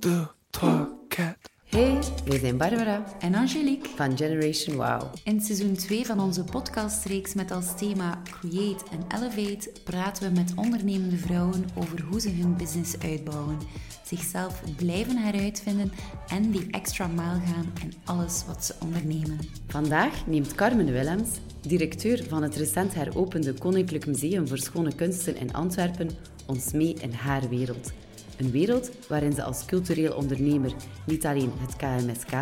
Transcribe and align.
deux, 0.00 0.26
trois, 0.50 0.88
quatre. 1.08 1.50
Hey, 1.64 1.98
wij 2.24 2.38
zijn 2.38 2.56
Barbara 2.56 3.04
en 3.20 3.34
Angelique 3.34 3.88
van 3.96 4.16
Generation 4.16 4.76
Wow. 4.76 5.02
In 5.24 5.40
seizoen 5.40 5.74
2 5.74 6.06
van 6.06 6.20
onze 6.20 6.44
podcastreeks 6.44 7.34
met 7.34 7.50
als 7.50 7.76
thema 7.76 8.22
Create 8.40 8.84
and 8.90 9.12
Elevate 9.12 9.70
praten 9.84 10.28
we 10.28 10.40
met 10.40 10.52
ondernemende 10.56 11.16
vrouwen 11.16 11.64
over 11.74 12.02
hoe 12.02 12.20
ze 12.20 12.30
hun 12.30 12.56
business 12.56 12.98
uitbouwen, 12.98 13.58
zichzelf 14.04 14.62
blijven 14.76 15.16
heruitvinden 15.16 15.92
en 16.28 16.50
die 16.50 16.66
extra 16.70 17.06
mile 17.06 17.40
gaan 17.46 17.72
in 17.82 17.92
alles 18.04 18.44
wat 18.46 18.64
ze 18.64 18.74
ondernemen. 18.82 19.38
Vandaag 19.66 20.26
neemt 20.26 20.54
Carmen 20.54 20.92
Willems, 20.92 21.28
directeur 21.60 22.24
van 22.28 22.42
het 22.42 22.56
recent 22.56 22.94
heropende 22.94 23.54
Koninklijk 23.54 24.06
Museum 24.06 24.48
voor 24.48 24.58
Schone 24.58 24.94
Kunsten 24.94 25.36
in 25.36 25.52
Antwerpen, 25.52 26.10
ons 26.46 26.72
mee 26.72 26.94
in 27.00 27.12
haar 27.12 27.48
wereld. 27.48 27.92
Een 28.38 28.50
wereld 28.50 28.90
waarin 29.08 29.32
ze 29.32 29.42
als 29.42 29.64
cultureel 29.64 30.12
ondernemer 30.12 30.72
niet 31.06 31.26
alleen 31.26 31.52
het 31.56 31.76
KMSK, 31.76 32.32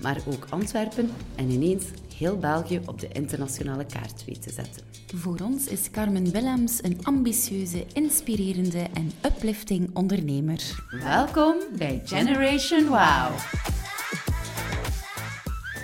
maar 0.00 0.16
ook 0.26 0.46
Antwerpen 0.50 1.10
en 1.36 1.50
ineens 1.50 1.84
heel 2.16 2.38
België 2.38 2.80
op 2.86 3.00
de 3.00 3.08
internationale 3.12 3.86
kaart 3.86 4.24
weet 4.26 4.42
te 4.42 4.52
zetten. 4.52 4.82
Voor 5.14 5.38
ons 5.42 5.66
is 5.66 5.90
Carmen 5.90 6.30
Willems 6.30 6.82
een 6.82 6.98
ambitieuze, 7.02 7.84
inspirerende 7.92 8.86
en 8.94 9.10
uplifting 9.26 9.90
ondernemer. 9.96 10.86
Welkom 11.02 11.54
bij 11.76 12.02
Generation 12.04 12.86
Wow! 12.86 13.30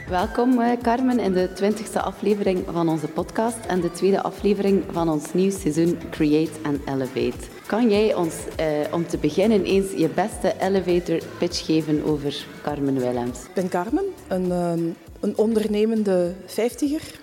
Welkom 0.09 0.61
eh, 0.61 0.81
Carmen 0.83 1.19
in 1.19 1.33
de 1.33 1.53
twintigste 1.53 2.01
aflevering 2.01 2.65
van 2.71 2.89
onze 2.89 3.09
podcast 3.09 3.67
en 3.67 3.81
de 3.81 3.91
tweede 3.91 4.23
aflevering 4.23 4.85
van 4.91 5.09
ons 5.09 5.33
nieuw 5.33 5.51
seizoen 5.51 5.99
Create 6.11 6.53
and 6.63 6.81
Elevate. 6.87 7.58
Kan 7.69 7.91
jij 7.91 8.15
ons 8.15 8.35
eh, 8.57 8.67
om 8.93 9.07
te 9.07 9.19
beginnen 9.19 9.65
eens 9.65 9.93
je 9.93 10.09
beste 10.09 10.55
elevator 10.61 11.19
pitch 11.39 11.67
geven 11.67 12.05
over 12.05 12.47
Carmen 12.63 12.99
Willems? 12.99 13.39
Ik 13.43 13.55
ben 13.55 13.69
Carmen, 13.69 14.05
een, 14.29 14.53
ehm, 14.53 14.85
een 15.21 15.37
ondernemende 15.37 16.35
vijftiger 16.47 17.21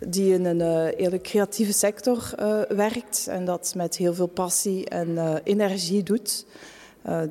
die 0.00 0.34
in 0.34 0.44
een 0.44 0.60
hele 0.96 1.20
creatieve 1.20 1.72
sector 1.72 2.34
uh, 2.40 2.60
werkt 2.68 3.26
en 3.28 3.44
dat 3.44 3.72
met 3.76 3.96
heel 3.96 4.14
veel 4.14 4.26
passie 4.26 4.88
en 4.88 5.40
energie 5.44 6.02
doet. 6.02 6.46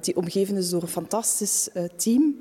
die 0.01 0.15
omgeven 0.15 0.55
is 0.55 0.69
door 0.69 0.81
een 0.81 0.87
fantastisch 0.87 1.69
team. 1.95 2.35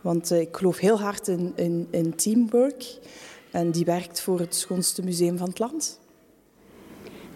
Want 0.00 0.30
ik 0.30 0.56
geloof 0.56 0.78
heel 0.78 1.00
hard 1.00 1.28
in, 1.28 1.52
in, 1.56 1.88
in 1.90 2.14
teamwork. 2.14 2.98
En 3.50 3.70
die 3.70 3.84
werkt 3.84 4.20
voor 4.20 4.38
het 4.38 4.54
schoonste 4.54 5.02
museum 5.02 5.38
van 5.38 5.48
het 5.48 5.58
land. 5.58 5.98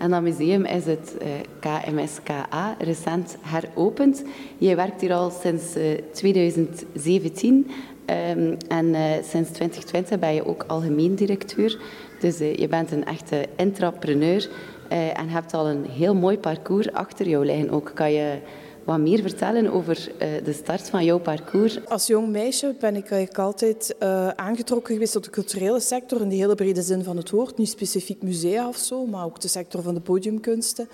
En 0.03 0.11
dat 0.11 0.23
museum 0.23 0.65
is 0.65 0.85
het 0.85 1.17
uh, 1.23 1.29
KMSKA, 1.61 2.77
recent 2.79 3.37
heropend. 3.41 4.25
Je 4.59 4.75
werkt 4.75 5.01
hier 5.01 5.13
al 5.13 5.31
sinds 5.31 5.77
uh, 5.77 5.85
2017 6.13 7.71
um, 8.07 8.57
en 8.69 8.87
uh, 8.87 9.01
sinds 9.23 9.51
2020 9.51 10.19
ben 10.19 10.35
je 10.35 10.47
ook 10.47 10.65
algemeen 10.67 11.15
directeur. 11.15 11.79
Dus 12.21 12.39
je 12.39 12.67
bent 12.71 12.91
een 12.91 13.05
echte 13.05 13.47
intrapreneur 13.57 14.49
en 14.89 15.29
hebt 15.29 15.55
al 15.55 15.69
een 15.69 15.85
heel 15.85 16.15
mooi 16.15 16.39
parcours 16.39 16.93
achter 16.93 17.29
jou 17.29 17.45
liggen. 17.45 17.71
Ook 17.71 17.91
kan 17.95 18.13
je 18.13 18.39
wat 18.85 18.99
meer 18.99 19.21
vertellen 19.21 19.73
over 19.73 20.13
uh, 20.13 20.45
de 20.45 20.53
start 20.53 20.91
van 20.91 21.05
jouw 21.05 21.19
parcours? 21.19 21.87
Als 21.89 22.07
jong 22.07 22.29
meisje 22.29 22.75
ben 22.81 22.97
ik 22.97 23.11
eigenlijk 23.11 23.39
altijd 23.39 23.95
uh, 24.03 24.29
aangetrokken 24.29 24.93
geweest 24.93 25.13
tot 25.13 25.25
de 25.25 25.31
culturele 25.31 25.81
sector 25.81 26.21
in 26.21 26.29
de 26.29 26.35
hele 26.35 26.55
brede 26.55 26.83
zin 26.83 27.05
van 27.05 27.17
het 27.17 27.31
woord. 27.31 27.59
Niet 27.59 27.69
specifiek 27.69 28.23
musea 28.23 28.69
of 28.69 28.77
zo, 28.77 29.07
maar 29.07 29.25
ook 29.25 29.41
de 29.41 29.49
sector 29.49 29.83
van 29.83 29.95
de 29.95 30.01
podiumkunsten. 30.01 30.89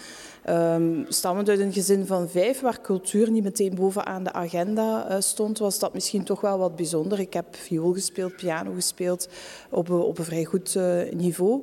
Um, 0.49 1.05
stammend 1.09 1.49
uit 1.49 1.59
een 1.59 1.73
gezin 1.73 2.07
van 2.07 2.29
vijf, 2.29 2.61
waar 2.61 2.81
cultuur 2.81 3.31
niet 3.31 3.43
meteen 3.43 3.75
bovenaan 3.75 4.25
de 4.25 4.33
agenda 4.33 5.11
uh, 5.11 5.17
stond, 5.19 5.59
was 5.59 5.79
dat 5.79 5.95
misschien 5.95 6.25
toch 6.25 6.41
wel 6.41 6.59
wat 6.59 6.77
bijzonder. 6.77 7.21
Ik 7.21 7.33
heb 7.33 7.47
viool 7.51 7.93
gespeeld, 7.93 8.37
piano 8.37 8.73
gespeeld 8.75 9.29
op, 9.71 9.91
op 9.91 10.19
een 10.19 10.25
vrij 10.25 10.45
goed 10.45 10.79
niveau. 11.11 11.63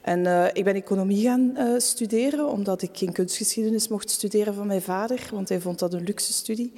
En 0.00 0.24
uh, 0.24 0.46
ik 0.52 0.64
ben 0.64 0.74
economie 0.74 1.22
gaan 1.22 1.52
uh, 1.56 1.78
studeren, 1.78 2.48
omdat 2.48 2.82
ik 2.82 2.90
geen 2.92 3.12
kunstgeschiedenis 3.12 3.88
mocht 3.88 4.10
studeren 4.10 4.54
van 4.54 4.66
mijn 4.66 4.82
vader, 4.82 5.28
want 5.32 5.48
hij 5.48 5.60
vond 5.60 5.78
dat 5.78 5.92
een 5.92 6.04
luxe 6.04 6.32
studie. 6.32 6.72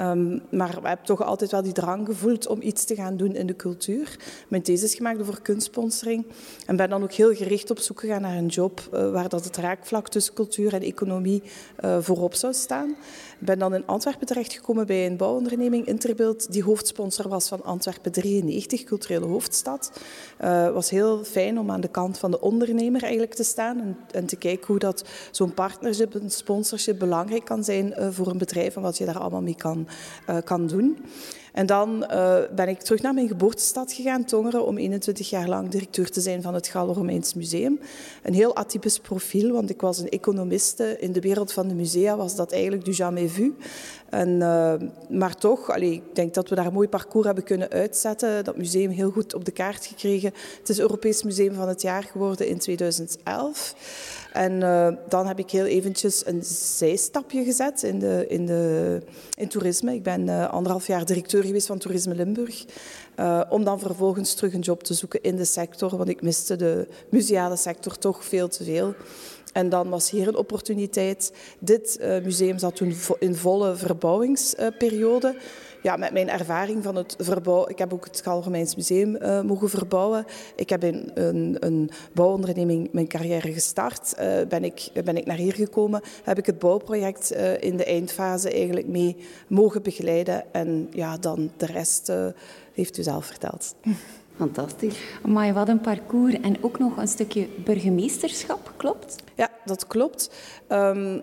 Um, 0.00 0.42
maar 0.50 0.76
ik 0.76 0.86
heb 0.86 1.04
toch 1.04 1.22
altijd 1.22 1.50
wel 1.50 1.62
die 1.62 1.72
drang 1.72 2.06
gevoeld 2.06 2.46
om 2.46 2.62
iets 2.62 2.84
te 2.84 2.94
gaan 2.94 3.16
doen 3.16 3.34
in 3.34 3.46
de 3.46 3.56
cultuur. 3.56 4.16
Mijn 4.48 4.62
thesis 4.62 4.94
gemaakt 4.94 5.20
over 5.20 5.40
kunstsponsoring. 5.40 6.26
En 6.66 6.76
ben 6.76 6.90
dan 6.90 7.02
ook 7.02 7.12
heel 7.12 7.34
gericht 7.34 7.70
op 7.70 7.78
zoek 7.78 8.00
gegaan 8.00 8.20
naar 8.20 8.36
een 8.36 8.46
job 8.46 8.88
uh, 8.94 9.10
waar 9.10 9.28
dat 9.28 9.44
het 9.44 9.56
raakvlak 9.56 10.08
tussen 10.08 10.34
cultuur 10.34 10.74
en 10.74 10.82
economie 10.82 11.42
uh, 11.84 11.96
voorop 12.00 12.34
zou 12.34 12.52
staan. 12.52 12.88
Ik 13.40 13.46
ben 13.46 13.58
dan 13.58 13.74
in 13.74 13.86
Antwerpen 13.86 14.26
terechtgekomen 14.26 14.86
bij 14.86 15.06
een 15.06 15.16
bouwonderneming 15.16 15.86
Interbeeld, 15.86 16.52
die 16.52 16.62
hoofdsponsor 16.62 17.28
was 17.28 17.48
van 17.48 17.64
Antwerpen 17.64 18.12
93, 18.12 18.84
culturele 18.84 19.26
hoofdstad. 19.26 19.92
Het 20.36 20.48
uh, 20.48 20.72
was 20.72 20.90
heel 20.90 21.24
fijn 21.24 21.58
om 21.58 21.70
aan 21.70 21.80
de 21.80 21.88
kant 21.88 22.18
van 22.18 22.30
de 22.30 22.40
ondernemer 22.40 23.02
eigenlijk 23.02 23.34
te 23.34 23.44
staan 23.44 23.80
en, 23.80 23.96
en 24.10 24.26
te 24.26 24.36
kijken 24.36 24.66
hoe 24.66 24.78
dat 24.78 25.04
zo'n 25.30 25.54
partnership, 25.54 26.14
een 26.14 26.30
sponsorship 26.30 26.98
belangrijk 26.98 27.44
kan 27.44 27.64
zijn 27.64 27.94
voor 28.12 28.26
een 28.26 28.38
bedrijf 28.38 28.76
en 28.76 28.82
wat 28.82 28.98
je 28.98 29.04
daar 29.04 29.18
allemaal 29.18 29.42
mee 29.42 29.56
kan, 29.56 29.87
uh, 30.30 30.36
kan 30.44 30.66
doen. 30.66 30.96
En 31.58 31.66
dan 31.66 32.06
uh, 32.10 32.36
ben 32.54 32.68
ik 32.68 32.80
terug 32.80 33.02
naar 33.02 33.14
mijn 33.14 33.28
geboortestad 33.28 33.92
gegaan, 33.92 34.24
Tongeren, 34.24 34.66
om 34.66 34.78
21 34.78 35.30
jaar 35.30 35.48
lang 35.48 35.68
directeur 35.68 36.10
te 36.10 36.20
zijn 36.20 36.42
van 36.42 36.54
het 36.54 36.66
Gallo-Romeins 36.66 37.34
Museum. 37.34 37.80
Een 38.22 38.34
heel 38.34 38.56
atypisch 38.56 38.98
profiel, 38.98 39.52
want 39.52 39.70
ik 39.70 39.80
was 39.80 39.98
een 39.98 40.08
economiste. 40.08 40.96
In 41.00 41.12
de 41.12 41.20
wereld 41.20 41.52
van 41.52 41.68
de 41.68 41.74
musea 41.74 42.16
was 42.16 42.36
dat 42.36 42.52
eigenlijk 42.52 42.84
du 42.84 42.92
jamais 42.92 43.32
vu. 43.32 43.54
En, 44.10 44.28
uh, 44.28 44.74
maar 45.08 45.34
toch, 45.34 45.70
allee, 45.70 45.92
ik 45.92 46.14
denk 46.14 46.34
dat 46.34 46.48
we 46.48 46.54
daar 46.54 46.66
een 46.66 46.72
mooi 46.72 46.88
parcours 46.88 47.26
hebben 47.26 47.44
kunnen 47.44 47.70
uitzetten. 47.70 48.44
Dat 48.44 48.56
museum 48.56 48.90
heel 48.90 49.10
goed 49.10 49.34
op 49.34 49.44
de 49.44 49.50
kaart 49.50 49.86
gekregen. 49.86 50.32
Het 50.58 50.68
is 50.68 50.80
Europees 50.80 51.22
Museum 51.22 51.54
van 51.54 51.68
het 51.68 51.82
Jaar 51.82 52.02
geworden 52.02 52.48
in 52.48 52.58
2011. 52.58 53.74
En 54.38 54.60
uh, 54.60 54.88
dan 55.08 55.26
heb 55.26 55.38
ik 55.38 55.50
heel 55.50 55.64
eventjes 55.64 56.26
een 56.26 56.42
zijstapje 56.44 57.44
gezet 57.44 57.82
in, 57.82 57.98
de, 57.98 58.24
in, 58.28 58.46
de, 58.46 59.00
in 59.36 59.48
toerisme. 59.48 59.94
Ik 59.94 60.02
ben 60.02 60.26
uh, 60.26 60.48
anderhalf 60.48 60.86
jaar 60.86 61.04
directeur 61.04 61.44
geweest 61.44 61.66
van 61.66 61.78
Toerisme 61.78 62.14
Limburg. 62.14 62.64
Uh, 63.16 63.40
om 63.48 63.64
dan 63.64 63.78
vervolgens 63.78 64.34
terug 64.34 64.54
een 64.54 64.60
job 64.60 64.82
te 64.82 64.94
zoeken 64.94 65.22
in 65.22 65.36
de 65.36 65.44
sector. 65.44 65.96
Want 65.96 66.08
ik 66.08 66.22
miste 66.22 66.56
de 66.56 66.88
museale 67.10 67.56
sector 67.56 67.98
toch 67.98 68.24
veel 68.24 68.48
te 68.48 68.64
veel. 68.64 68.94
En 69.52 69.68
dan 69.68 69.88
was 69.88 70.10
hier 70.10 70.28
een 70.28 70.36
opportuniteit. 70.36 71.32
Dit 71.58 71.98
museum 72.24 72.58
zat 72.58 72.76
toen 72.76 72.94
in 73.18 73.34
volle 73.34 73.76
verbouwingsperiode. 73.76 75.36
Ja, 75.82 75.96
met 75.96 76.12
mijn 76.12 76.28
ervaring 76.28 76.82
van 76.82 76.96
het 76.96 77.14
verbouwen. 77.18 77.68
Ik 77.68 77.78
heb 77.78 77.92
ook 77.92 78.04
het 78.04 78.20
Galromeins 78.22 78.76
Museum 78.76 79.16
uh, 79.16 79.40
mogen 79.40 79.68
verbouwen. 79.68 80.24
Ik 80.56 80.68
heb 80.68 80.84
in 80.84 81.10
een, 81.14 81.56
een 81.60 81.90
bouwonderneming 82.12 82.88
mijn 82.92 83.08
carrière 83.08 83.52
gestart. 83.52 84.14
Uh, 84.20 84.46
ben, 84.48 84.64
ik, 84.64 84.90
ben 85.04 85.16
ik 85.16 85.26
naar 85.26 85.36
hier 85.36 85.54
gekomen. 85.54 86.00
Heb 86.24 86.38
ik 86.38 86.46
het 86.46 86.58
bouwproject 86.58 87.32
uh, 87.32 87.62
in 87.62 87.76
de 87.76 87.84
eindfase 87.84 88.50
eigenlijk 88.50 88.86
mee 88.86 89.16
mogen 89.48 89.82
begeleiden. 89.82 90.52
En 90.52 90.88
ja, 90.90 91.16
dan 91.16 91.50
de 91.56 91.66
rest 91.66 92.12
heeft 92.72 92.98
u 92.98 93.02
zelf 93.02 93.26
verteld. 93.26 93.74
Fantastisch. 94.36 94.98
Maar 95.26 95.52
wat 95.52 95.68
een 95.68 95.80
parcours 95.80 96.40
en 96.40 96.56
ook 96.60 96.78
nog 96.78 96.96
een 96.96 97.08
stukje 97.08 97.48
burgemeesterschap, 97.64 98.72
klopt? 98.76 99.16
Ja, 99.34 99.50
dat 99.64 99.86
klopt. 99.86 100.30
Um, 100.68 101.22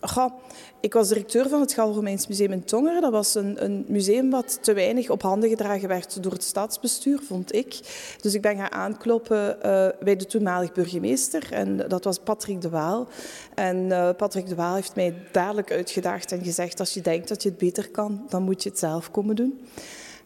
Goh, 0.00 0.32
ik 0.80 0.92
was 0.92 1.08
directeur 1.08 1.48
van 1.48 1.60
het 1.60 1.72
Gallo-Romeins 1.72 2.26
Museum 2.26 2.52
in 2.52 2.64
Tongeren. 2.64 3.00
Dat 3.00 3.12
was 3.12 3.34
een, 3.34 3.64
een, 3.64 3.84
museum 3.88 4.30
wat 4.30 4.58
te 4.60 4.72
weinig 4.72 5.10
op 5.10 5.22
handen 5.22 5.48
gedragen 5.48 5.88
werd 5.88 6.22
door 6.22 6.32
het 6.32 6.42
staatsbestuur, 6.42 7.20
vond 7.22 7.54
ik. 7.54 7.80
Dus 8.20 8.34
ik 8.34 8.40
ben 8.40 8.56
gaan 8.56 8.72
aankloppen 8.72 9.56
uh, 9.56 9.88
bij 10.00 10.16
de 10.16 10.26
toenmalig 10.26 10.72
burgemeester. 10.72 11.52
En 11.52 11.76
dat 11.88 12.04
was 12.04 12.18
Patrick 12.18 12.60
de 12.60 12.68
Waal. 12.68 13.08
En 13.54 13.76
uh, 13.76 14.10
Patrick 14.16 14.48
de 14.48 14.54
Waal 14.54 14.74
heeft 14.74 14.94
mij 14.94 15.14
dadelijk 15.32 15.72
uitgedaagd 15.72 16.32
en 16.32 16.44
gezegd... 16.44 16.80
als 16.80 16.94
je 16.94 17.00
denkt 17.00 17.28
dat 17.28 17.42
je 17.42 17.48
het 17.48 17.58
beter 17.58 17.90
kan, 17.90 18.26
dan 18.28 18.42
moet 18.42 18.62
je 18.62 18.68
het 18.68 18.78
zelf 18.78 19.10
komen 19.10 19.36
doen. 19.36 19.60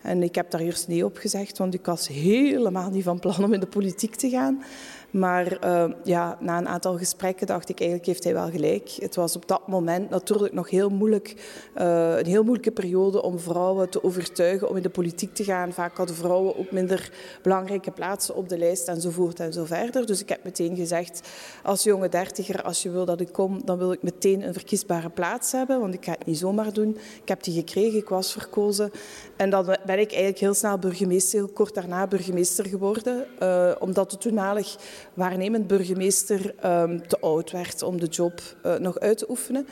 En 0.02 0.22
ik 0.22 0.34
heb 0.34 0.50
daar 0.50 0.60
eerst 0.60 0.88
nee 0.88 1.04
op 1.04 1.16
gezegd, 1.16 1.58
want 1.58 1.74
ik 1.74 1.86
was 1.86 2.08
helemaal 2.08 2.90
niet 2.90 3.04
van 3.04 3.18
plan 3.18 3.44
om 3.44 3.52
in 3.52 3.60
de 3.60 3.66
politiek 3.66 4.14
te 4.14 4.30
gaan. 4.30 4.62
Maar 5.10 5.64
uh, 5.64 5.84
ja, 6.04 6.36
na 6.40 6.58
een 6.58 6.68
aantal 6.68 6.98
gesprekken 6.98 7.46
dacht 7.46 7.68
ik, 7.68 7.78
eigenlijk 7.78 8.08
heeft 8.08 8.24
hij 8.24 8.32
wel 8.32 8.50
gelijk. 8.50 8.90
Het 8.98 9.14
was 9.14 9.36
op 9.36 9.48
dat 9.48 9.68
moment 9.68 10.10
natuurlijk 10.10 10.52
nog 10.52 10.70
heel 10.70 10.88
moeilijk, 10.88 11.34
uh, 11.76 12.18
een 12.18 12.26
heel 12.26 12.42
moeilijke 12.42 12.70
periode 12.70 13.22
om 13.22 13.38
vrouwen 13.38 13.88
te 13.88 14.04
overtuigen 14.04 14.68
om 14.68 14.76
in 14.76 14.82
de 14.82 14.90
politiek 14.90 15.34
te 15.34 15.44
gaan. 15.44 15.72
Vaak 15.72 15.96
hadden 15.96 16.16
vrouwen 16.16 16.58
ook 16.58 16.70
minder 16.70 17.12
belangrijke 17.42 17.90
plaatsen 17.90 18.34
op 18.34 18.48
de 18.48 18.58
lijst 18.58 18.88
enzovoort 18.88 19.40
en 19.40 19.52
zo 19.52 19.64
verder. 19.64 20.06
Dus 20.06 20.20
ik 20.20 20.28
heb 20.28 20.44
meteen 20.44 20.76
gezegd, 20.76 21.28
als 21.62 21.82
jonge 21.82 22.08
dertiger, 22.08 22.62
als 22.62 22.82
je 22.82 22.90
wil 22.90 23.04
dat 23.04 23.20
ik 23.20 23.32
kom, 23.32 23.64
dan 23.64 23.78
wil 23.78 23.92
ik 23.92 24.02
meteen 24.02 24.42
een 24.42 24.52
verkiesbare 24.52 25.10
plaats 25.10 25.52
hebben. 25.52 25.80
Want 25.80 25.94
ik 25.94 26.04
ga 26.04 26.12
het 26.12 26.26
niet 26.26 26.38
zomaar 26.38 26.72
doen. 26.72 26.96
Ik 27.22 27.28
heb 27.28 27.42
die 27.42 27.54
gekregen, 27.54 27.98
ik 27.98 28.08
was 28.08 28.32
verkozen. 28.32 28.90
En 29.36 29.50
dan 29.50 29.64
ben 29.64 29.98
ik 29.98 30.10
eigenlijk 30.10 30.38
heel 30.38 30.54
snel 30.54 30.78
burgemeester, 30.78 31.38
heel 31.38 31.48
kort 31.48 31.74
daarna 31.74 32.06
burgemeester 32.06 32.66
geworden. 32.66 33.26
Uh, 33.42 33.72
omdat 33.78 34.10
het 34.10 34.20
toenmalig 34.20 34.76
waarnemend 35.14 35.66
burgemeester 35.66 36.54
ehm, 36.60 36.98
te 37.06 37.20
oud 37.20 37.50
werd 37.50 37.82
om 37.82 38.00
de 38.00 38.06
job 38.06 38.40
uh, 38.66 38.74
nog 38.74 38.98
uit 38.98 39.18
te 39.18 39.30
oefenen. 39.30 39.66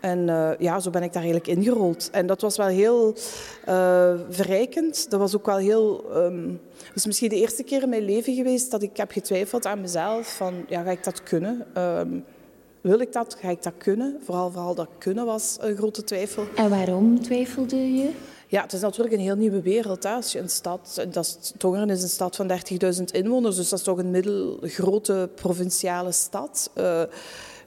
En 0.00 0.28
uh, 0.28 0.50
ja, 0.58 0.80
zo 0.80 0.90
ben 0.90 1.02
ik 1.02 1.12
daar 1.12 1.22
eigenlijk 1.22 1.58
ingerold. 1.58 2.08
En 2.12 2.26
dat 2.26 2.40
was 2.40 2.56
wel 2.56 2.66
heel 2.66 3.14
uh, 3.68 4.14
verrijkend. 4.28 5.10
Dat 5.10 5.20
was 5.20 5.36
ook 5.36 5.46
wel 5.46 5.56
heel... 5.56 6.04
Um, 6.16 6.60
is 6.94 7.06
misschien 7.06 7.28
de 7.28 7.36
eerste 7.36 7.62
keer 7.62 7.82
in 7.82 7.88
mijn 7.88 8.04
leven 8.04 8.34
geweest 8.34 8.70
dat 8.70 8.82
ik 8.82 8.96
heb 8.96 9.10
getwijfeld 9.10 9.66
aan 9.66 9.80
mezelf. 9.80 10.36
Van, 10.36 10.54
ja, 10.68 10.82
ga 10.82 10.90
ik 10.90 11.04
dat 11.04 11.22
kunnen? 11.22 11.66
Um, 11.78 12.24
wil 12.80 13.00
ik 13.00 13.12
dat? 13.12 13.36
Ga 13.40 13.48
ik 13.48 13.62
dat 13.62 13.72
kunnen? 13.78 14.20
Vooral, 14.24 14.50
vooral 14.50 14.74
dat 14.74 14.88
kunnen 14.98 15.26
was 15.26 15.56
een 15.60 15.76
grote 15.76 16.04
twijfel. 16.04 16.46
En 16.56 16.70
waarom 16.70 17.22
twijfelde 17.22 17.94
je? 17.94 18.10
Ja, 18.54 18.62
het 18.62 18.72
is 18.72 18.80
natuurlijk 18.80 19.14
een 19.14 19.20
heel 19.20 19.36
nieuwe 19.36 19.62
wereld. 19.62 20.02
Hè. 20.02 20.14
Je 20.14 20.38
een 20.38 20.48
stad, 20.48 21.04
dat 21.10 21.24
is, 21.24 21.52
Tongeren 21.56 21.90
is 21.90 22.02
een 22.02 22.08
stad 22.08 22.36
van 22.36 22.50
30.000 22.50 23.02
inwoners, 23.04 23.56
dus 23.56 23.68
dat 23.68 23.78
is 23.78 23.84
toch 23.84 23.98
een 23.98 24.10
middelgrote 24.10 25.28
provinciale 25.34 26.12
stad. 26.12 26.70
Uh, 26.74 27.02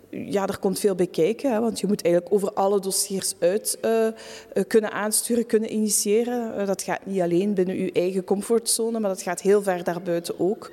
ja, 0.09 0.47
er 0.47 0.59
komt 0.59 0.79
veel 0.79 0.95
bij 0.95 1.07
kijken, 1.07 1.51
hè, 1.51 1.59
want 1.59 1.79
je 1.79 1.87
moet 1.87 2.03
eigenlijk 2.03 2.33
over 2.33 2.53
alle 2.53 2.79
dossiers 2.79 3.33
uit 3.39 3.77
uh, 3.85 4.07
kunnen 4.67 4.91
aansturen, 4.91 5.45
kunnen 5.45 5.73
initiëren. 5.73 6.65
Dat 6.65 6.81
gaat 6.81 7.05
niet 7.05 7.21
alleen 7.21 7.53
binnen 7.53 7.75
uw 7.75 7.89
eigen 7.93 8.23
comfortzone, 8.23 8.99
maar 8.99 9.09
dat 9.09 9.21
gaat 9.21 9.41
heel 9.41 9.63
ver 9.63 9.83
daarbuiten 9.83 10.39
ook. 10.39 10.71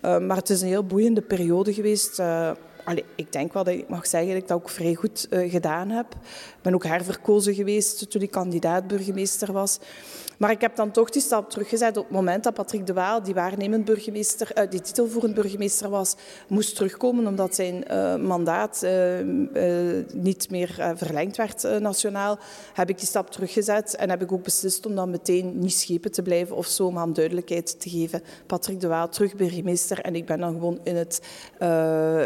Maar 0.00 0.36
het 0.36 0.50
is 0.50 0.60
een 0.60 0.68
heel 0.68 0.84
boeiende 0.84 1.22
periode 1.22 1.74
geweest. 1.74 2.18
Allee, 2.90 3.04
ik 3.14 3.32
denk 3.32 3.52
wel 3.52 3.64
dat 3.64 3.74
ik 3.74 3.88
mag 3.88 4.06
zeggen 4.06 4.32
dat 4.32 4.42
ik 4.42 4.48
dat 4.48 4.56
ook 4.56 4.68
vrij 4.68 4.94
goed 4.94 5.26
gedaan 5.30 5.90
heb. 5.90 6.06
Ik 6.56 6.62
ben 6.62 6.74
ook 6.74 6.84
herverkozen 6.84 7.54
geweest 7.54 8.10
toen 8.10 8.22
ik 8.22 8.30
kandidaat 8.30 8.86
burgemeester 8.86 9.52
was. 9.52 9.78
Maar 10.40 10.50
ik 10.50 10.60
heb 10.60 10.76
dan 10.76 10.90
toch 10.90 11.10
die 11.10 11.22
stap 11.22 11.50
teruggezet 11.50 11.96
op 11.96 12.04
het 12.04 12.12
moment 12.12 12.44
dat 12.44 12.54
Patrick 12.54 12.86
de 12.86 12.92
Waal, 12.92 13.22
die 13.22 13.34
waarnemend 13.34 13.84
burgemeester, 13.84 14.50
uh, 14.58 14.70
die 14.70 14.80
titelvoerend 14.80 15.34
burgemeester 15.34 15.90
was, 15.90 16.16
moest 16.48 16.76
terugkomen 16.76 17.26
omdat 17.26 17.54
zijn 17.54 17.84
uh, 17.90 18.16
mandaat 18.16 18.82
uh, 18.84 18.92
niet 20.12 20.50
meer 20.50 20.92
verlengd 20.94 21.36
werd 21.36 21.80
nationaal. 21.80 22.38
Heb 22.72 22.88
ik 22.88 22.98
die 22.98 23.06
stap 23.06 23.30
teruggezet 23.30 23.96
en 23.96 24.10
heb 24.10 24.22
ik 24.22 24.32
ook 24.32 24.42
beslist 24.42 24.86
om 24.86 24.94
dan 24.94 25.10
meteen 25.10 25.58
niet 25.58 25.72
schepen 25.72 26.12
te 26.12 26.22
blijven 26.22 26.56
of 26.56 26.66
zo, 26.66 26.90
maar 26.90 27.04
om 27.04 27.12
duidelijkheid 27.12 27.80
te 27.80 27.90
geven. 27.90 28.22
Patrick 28.46 28.80
de 28.80 28.88
Waal 28.88 29.08
terug 29.08 29.36
burgemeester 29.36 30.00
en 30.00 30.14
ik 30.14 30.26
ben 30.26 30.38
dan 30.38 30.52
gewoon 30.52 30.80
in, 30.82 30.96
het, 30.96 31.20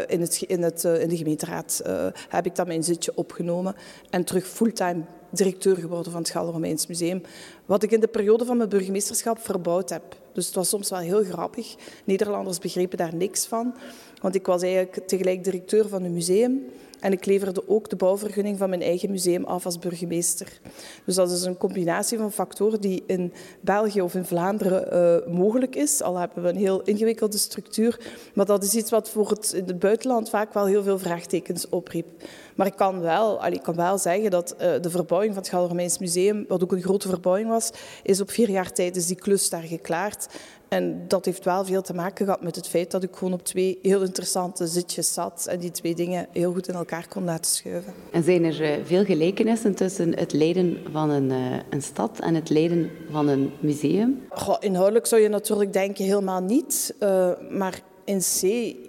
in, 0.07 0.21
het, 0.21 0.41
in, 0.57 0.63
het, 0.63 0.83
in 0.83 1.09
de 1.09 1.17
gemeenteraad 1.17 1.81
heb 2.29 2.45
ik 2.45 2.55
dan 2.55 2.67
mijn 2.67 2.83
zitje 2.83 3.11
opgenomen 3.15 3.75
en 4.09 4.23
terug 4.23 4.47
fulltime 4.47 5.03
directeur 5.29 5.75
geworden 5.75 6.11
van 6.11 6.21
het 6.21 6.29
Gallo-Romeins 6.29 6.87
Museum. 6.87 7.21
Wat 7.65 7.83
ik 7.83 7.91
in 7.91 7.99
de 7.99 8.07
periode 8.07 8.45
van 8.45 8.57
mijn 8.57 8.69
burgemeesterschap 8.69 9.39
verbouwd 9.39 9.89
heb. 9.89 10.03
Dus 10.33 10.45
het 10.45 10.55
was 10.55 10.69
soms 10.69 10.89
wel 10.89 10.99
heel 10.99 11.23
grappig. 11.23 11.75
Nederlanders 12.03 12.59
begrepen 12.59 12.97
daar 12.97 13.15
niks 13.15 13.45
van. 13.45 13.75
Want 14.21 14.35
ik 14.35 14.45
was 14.45 14.61
eigenlijk 14.61 15.07
tegelijk 15.07 15.43
directeur 15.43 15.87
van 15.87 16.03
een 16.03 16.13
museum. 16.13 16.65
En 17.05 17.11
ik 17.11 17.25
leverde 17.25 17.67
ook 17.67 17.89
de 17.89 17.95
bouwvergunning 17.95 18.57
van 18.57 18.69
mijn 18.69 18.81
eigen 18.81 19.11
museum 19.11 19.43
af 19.43 19.65
als 19.65 19.79
burgemeester. 19.79 20.59
Dus 21.05 21.15
dat 21.15 21.31
is 21.31 21.43
een 21.43 21.57
combinatie 21.57 22.17
van 22.17 22.31
factoren 22.31 22.81
die 22.81 23.03
in 23.07 23.33
België 23.61 24.01
of 24.01 24.15
in 24.15 24.25
Vlaanderen 24.25 25.23
uh, 25.27 25.33
mogelijk 25.35 25.75
is. 25.75 26.01
Al 26.01 26.17
hebben 26.17 26.43
we 26.43 26.49
een 26.49 26.55
heel 26.55 26.81
ingewikkelde 26.81 27.37
structuur. 27.37 27.99
Maar 28.33 28.45
dat 28.45 28.63
is 28.63 28.73
iets 28.73 28.91
wat 28.91 29.09
voor 29.09 29.29
het, 29.29 29.53
in 29.53 29.65
het 29.65 29.79
buitenland 29.79 30.29
vaak 30.29 30.53
wel 30.53 30.65
heel 30.65 30.83
veel 30.83 30.99
vraagtekens 30.99 31.69
opriep. 31.69 32.07
Maar 32.55 32.67
ik 32.67 32.75
kan 32.75 32.99
wel, 32.99 33.39
allee, 33.39 33.57
ik 33.57 33.63
kan 33.63 33.75
wel 33.75 33.97
zeggen 33.97 34.31
dat 34.31 34.53
uh, 34.53 34.73
de 34.81 34.89
verbouwing 34.89 35.33
van 35.33 35.41
het 35.41 35.51
Gallo-Romeins 35.51 35.97
Museum, 35.97 36.45
wat 36.47 36.63
ook 36.63 36.71
een 36.71 36.81
grote 36.81 37.07
verbouwing 37.09 37.49
was, 37.49 37.71
is 38.03 38.21
op 38.21 38.31
vier 38.31 38.49
jaar 38.49 38.71
tijd 38.71 39.07
die 39.07 39.15
klus 39.15 39.49
daar 39.49 39.61
geklaard. 39.61 40.27
En 40.67 41.05
dat 41.07 41.25
heeft 41.25 41.45
wel 41.45 41.65
veel 41.65 41.81
te 41.81 41.93
maken 41.93 42.25
gehad 42.25 42.41
met 42.41 42.55
het 42.55 42.67
feit 42.67 42.91
dat 42.91 43.03
ik 43.03 43.15
gewoon 43.15 43.33
op 43.33 43.43
twee 43.43 43.79
heel 43.81 44.01
interessante 44.01 44.67
zitjes 44.67 45.13
zat 45.13 45.45
en 45.49 45.59
die 45.59 45.71
twee 45.71 45.95
dingen 45.95 46.27
heel 46.31 46.53
goed 46.53 46.67
in 46.67 46.73
elkaar 46.73 47.07
kon 47.07 47.23
laten 47.23 47.51
schuiven. 47.51 47.93
En 48.11 48.23
zijn 48.23 48.43
er 48.43 48.61
uh, 48.61 48.85
veel 48.85 49.05
gelijkenissen 49.05 49.75
tussen 49.75 50.17
het 50.17 50.33
leiden 50.33 50.77
van 50.91 51.09
een, 51.09 51.29
uh, 51.29 51.59
een 51.69 51.81
stad 51.81 52.19
en 52.19 52.35
het 52.35 52.49
leiden 52.49 52.91
van 53.11 53.27
een 53.27 53.51
museum? 53.59 54.25
Goh, 54.29 54.57
inhoudelijk 54.59 55.05
zou 55.05 55.21
je 55.21 55.29
natuurlijk 55.29 55.73
denken 55.73 56.05
helemaal 56.05 56.41
niet. 56.41 56.95
Uh, 56.99 57.29
maar 57.49 57.81
in 58.05 58.19
C, 58.19 58.41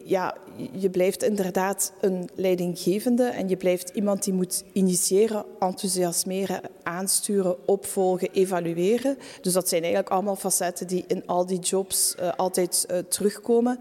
ja, 0.05 0.37
je 0.73 0.91
blijft 0.91 1.23
inderdaad 1.23 1.93
een 2.01 2.29
leidinggevende 2.35 3.25
en 3.25 3.49
je 3.49 3.57
blijft 3.57 3.91
iemand 3.95 4.25
die 4.25 4.33
moet 4.33 4.65
initiëren, 4.73 5.45
enthousiasmeren, 5.59 6.61
aansturen, 6.83 7.67
opvolgen, 7.67 8.29
evalueren. 8.33 9.19
Dus 9.41 9.53
dat 9.53 9.69
zijn 9.69 9.83
eigenlijk 9.83 10.13
allemaal 10.13 10.37
facetten 10.37 10.87
die 10.87 11.05
in 11.07 11.27
al 11.27 11.47
die 11.47 11.59
jobs 11.59 12.15
uh, 12.21 12.33
altijd 12.37 12.87
uh, 12.91 12.99
terugkomen. 12.99 13.79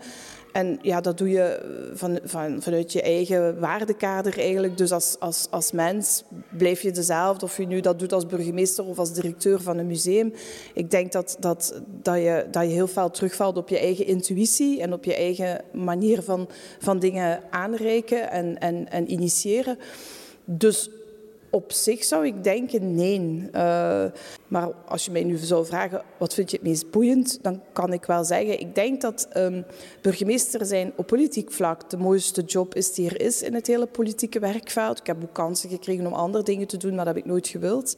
En 0.56 0.80
ja, 0.82 1.02
dat 1.02 1.18
doe 1.18 1.30
je 1.30 1.60
van, 1.94 2.20
van, 2.24 2.62
vanuit 2.62 2.92
je 2.92 3.02
eigen 3.02 3.60
waardekader 3.60 4.40
eigenlijk. 4.40 4.78
Dus 4.78 4.92
als, 4.92 5.16
als, 5.20 5.48
als 5.50 5.72
mens 5.72 6.24
blijf 6.58 6.82
je 6.82 6.92
dezelfde, 6.92 7.46
of 7.46 7.58
je 7.58 7.68
nu 7.68 7.80
dat 7.80 8.00
doet 8.00 8.14
als 8.14 8.26
burgemeester 8.26 8.86
of 8.86 9.00
als 9.00 9.14
directeur 9.14 9.62
van 9.62 9.78
een 9.78 9.88
museum. 9.88 10.34
Ik 10.74 10.92
denk 10.92 11.12
dat, 11.12 11.38
dat, 11.40 11.82
dat, 12.02 12.16
je, 12.16 12.46
dat 12.52 12.64
je 12.64 12.70
heel 12.70 12.88
veel 12.88 13.12
terugvalt 13.12 13.58
op 13.58 13.70
je 13.70 13.80
eigen 13.80 14.06
intuïtie 14.06 14.82
en 14.82 14.94
op 14.94 15.04
je 15.04 15.16
eigen 15.16 15.62
manier 15.72 16.24
van, 16.24 16.48
van 16.80 17.00
dingen 17.00 17.42
aanreiken 17.50 18.32
en, 18.32 18.60
en, 18.60 18.90
en 18.92 19.12
initiëren. 19.12 19.78
Dus 20.46 20.90
op 21.56 21.72
zich 21.72 22.04
zou 22.04 22.26
ik 22.26 22.44
denken 22.44 22.96
nee. 22.96 23.14
Uh, 23.54 24.06
maar 24.48 24.70
als 24.88 25.06
je 25.06 25.12
mij 25.12 25.24
nu 25.24 25.38
zou 25.38 25.66
vragen 25.66 26.02
wat 26.18 26.34
vind 26.34 26.52
je 26.52 26.58
het 26.58 26.66
meest 26.66 26.92
boeiend, 26.92 27.40
dan 27.42 27.62
kan 27.74 27.94
ik 27.94 28.06
wel 28.06 28.24
zeggen, 28.24 28.60
ik 28.60 28.76
denk 28.76 29.02
dat 29.02 29.28
um, 29.38 29.66
burgemeester 30.02 30.66
zijn 30.66 30.94
op 30.96 31.08
politiek 31.08 31.52
vlak 31.52 31.90
de 31.90 31.98
mooiste 31.98 32.42
job 32.42 32.76
is 32.76 32.94
die 32.94 33.10
er 33.10 33.22
is 33.22 33.42
in 33.42 33.54
het 33.54 33.68
hele 33.68 33.86
politieke 33.86 34.40
werkveld. 34.40 35.00
Ik 35.00 35.08
heb 35.08 35.24
ook 35.24 35.34
kansen 35.34 35.70
gekregen 35.70 36.08
om 36.08 36.14
andere 36.14 36.44
dingen 36.44 36.68
te 36.68 36.78
doen, 36.78 36.96
maar 36.96 37.06
dat 37.06 37.14
heb 37.14 37.24
ik 37.24 37.30
nooit 37.30 37.48
gewild. 37.48 37.98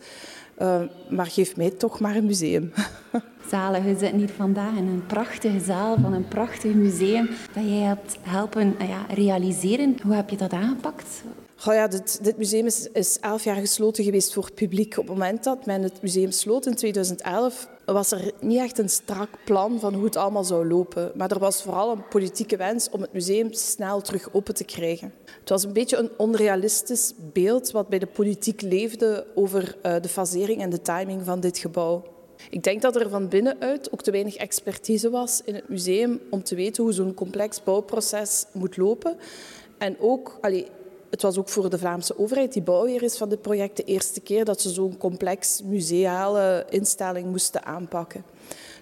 Uh, 0.62 0.82
maar 1.10 1.26
geef 1.26 1.56
mij 1.56 1.70
toch 1.70 2.00
maar 2.00 2.16
een 2.16 2.26
museum. 2.26 2.74
Zalig, 3.52 3.84
we 3.84 3.96
zitten 3.98 4.18
hier 4.18 4.30
vandaag 4.30 4.78
in 4.78 4.88
een 4.88 5.06
prachtige 5.06 5.60
zaal 5.60 5.98
van 6.02 6.14
een 6.14 6.28
prachtig 6.28 6.74
museum 6.74 7.30
dat 7.54 7.64
jij 7.64 7.82
hebt 7.82 8.18
helpen 8.22 8.76
ja, 8.80 9.06
realiseren. 9.14 9.96
Hoe 10.04 10.14
heb 10.14 10.30
je 10.30 10.38
dat 10.38 10.52
aangepakt? 10.52 11.24
Ja, 11.64 11.88
dit, 11.88 12.24
dit, 12.24 12.38
museum 12.38 12.66
is, 12.66 12.88
is 12.92 13.20
elf 13.20 13.44
jaar 13.44 13.56
gesloten 13.56 14.04
geweest 14.04 14.34
voor 14.34 14.46
het 14.46 14.56
publiek. 14.56 14.98
Op 14.98 15.08
het 15.08 15.18
moment 15.18 15.44
dat 15.44 15.66
men 15.66 15.82
het 15.82 16.02
museum 16.02 16.32
sloot 16.32 16.66
in 16.66 16.76
2011, 16.76 17.68
was 17.86 18.12
er 18.12 18.32
niet 18.40 18.60
echt 18.60 18.78
een 18.78 18.90
strak 18.90 19.30
plan 19.46 19.80
van 19.80 19.94
hoe 19.94 20.06
het 20.06 20.16
allemaal 20.16 20.44
zou 20.44 20.68
lopen. 20.68 21.12
Maar 21.16 21.32
er 21.32 21.40
was 21.40 21.62
vooral 21.62 21.92
een 21.92 22.08
politieke 22.08 22.58
wens 22.58 22.90
om 22.90 23.02
het 23.02 23.14
museum 23.14 23.54
snel 23.54 24.02
terug 24.02 24.34
open 24.34 24.56
te 24.56 24.64
krijgen. 24.64 25.14
Het 25.40 25.50
was 25.50 25.64
een 25.64 25.74
beetje 25.74 25.98
een 25.98 26.10
onrealistisch 26.18 27.14
beeld 27.34 27.72
wat 27.72 27.88
bij 27.90 28.00
de 28.00 28.08
politiek 28.08 28.62
leefde 28.62 29.26
over 29.36 29.76
uh, 29.86 29.96
de 30.02 30.10
fasering 30.10 30.62
en 30.62 30.70
de 30.70 30.82
timing 30.82 31.22
van 31.26 31.40
dit 31.40 31.58
gebouw. 31.58 32.04
Ik 32.50 32.64
denk 32.64 32.82
dat 32.82 32.96
er 32.96 33.10
van 33.10 33.28
binnenuit 33.28 33.92
ook 33.92 34.02
te 34.02 34.12
weinig 34.12 34.36
expertise 34.36 35.10
was 35.10 35.42
in 35.46 35.56
het 35.56 35.70
museum 35.70 36.22
om 36.30 36.44
te 36.44 36.56
weten 36.56 36.84
hoe 36.84 36.94
zo'n 36.94 37.14
complex 37.14 37.64
bouwproces 37.64 38.46
moet 38.52 38.78
lopen. 38.78 39.18
En 39.78 39.96
ook, 40.00 40.38
allee, 40.42 40.68
het 41.10 41.22
was 41.22 41.38
ook 41.38 41.50
voor 41.50 41.70
de 41.70 41.78
Vlaamse 41.78 42.18
overheid, 42.18 42.54
die 42.54 42.62
bouwheer 42.62 43.04
is 43.04 43.18
van 43.18 43.30
dit 43.30 43.42
project, 43.42 43.78
de 43.78 43.84
eerste 43.84 44.20
keer 44.20 44.46
dat 44.46 44.62
ze 44.62 44.70
zo'n 44.70 44.98
complex 44.98 45.62
museale 45.64 46.66
instelling 46.70 47.28
moesten 47.30 47.66
aanpakken. 47.66 48.24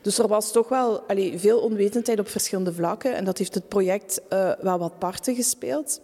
Dus 0.02 0.18
er 0.18 0.28
was 0.28 0.52
toch 0.52 0.70
wel 0.70 1.04
veel 1.36 1.60
onwetendheid 1.60 2.20
op 2.20 2.28
verschillende 2.28 2.74
vlakken 2.74 3.16
en 3.16 3.26
dat 3.26 3.38
heeft 3.38 3.54
het 3.54 3.68
project 3.68 4.22
uh, 4.30 4.52
wel 4.62 4.78
wat 4.78 5.00
parten 5.00 5.36
gespeeld. 5.36 6.00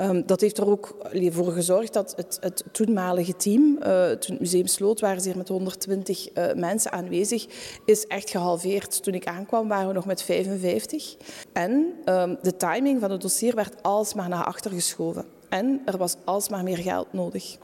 Um, 0.00 0.26
dat 0.26 0.40
heeft 0.40 0.58
er 0.58 0.68
ook 0.68 0.96
voor 1.30 1.52
gezorgd 1.52 1.92
dat 1.92 2.12
het, 2.16 2.38
het 2.40 2.64
toenmalige 2.72 3.36
team, 3.36 3.78
toen 4.20 4.34
het 4.34 4.40
museum 4.40 4.66
sloot, 4.66 5.00
waren 5.00 5.20
ze 5.20 5.28
hier 5.28 5.36
met 5.36 5.48
120 5.48 6.28
uh, 6.34 6.50
eh, 6.50 6.56
mensen 6.56 6.92
aanwezig, 6.92 7.46
is 7.84 8.06
echt 8.06 8.30
gehalveerd. 8.30 9.02
Toen 9.02 9.14
ik 9.14 9.26
aankwam 9.26 9.68
waren 9.68 9.88
we 9.88 9.94
nog 9.94 10.06
met 10.06 10.22
55. 10.22 11.16
En 11.52 11.92
um, 12.04 12.38
de 12.42 12.56
timing 12.56 13.00
van 13.00 13.10
het 13.10 13.20
dossier 13.20 13.54
werd 13.54 13.82
alsmaar 13.82 14.28
naar 14.28 14.44
achter 14.44 14.70
geschoven. 14.70 15.24
En 15.52 15.82
er 15.84 15.96
was 15.96 16.16
alsmaar 16.24 16.62
meer 16.62 16.76
geld 16.76 17.12
nodig. 17.12 17.56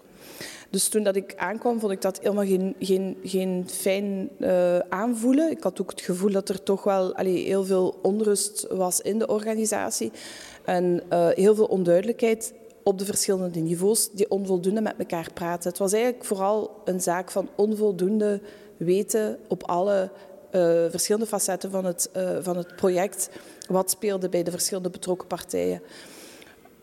Dus 0.71 0.89
toen 0.89 1.03
dat 1.03 1.17
ik 1.17 1.35
aankwam, 1.37 1.81
vond 1.81 1.93
ik 1.93 2.03
dat 2.03 2.19
helemaal 2.19 2.45
geen, 2.45 2.75
geen, 2.81 3.17
geen 3.23 3.65
fijn 3.69 4.29
uh, 4.39 4.79
aanvoelen. 4.79 5.51
Ik 5.51 5.63
had 5.63 5.81
ook 5.81 5.91
het 5.91 6.01
gevoel 6.01 6.31
dat 6.31 6.49
er 6.49 6.63
toch 6.63 6.85
wel 6.85 7.15
allee, 7.15 7.45
heel 7.45 7.65
veel 7.65 7.99
onrust 8.03 8.67
was 8.71 9.01
in 9.01 9.19
de 9.19 9.27
organisatie. 9.27 10.13
En 10.65 11.03
uh, 11.13 11.29
heel 11.29 11.55
veel 11.55 11.65
onduidelijkheid 11.65 12.53
op 12.83 12.99
de 12.99 13.05
verschillende 13.05 13.61
niveaus 13.61 14.11
die 14.11 14.31
onvoldoende 14.31 14.81
met 14.81 14.95
elkaar 14.99 15.31
praten. 15.35 15.69
Het 15.69 15.79
was 15.79 15.93
eigenlijk 15.93 16.25
vooral 16.25 16.83
een 16.85 17.01
zaak 17.01 17.31
van 17.31 17.49
onvoldoende 17.55 18.41
weten 18.77 19.39
op 19.49 19.63
alle 19.63 20.11
uh, 20.53 20.85
verschillende 20.91 21.27
facetten 21.27 21.71
van 21.71 21.85
het, 21.85 22.11
van 22.41 22.57
het 22.57 22.77
project. 22.77 23.31
Wat 23.69 23.91
speelde 23.91 24.29
bij 24.29 24.43
de 24.43 24.51
verschillende 24.51 24.91
betrokken 24.91 25.29
partijen 25.29 25.83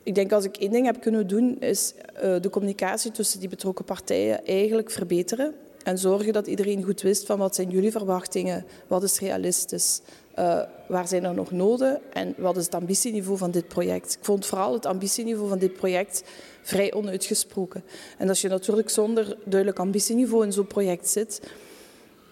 ik 0.06 0.16
denk 0.16 0.32
als 0.32 0.46
ik 0.46 0.58
één 0.58 0.72
ding 0.72 0.86
heb 0.86 1.02
kunnen 1.02 1.28
doen, 1.28 1.60
is 1.60 1.94
uh, 2.24 2.36
de 2.42 2.50
communicatie 2.50 3.12
tussen 3.12 3.40
die 3.40 3.50
betrokken 3.50 3.86
partijen 3.86 4.46
eigenlijk 4.46 4.92
verbeteren. 4.92 5.54
En 5.84 5.98
zorgen 5.98 6.34
dat 6.34 6.48
iedereen 6.48 6.84
goed 6.84 7.02
wist 7.02 7.26
van 7.26 7.38
wat 7.38 7.56
zijn 7.56 7.70
jullie 7.70 7.92
verwachtingen, 7.92 8.66
wat 8.88 9.04
is 9.04 9.20
realistisch, 9.20 10.02
uh, 10.40 10.62
waar 10.88 11.08
zijn 11.08 11.24
er 11.24 11.34
nog 11.34 11.52
noden 11.52 12.02
en 12.14 12.34
wat 12.38 12.58
is 12.58 12.66
het 12.66 12.76
ambitieniveau 12.76 13.38
van 13.38 13.52
dit 13.52 13.68
project. 13.68 14.14
Ik 14.14 14.26
vond 14.26 14.46
vooral 14.46 14.74
het 14.74 14.86
ambitieniveau 14.86 15.50
van 15.50 15.60
dit 15.60 15.74
project 15.74 16.24
vrij 16.62 16.94
onuitgesproken. 16.94 17.84
En 18.18 18.30
als 18.30 18.42
je 18.42 18.48
natuurlijk 18.48 18.90
zonder 18.90 19.38
duidelijk 19.44 19.80
ambitieniveau 19.80 20.46
in 20.46 20.54
zo'n 20.54 20.68
project 20.68 21.10
zit, 21.10 21.42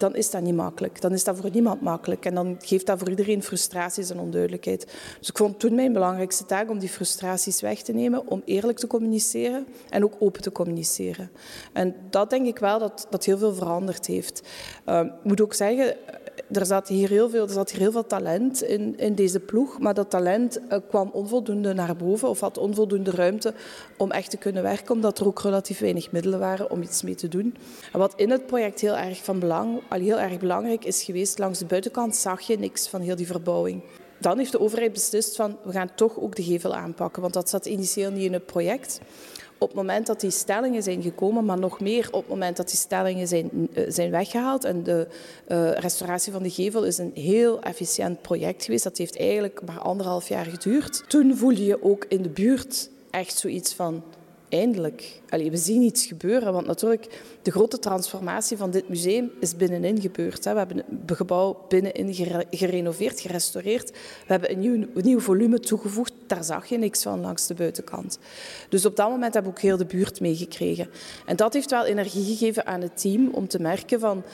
dan 0.04 0.14
is 0.14 0.30
dat 0.30 0.42
niet 0.42 0.54
makkelijk. 0.54 1.00
Dan 1.00 1.12
is 1.12 1.24
dat 1.24 1.36
voor 1.36 1.50
niemand 1.52 1.80
makkelijk. 1.80 2.24
En 2.24 2.34
dan 2.34 2.56
geeft 2.60 2.86
dat 2.86 2.98
voor 2.98 3.08
iedereen 3.08 3.42
frustraties 3.42 4.10
en 4.10 4.18
onduidelijkheid. 4.18 4.92
Dus 5.18 5.28
ik 5.28 5.36
vond 5.36 5.58
toen 5.58 5.74
mijn 5.74 5.92
belangrijkste 5.92 6.46
taak 6.46 6.70
om 6.70 6.78
die 6.78 6.88
frustraties 6.88 7.60
weg 7.60 7.82
te 7.82 7.92
nemen, 7.92 8.26
om 8.26 8.42
eerlijk 8.44 8.78
te 8.78 8.86
communiceren 8.86 9.66
en 9.88 10.04
ook 10.04 10.14
open 10.18 10.42
te 10.42 10.52
communiceren. 10.52 11.30
En 11.72 11.94
dat 12.10 12.30
denk 12.30 12.46
ik 12.46 12.58
wel 12.58 12.78
dat, 12.78 13.06
dat 13.10 13.24
heel 13.24 13.38
veel 13.38 13.54
veranderd 13.54 14.06
heeft. 14.06 14.42
Uh, 14.88 15.00
ik 15.00 15.24
moet 15.24 15.40
ook 15.40 15.54
zeggen, 15.54 15.96
er 16.50 16.66
zat 16.66 16.88
hier 16.88 17.08
heel 17.08 17.30
veel, 17.30 17.46
er 17.46 17.52
zat 17.52 17.70
hier 17.70 17.80
heel 17.80 17.92
veel 17.92 18.06
talent 18.06 18.62
in, 18.62 18.98
in 18.98 19.14
deze 19.14 19.40
ploeg, 19.40 19.78
maar 19.78 19.94
dat 19.94 20.10
talent 20.10 20.58
uh, 20.58 20.78
kwam 20.88 21.10
onvoldoende 21.12 21.72
naar 21.72 21.96
boven 21.96 22.28
of 22.28 22.40
had 22.40 22.58
onvoldoende 22.58 23.10
ruimte 23.10 23.54
om 23.96 24.10
echt 24.10 24.30
te 24.30 24.36
kunnen 24.36 24.62
werken, 24.62 24.94
omdat 24.94 25.18
er 25.18 25.26
ook 25.26 25.40
relatief 25.40 25.78
weinig 25.78 26.12
middelen 26.12 26.38
waren 26.38 26.70
om 26.70 26.82
iets 26.82 27.02
mee 27.02 27.14
te 27.14 27.28
doen. 27.28 27.56
En 27.92 27.98
wat 27.98 28.12
in 28.16 28.30
het 28.30 28.46
project 28.46 28.80
heel 28.80 28.96
erg 28.96 29.24
van 29.24 29.38
belang, 29.38 29.82
al 29.88 30.00
heel 30.00 30.18
erg 30.18 30.38
belangrijk 30.38 30.84
is 30.84 31.02
geweest, 31.02 31.38
langs 31.38 31.58
de 31.58 31.66
buitenkant 31.66 32.16
zag 32.16 32.40
je 32.40 32.58
niks 32.58 32.88
van 32.88 33.00
heel 33.00 33.16
die 33.16 33.26
verbouwing. 33.26 33.82
Dan 34.18 34.38
heeft 34.38 34.52
de 34.52 34.60
overheid 34.60 34.92
beslist 34.92 35.36
van 35.36 35.56
we 35.62 35.72
gaan 35.72 35.94
toch 35.94 36.20
ook 36.20 36.36
de 36.36 36.42
gevel 36.42 36.74
aanpakken, 36.74 37.22
want 37.22 37.34
dat 37.34 37.48
zat 37.48 37.66
initieel 37.66 38.10
niet 38.10 38.24
in 38.24 38.32
het 38.32 38.46
project 38.46 39.00
op 39.58 39.68
het 39.68 39.76
moment 39.76 40.06
dat 40.06 40.20
die 40.20 40.30
stellingen 40.30 40.82
zijn 40.82 41.02
gekomen, 41.02 41.44
maar 41.44 41.58
nog 41.58 41.80
meer 41.80 42.06
op 42.10 42.20
het 42.20 42.28
moment 42.28 42.56
dat 42.56 42.68
die 42.68 42.76
stellingen 42.76 43.28
zijn, 43.28 43.50
uh, 43.52 43.84
zijn 43.88 44.10
weggehaald. 44.10 44.64
En 44.64 44.82
de 44.82 45.08
uh, 45.48 45.70
restauratie 45.70 46.32
van 46.32 46.42
de 46.42 46.50
gevel 46.50 46.84
is 46.84 46.98
een 46.98 47.10
heel 47.14 47.62
efficiënt 47.62 48.22
project 48.22 48.64
geweest. 48.64 48.84
Dat 48.84 48.98
heeft 48.98 49.18
eigenlijk 49.18 49.60
maar 49.66 49.78
anderhalf 49.78 50.28
jaar 50.28 50.44
geduurd. 50.44 51.04
Toen 51.08 51.36
voelde 51.36 51.64
je 51.64 51.82
ook 51.82 52.04
in 52.08 52.22
de 52.22 52.28
buurt 52.28 52.90
echt 53.10 53.38
zoiets 53.38 53.74
van 53.74 54.02
eindelijk. 54.54 55.20
We 55.28 55.56
zien 55.56 55.82
iets 55.82 56.06
gebeuren, 56.06 56.52
want 56.52 56.66
natuurlijk 56.66 57.22
de 57.42 57.50
grote 57.50 57.78
transformatie 57.78 58.56
van 58.56 58.70
dit 58.70 58.88
museum 58.88 59.30
is 59.40 59.56
binnenin 59.56 60.00
gebeurd. 60.00 60.44
Hè. 60.44 60.52
We 60.52 60.58
hebben 60.58 60.76
het 60.76 61.16
gebouw 61.16 61.64
binnenin 61.68 62.14
gerenoveerd, 62.50 63.20
gerestaureerd. 63.20 63.90
We 63.90 63.96
hebben 64.26 64.50
een 64.50 64.58
nieuw, 64.58 64.86
nieuw 64.94 65.20
volume 65.20 65.60
toegevoegd. 65.60 66.12
Daar 66.26 66.44
zag 66.44 66.66
je 66.66 66.78
niks 66.78 67.02
van 67.02 67.20
langs 67.20 67.46
de 67.46 67.54
buitenkant. 67.54 68.18
Dus 68.68 68.86
op 68.86 68.96
dat 68.96 69.08
moment 69.08 69.34
hebben 69.34 69.52
we 69.52 69.58
ook 69.58 69.64
heel 69.64 69.76
de 69.76 69.86
buurt 69.86 70.20
meegekregen. 70.20 70.88
En 71.26 71.36
dat 71.36 71.52
heeft 71.52 71.70
wel 71.70 71.84
energie 71.84 72.24
gegeven 72.24 72.66
aan 72.66 72.80
het 72.80 73.00
team 73.00 73.28
om 73.32 73.48
te 73.48 73.60
merken 73.60 74.00
van, 74.00 74.24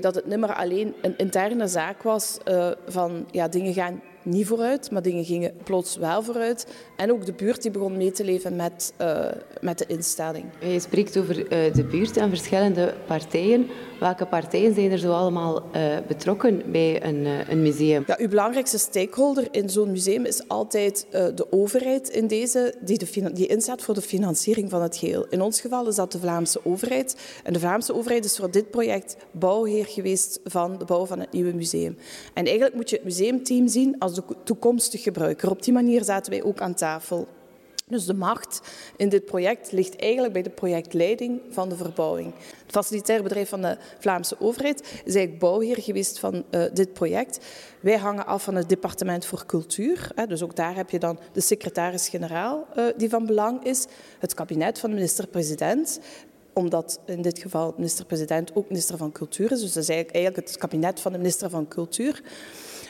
dat 0.00 0.14
het 0.14 0.26
niet 0.26 0.38
meer 0.38 0.54
alleen 0.54 0.94
een 1.02 1.16
interne 1.16 1.68
zaak 1.68 2.02
was 2.02 2.38
uh, 2.48 2.70
van 2.86 3.26
ja, 3.30 3.48
dingen 3.48 3.72
gaan 3.72 4.02
niet 4.22 4.46
vooruit, 4.46 4.90
maar 4.90 5.02
dingen 5.02 5.24
gingen 5.24 5.52
plots 5.64 5.96
wel 5.96 6.22
vooruit. 6.22 6.66
En 6.96 7.12
ook 7.12 7.26
de 7.26 7.32
buurt 7.32 7.62
die 7.62 7.70
begon 7.70 7.96
mee 7.96 8.10
te 8.10 8.24
leven 8.24 8.56
met, 8.56 8.92
uh, 9.00 9.24
met 9.60 9.78
de 9.78 9.84
instelling. 9.86 10.44
Je 10.60 10.80
spreekt 10.80 11.16
over 11.16 11.38
uh, 11.38 11.74
de 11.74 11.84
buurt 11.84 12.16
en 12.16 12.28
verschillende 12.28 12.94
partijen. 13.06 13.66
Welke 14.00 14.26
partijen 14.26 14.74
zijn 14.74 14.90
er 14.90 14.98
zo 14.98 15.12
allemaal 15.12 15.62
uh, 15.76 15.96
betrokken 16.08 16.62
bij 16.72 17.04
een, 17.04 17.26
een, 17.48 17.62
museum? 17.62 18.02
Ja, 18.06 18.16
uw 18.18 18.28
belangrijkste 18.28 18.78
stakeholder 18.78 19.48
in 19.50 19.68
zo'n 19.70 19.90
museum 19.90 20.24
is 20.24 20.48
altijd 20.48 21.06
de 21.10 21.46
overheid 21.50 22.08
in 22.08 22.26
deze, 22.26 22.74
die, 22.80 22.98
de, 22.98 23.32
die 23.32 23.46
inzet 23.46 23.82
voor 23.82 23.94
de 23.94 24.00
financiering 24.00 24.70
van 24.70 24.82
het 24.82 24.96
geheel. 24.96 25.26
In 25.28 25.40
ons 25.40 25.60
geval 25.60 25.88
is 25.88 25.94
dat 25.94 26.12
de 26.12 26.18
Vlaamse 26.18 26.60
overheid. 26.64 27.16
En 27.44 27.52
de 27.52 27.58
Vlaamse 27.58 27.94
overheid 27.94 28.24
is 28.24 28.36
voor 28.36 28.50
dit 28.50 28.70
project 28.70 29.16
bouwheer 29.30 29.86
geweest 29.86 30.40
van 30.44 30.78
de 30.78 30.84
bouw 30.84 31.06
van 31.06 31.20
het 31.20 31.32
nieuwe 31.32 31.52
museum. 31.52 31.96
En 32.34 32.44
eigenlijk 32.44 32.74
moet 32.74 32.90
je 32.90 32.96
het 32.96 33.04
museumteam 33.04 33.68
zien 33.68 33.98
als 33.98 34.09
de 34.14 34.22
toekomstige 34.44 35.02
gebruiker. 35.02 35.50
Op 35.50 35.62
die 35.62 35.72
manier 35.72 36.04
zaten 36.04 36.32
wij 36.32 36.42
ook 36.42 36.60
aan 36.60 36.74
tafel. 36.74 37.28
Dus 37.90 38.06
de 38.06 38.14
macht 38.14 38.60
in 38.96 39.08
dit 39.08 39.24
project 39.24 39.72
ligt 39.72 39.96
eigenlijk 39.96 40.32
bij 40.32 40.42
de 40.42 40.50
projectleiding 40.50 41.40
van 41.50 41.68
de 41.68 41.76
verbouwing. 41.76 42.32
Het 42.62 42.70
facilitair 42.70 43.22
bedrijf 43.22 43.48
van 43.48 43.62
de 43.62 43.76
Vlaamse 43.98 44.36
overheid 44.40 44.80
is 44.80 45.14
eigenlijk 45.14 45.38
bouwheer 45.38 45.76
geweest 45.80 46.18
van 46.18 46.44
uh, 46.50 46.64
dit 46.72 46.92
project. 46.92 47.46
Wij 47.80 47.96
hangen 47.96 48.26
af 48.26 48.42
van 48.42 48.54
het 48.54 48.68
departement 48.68 49.24
voor 49.24 49.46
cultuur. 49.46 50.10
Hè, 50.14 50.26
dus 50.26 50.42
ook 50.42 50.56
daar 50.56 50.76
heb 50.76 50.90
je 50.90 50.98
dan 50.98 51.18
de 51.32 51.40
secretaris-generaal 51.40 52.66
uh, 52.76 52.84
die 52.96 53.08
van 53.08 53.26
belang 53.26 53.64
is. 53.64 53.86
Het 54.18 54.34
kabinet 54.34 54.78
van 54.78 54.88
de 54.90 54.94
minister-president 54.94 56.00
omdat 56.52 57.00
in 57.06 57.22
dit 57.22 57.38
geval 57.38 57.74
minister-president 57.76 58.54
ook 58.54 58.68
minister 58.68 58.96
van 58.96 59.12
Cultuur 59.12 59.52
is. 59.52 59.60
Dus 59.60 59.72
dat 59.72 59.82
is 59.82 59.88
eigenlijk 59.88 60.36
het 60.36 60.56
kabinet 60.56 61.00
van 61.00 61.12
de 61.12 61.18
minister 61.18 61.50
van 61.50 61.68
Cultuur. 61.68 62.22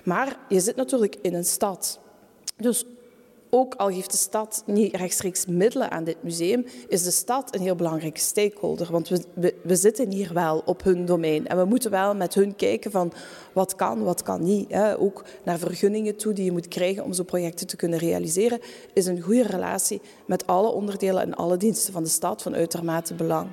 Maar 0.04 0.36
je 0.48 0.60
zit 0.60 0.76
natuurlijk 0.76 1.16
in 1.22 1.34
een 1.34 1.44
stad. 1.44 2.00
Dus 2.56 2.84
ook 3.50 3.74
al 3.74 3.90
geeft 3.90 4.10
de 4.10 4.16
stad 4.16 4.62
niet 4.66 4.96
rechtstreeks 4.96 5.46
middelen 5.46 5.90
aan 5.90 6.04
dit 6.04 6.22
museum, 6.22 6.64
is 6.88 7.02
de 7.02 7.10
stad 7.10 7.54
een 7.54 7.60
heel 7.60 7.74
belangrijke 7.74 8.20
stakeholder. 8.20 8.92
Want 8.92 9.08
we, 9.08 9.54
we, 9.62 9.76
zitten 9.76 10.10
hier 10.10 10.32
wel 10.32 10.62
op 10.64 10.82
hun 10.82 11.04
domein. 11.04 11.46
En 11.46 11.56
we 11.56 11.64
moeten 11.64 11.90
wel 11.90 12.14
met 12.14 12.34
hun 12.34 12.56
kijken 12.56 12.90
van 12.90 13.12
wat 13.52 13.74
kan, 13.74 14.02
wat 14.02 14.22
kan 14.22 14.42
niet. 14.42 14.74
Ook 14.98 15.24
naar 15.44 15.58
vergunningen 15.58 16.16
toe 16.16 16.32
die 16.32 16.44
je 16.44 16.52
moet 16.52 16.68
krijgen 16.68 17.04
om 17.04 17.12
zo'n 17.12 17.24
projecten 17.24 17.66
te 17.66 17.76
kunnen 17.76 17.98
realiseren, 17.98 18.60
is 18.92 19.06
een 19.06 19.20
goede 19.20 19.46
relatie 19.46 20.00
met 20.26 20.46
alle 20.46 20.68
onderdelen 20.68 21.22
en 21.22 21.34
alle 21.34 21.56
diensten 21.56 21.92
van 21.92 22.02
de 22.02 22.08
stad 22.08 22.42
van 22.42 22.54
uitermate 22.54 23.14
belang. 23.14 23.48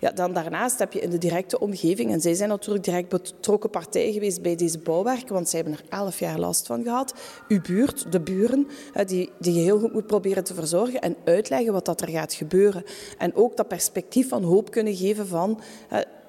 Ja, 0.00 0.10
dan 0.10 0.32
daarnaast 0.32 0.78
heb 0.78 0.92
je 0.92 1.00
in 1.00 1.10
de 1.10 1.18
directe 1.18 1.58
omgeving, 1.58 2.12
en 2.12 2.20
zij 2.20 2.34
zijn 2.34 2.48
natuurlijk 2.48 2.84
direct 2.84 3.08
betrokken 3.08 3.70
partij 3.70 4.12
geweest 4.12 4.42
bij 4.42 4.56
deze 4.56 4.78
bouwwerken, 4.78 5.34
want 5.34 5.48
zij 5.48 5.60
hebben 5.60 5.78
er 5.78 5.98
elf 5.98 6.18
jaar 6.18 6.38
last 6.38 6.66
van 6.66 6.82
gehad. 6.82 7.14
Uw 7.48 7.60
buurt, 7.60 8.12
de 8.12 8.20
buren, 8.20 8.66
die, 9.06 9.30
die 9.38 9.54
je 9.54 9.60
heel 9.60 9.78
goed 9.78 9.92
moet 9.92 10.06
proberen 10.06 10.44
te 10.44 10.54
verzorgen 10.54 11.00
en 11.00 11.16
uitleggen 11.24 11.72
wat 11.72 11.84
dat 11.84 12.00
er 12.00 12.08
gaat 12.08 12.32
gebeuren. 12.32 12.84
En 13.18 13.34
ook 13.34 13.56
dat 13.56 13.68
perspectief 13.68 14.28
van 14.28 14.42
hoop 14.42 14.70
kunnen 14.70 14.96
geven 14.96 15.26
van 15.26 15.60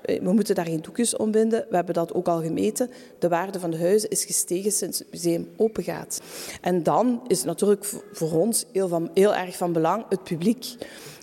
we 0.07 0.33
moeten 0.33 0.55
daar 0.55 0.65
geen 0.65 0.81
doekjes 0.81 1.15
om 1.15 1.31
binden. 1.31 1.65
We 1.69 1.75
hebben 1.75 1.93
dat 1.93 2.13
ook 2.13 2.27
al 2.27 2.41
gemeten. 2.41 2.89
De 3.19 3.27
waarde 3.27 3.59
van 3.59 3.71
de 3.71 3.77
huizen 3.77 4.09
is 4.09 4.25
gestegen 4.25 4.71
sinds 4.71 4.99
het 4.99 5.07
museum 5.11 5.49
open 5.57 5.83
gaat. 5.83 6.21
En 6.61 6.83
dan 6.83 7.21
is 7.27 7.43
natuurlijk 7.43 7.85
voor 8.11 8.31
ons 8.31 8.65
heel, 8.71 8.87
van, 8.87 9.09
heel 9.13 9.35
erg 9.35 9.57
van 9.57 9.73
belang 9.73 10.05
het 10.09 10.23
publiek 10.23 10.75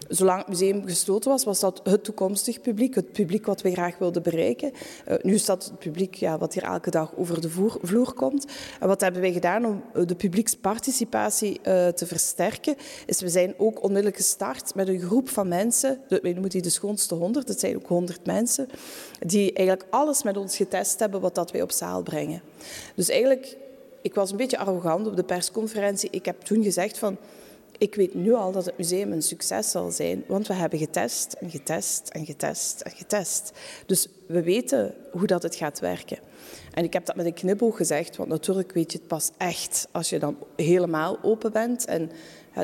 zolang 0.09 0.39
het 0.39 0.49
museum 0.49 0.87
gesloten 0.87 1.31
was, 1.31 1.45
was 1.45 1.61
dat 1.61 1.81
het 1.85 2.05
toekomstig 2.05 2.61
publiek, 2.61 2.95
het 2.95 3.13
publiek 3.13 3.47
wat 3.47 3.63
we 3.63 3.73
graag 3.73 3.99
wilden 3.99 4.23
bereiken. 4.23 4.73
Uh, 5.09 5.15
nu 5.23 5.35
is 5.35 5.45
dat 5.45 5.65
het 5.65 5.79
publiek 5.79 6.15
ja, 6.15 6.39
wat 6.39 6.55
hier 6.55 6.63
elke 6.63 6.91
dag 6.91 7.13
over 7.17 7.41
de 7.41 7.51
vloer 7.83 8.13
komt. 8.13 8.47
En 8.81 8.89
wat 8.89 9.01
hebben 9.01 9.21
wij 9.21 9.33
gedaan 9.33 9.65
om 9.65 9.83
eh, 9.95 10.07
de 10.07 10.15
publieksparticipatie 10.15 11.61
uh, 11.67 11.89
te 11.89 12.07
versterken? 12.07 12.77
Is 13.07 13.21
we 13.21 13.29
zijn 13.29 13.55
ook 13.57 13.83
onmiddellijk 13.83 14.17
gestart 14.17 14.75
met 14.75 14.89
een 14.89 15.01
groep 15.01 15.29
van 15.29 15.49
mensen, 15.49 16.01
de, 16.09 16.19
wij 16.23 16.33
noemen 16.33 16.51
die 16.51 16.63
de 16.63 16.71
schoonste 16.71 17.15
honderd, 17.15 17.49
het 17.49 17.61
zijn 17.61 17.77
ook 17.77 17.87
honderd 17.87 18.27
mensen, 18.27 18.69
die 19.21 19.53
eigenlijk 19.53 19.87
alles 19.91 20.23
met 20.23 20.37
ons 20.37 20.57
getest 20.57 20.99
hebben 20.99 21.21
wat 21.21 21.35
dat 21.35 21.51
wij 21.51 21.63
op 21.63 21.73
zaal 21.73 22.03
brengen. 22.03 22.43
Dus 22.95 23.09
eigenlijk, 23.09 23.57
ik 24.03 24.15
was 24.15 24.31
een 24.31 24.37
beetje 24.37 24.59
arrogant 24.59 25.07
op 25.07 25.17
de 25.17 25.25
persconferentie. 25.25 26.09
Ik 26.11 26.25
heb 26.25 26.41
toen 26.41 26.63
gezegd 26.63 26.99
van 26.99 27.17
ik 27.79 27.95
weet 27.95 28.15
nu 28.15 28.33
al 28.33 28.53
dat 28.53 28.65
het 28.65 28.79
museum 28.79 29.13
een 29.13 29.23
succes 29.23 29.71
zal 29.71 29.91
zijn, 29.91 30.25
want 30.27 30.47
we 30.47 30.55
hebben 30.55 30.79
getest 30.79 31.33
en 31.33 31.51
getest 31.51 32.09
en 32.09 32.27
getest 32.27 32.81
en 32.81 32.91
getest. 32.91 33.53
Dus 33.87 34.09
we 34.27 34.43
weten 34.43 34.95
hoe 35.13 35.27
dat 35.27 35.43
het 35.43 35.55
gaat 35.55 35.81
werken. 35.81 36.19
En 36.73 36.85
ik 36.85 36.93
heb 36.93 37.07
dat 37.07 37.17
met 37.17 37.27
een 37.27 37.35
knipoog 37.35 37.77
gezegd, 37.77 38.17
want 38.17 38.29
natuurlijk 38.29 38.73
weet 38.73 38.93
je 38.93 38.99
het 38.99 39.07
pas 39.07 39.31
echt 39.37 39.89
als 39.91 40.09
je 40.09 40.19
dan 40.19 40.37
helemaal 40.57 41.19
open 41.23 41.53
bent 41.53 41.85
en 41.85 42.11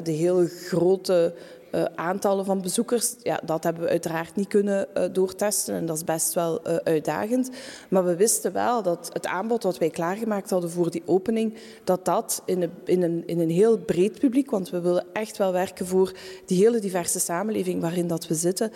de 0.02 0.12
hele 0.12 0.46
grote 0.46 1.34
uh, 1.72 1.84
aantallen 1.94 2.44
van 2.44 2.62
bezoekers, 2.62 3.14
ja, 3.22 3.40
dat 3.44 3.64
hebben 3.64 3.82
we 3.82 3.88
uiteraard 3.88 4.36
niet 4.36 4.48
kunnen 4.48 4.86
uh, 4.96 5.04
doortesten 5.12 5.74
en 5.74 5.86
dat 5.86 5.96
is 5.96 6.04
best 6.04 6.34
wel 6.34 6.68
uh, 6.68 6.76
uitdagend. 6.76 7.50
Maar 7.88 8.04
we 8.04 8.16
wisten 8.16 8.52
wel 8.52 8.82
dat 8.82 9.10
het 9.12 9.26
aanbod 9.26 9.62
wat 9.62 9.78
wij 9.78 9.90
klaargemaakt 9.90 10.50
hadden 10.50 10.70
voor 10.70 10.90
die 10.90 11.02
opening, 11.06 11.54
dat 11.84 12.04
dat 12.04 12.42
in 12.44 12.62
een, 12.62 12.72
in 12.84 13.02
een, 13.02 13.22
in 13.26 13.40
een 13.40 13.50
heel 13.50 13.78
breed 13.78 14.18
publiek, 14.18 14.50
want 14.50 14.70
we 14.70 14.80
willen 14.80 15.06
echt 15.12 15.36
wel 15.36 15.52
werken 15.52 15.86
voor 15.86 16.12
die 16.46 16.64
hele 16.64 16.78
diverse 16.78 17.20
samenleving 17.20 17.80
waarin 17.80 18.06
dat 18.06 18.26
we 18.26 18.34
zitten, 18.34 18.72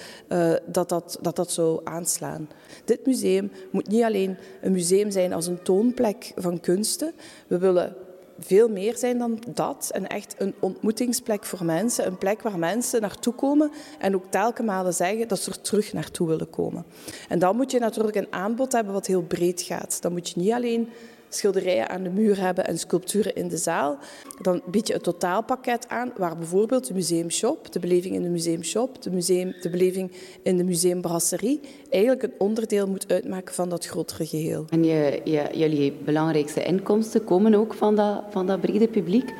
dat, 0.66 0.88
dat, 0.88 1.18
dat 1.20 1.36
dat 1.36 1.50
zou 1.50 1.80
aanslaan. 1.84 2.48
Dit 2.84 3.06
museum 3.06 3.50
moet 3.70 3.88
niet 3.88 4.02
alleen 4.02 4.36
een 4.62 4.72
museum 4.72 5.10
zijn 5.10 5.32
als 5.32 5.46
een 5.46 5.62
toonplek 5.62 6.32
van 6.36 6.60
kunsten. 6.60 7.12
We 7.46 7.58
willen 7.58 7.96
veel 8.44 8.68
meer 8.68 8.96
zijn 8.96 9.18
dan 9.18 9.38
dat. 9.48 9.90
En 9.92 10.06
echt 10.06 10.34
een 10.38 10.54
ontmoetingsplek 10.60 11.44
voor 11.44 11.64
mensen. 11.64 12.06
Een 12.06 12.18
plek 12.18 12.42
waar 12.42 12.58
mensen 12.58 13.00
naartoe 13.00 13.34
komen 13.34 13.70
en 13.98 14.14
ook 14.14 14.24
telkens 14.30 14.66
malen 14.66 14.94
zeggen 14.94 15.28
dat 15.28 15.38
ze 15.38 15.50
er 15.50 15.60
terug 15.60 15.92
naartoe 15.92 16.28
willen 16.28 16.50
komen. 16.50 16.84
En 17.28 17.38
dan 17.38 17.56
moet 17.56 17.70
je 17.70 17.78
natuurlijk 17.78 18.16
een 18.16 18.32
aanbod 18.32 18.72
hebben 18.72 18.92
wat 18.92 19.06
heel 19.06 19.22
breed 19.22 19.62
gaat. 19.62 20.02
Dan 20.02 20.12
moet 20.12 20.28
je 20.28 20.40
niet 20.40 20.52
alleen 20.52 20.88
schilderijen 21.34 21.88
aan 21.88 22.02
de 22.02 22.10
muur 22.10 22.40
hebben 22.40 22.66
en 22.66 22.78
sculpturen 22.78 23.34
in 23.34 23.48
de 23.48 23.56
zaal. 23.56 23.98
Dan 24.42 24.62
bied 24.66 24.86
je 24.86 24.92
het 24.92 25.02
totaalpakket 25.02 25.88
aan 25.88 26.12
waar 26.16 26.36
bijvoorbeeld 26.36 26.86
de 26.86 26.94
museumshop, 26.94 27.72
de 27.72 27.78
beleving 27.78 28.14
in 28.14 28.22
de 28.22 28.28
museumshop, 28.28 29.02
de, 29.02 29.10
museum, 29.10 29.54
de 29.60 29.70
beleving 29.70 30.12
in 30.42 30.56
de 30.56 30.64
museumbrasserie 30.64 31.60
eigenlijk 31.90 32.22
een 32.22 32.32
onderdeel 32.38 32.86
moet 32.88 33.12
uitmaken 33.12 33.54
van 33.54 33.68
dat 33.68 33.86
grotere 33.86 34.26
geheel. 34.26 34.64
En 34.68 34.84
je, 34.84 35.20
jullie 35.52 35.92
belangrijkste 36.04 36.62
inkomsten 36.62 37.24
komen 37.24 37.54
ook 37.54 37.74
van 37.74 37.96
dat, 37.96 38.22
van 38.30 38.46
dat 38.46 38.60
brede 38.60 38.88
publiek. 38.88 39.32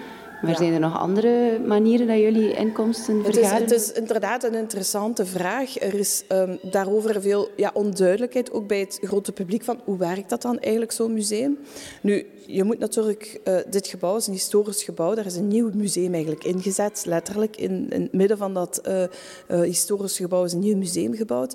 Maar 0.44 0.56
zijn 0.56 0.72
er 0.72 0.80
nog 0.80 0.98
andere 0.98 1.60
manieren 1.66 2.06
dat 2.06 2.18
jullie 2.18 2.52
inkomsten 2.52 3.24
vergaren? 3.24 3.62
Het 3.62 3.70
is, 3.70 3.86
het 3.86 3.88
is 3.88 3.92
inderdaad 3.92 4.44
een 4.44 4.54
interessante 4.54 5.26
vraag. 5.26 5.80
Er 5.80 5.94
is 5.94 6.22
um, 6.28 6.58
daarover 6.62 7.22
veel 7.22 7.48
ja, 7.56 7.70
onduidelijkheid, 7.74 8.52
ook 8.52 8.66
bij 8.66 8.78
het 8.80 8.98
grote 9.02 9.32
publiek, 9.32 9.64
van 9.64 9.80
hoe 9.84 9.98
werkt 9.98 10.30
dat 10.30 10.42
dan 10.42 10.58
eigenlijk, 10.58 10.92
zo'n 10.92 11.12
museum? 11.12 11.58
Nu, 12.00 12.26
je 12.46 12.64
moet 12.64 12.78
natuurlijk, 12.78 13.40
uh, 13.44 13.56
dit 13.70 13.86
gebouw 13.86 14.16
is 14.16 14.26
een 14.26 14.32
historisch 14.32 14.82
gebouw, 14.82 15.14
daar 15.14 15.26
is 15.26 15.36
een 15.36 15.48
nieuw 15.48 15.70
museum 15.74 16.12
eigenlijk 16.12 16.44
ingezet, 16.44 17.02
letterlijk. 17.06 17.56
In, 17.56 17.86
in 17.90 18.02
het 18.02 18.12
midden 18.12 18.38
van 18.38 18.54
dat 18.54 18.80
uh, 18.88 19.02
uh, 19.02 19.60
historische 19.60 20.22
gebouw 20.22 20.44
is 20.44 20.52
een 20.52 20.58
nieuw 20.58 20.76
museum 20.76 21.14
gebouwd. 21.14 21.54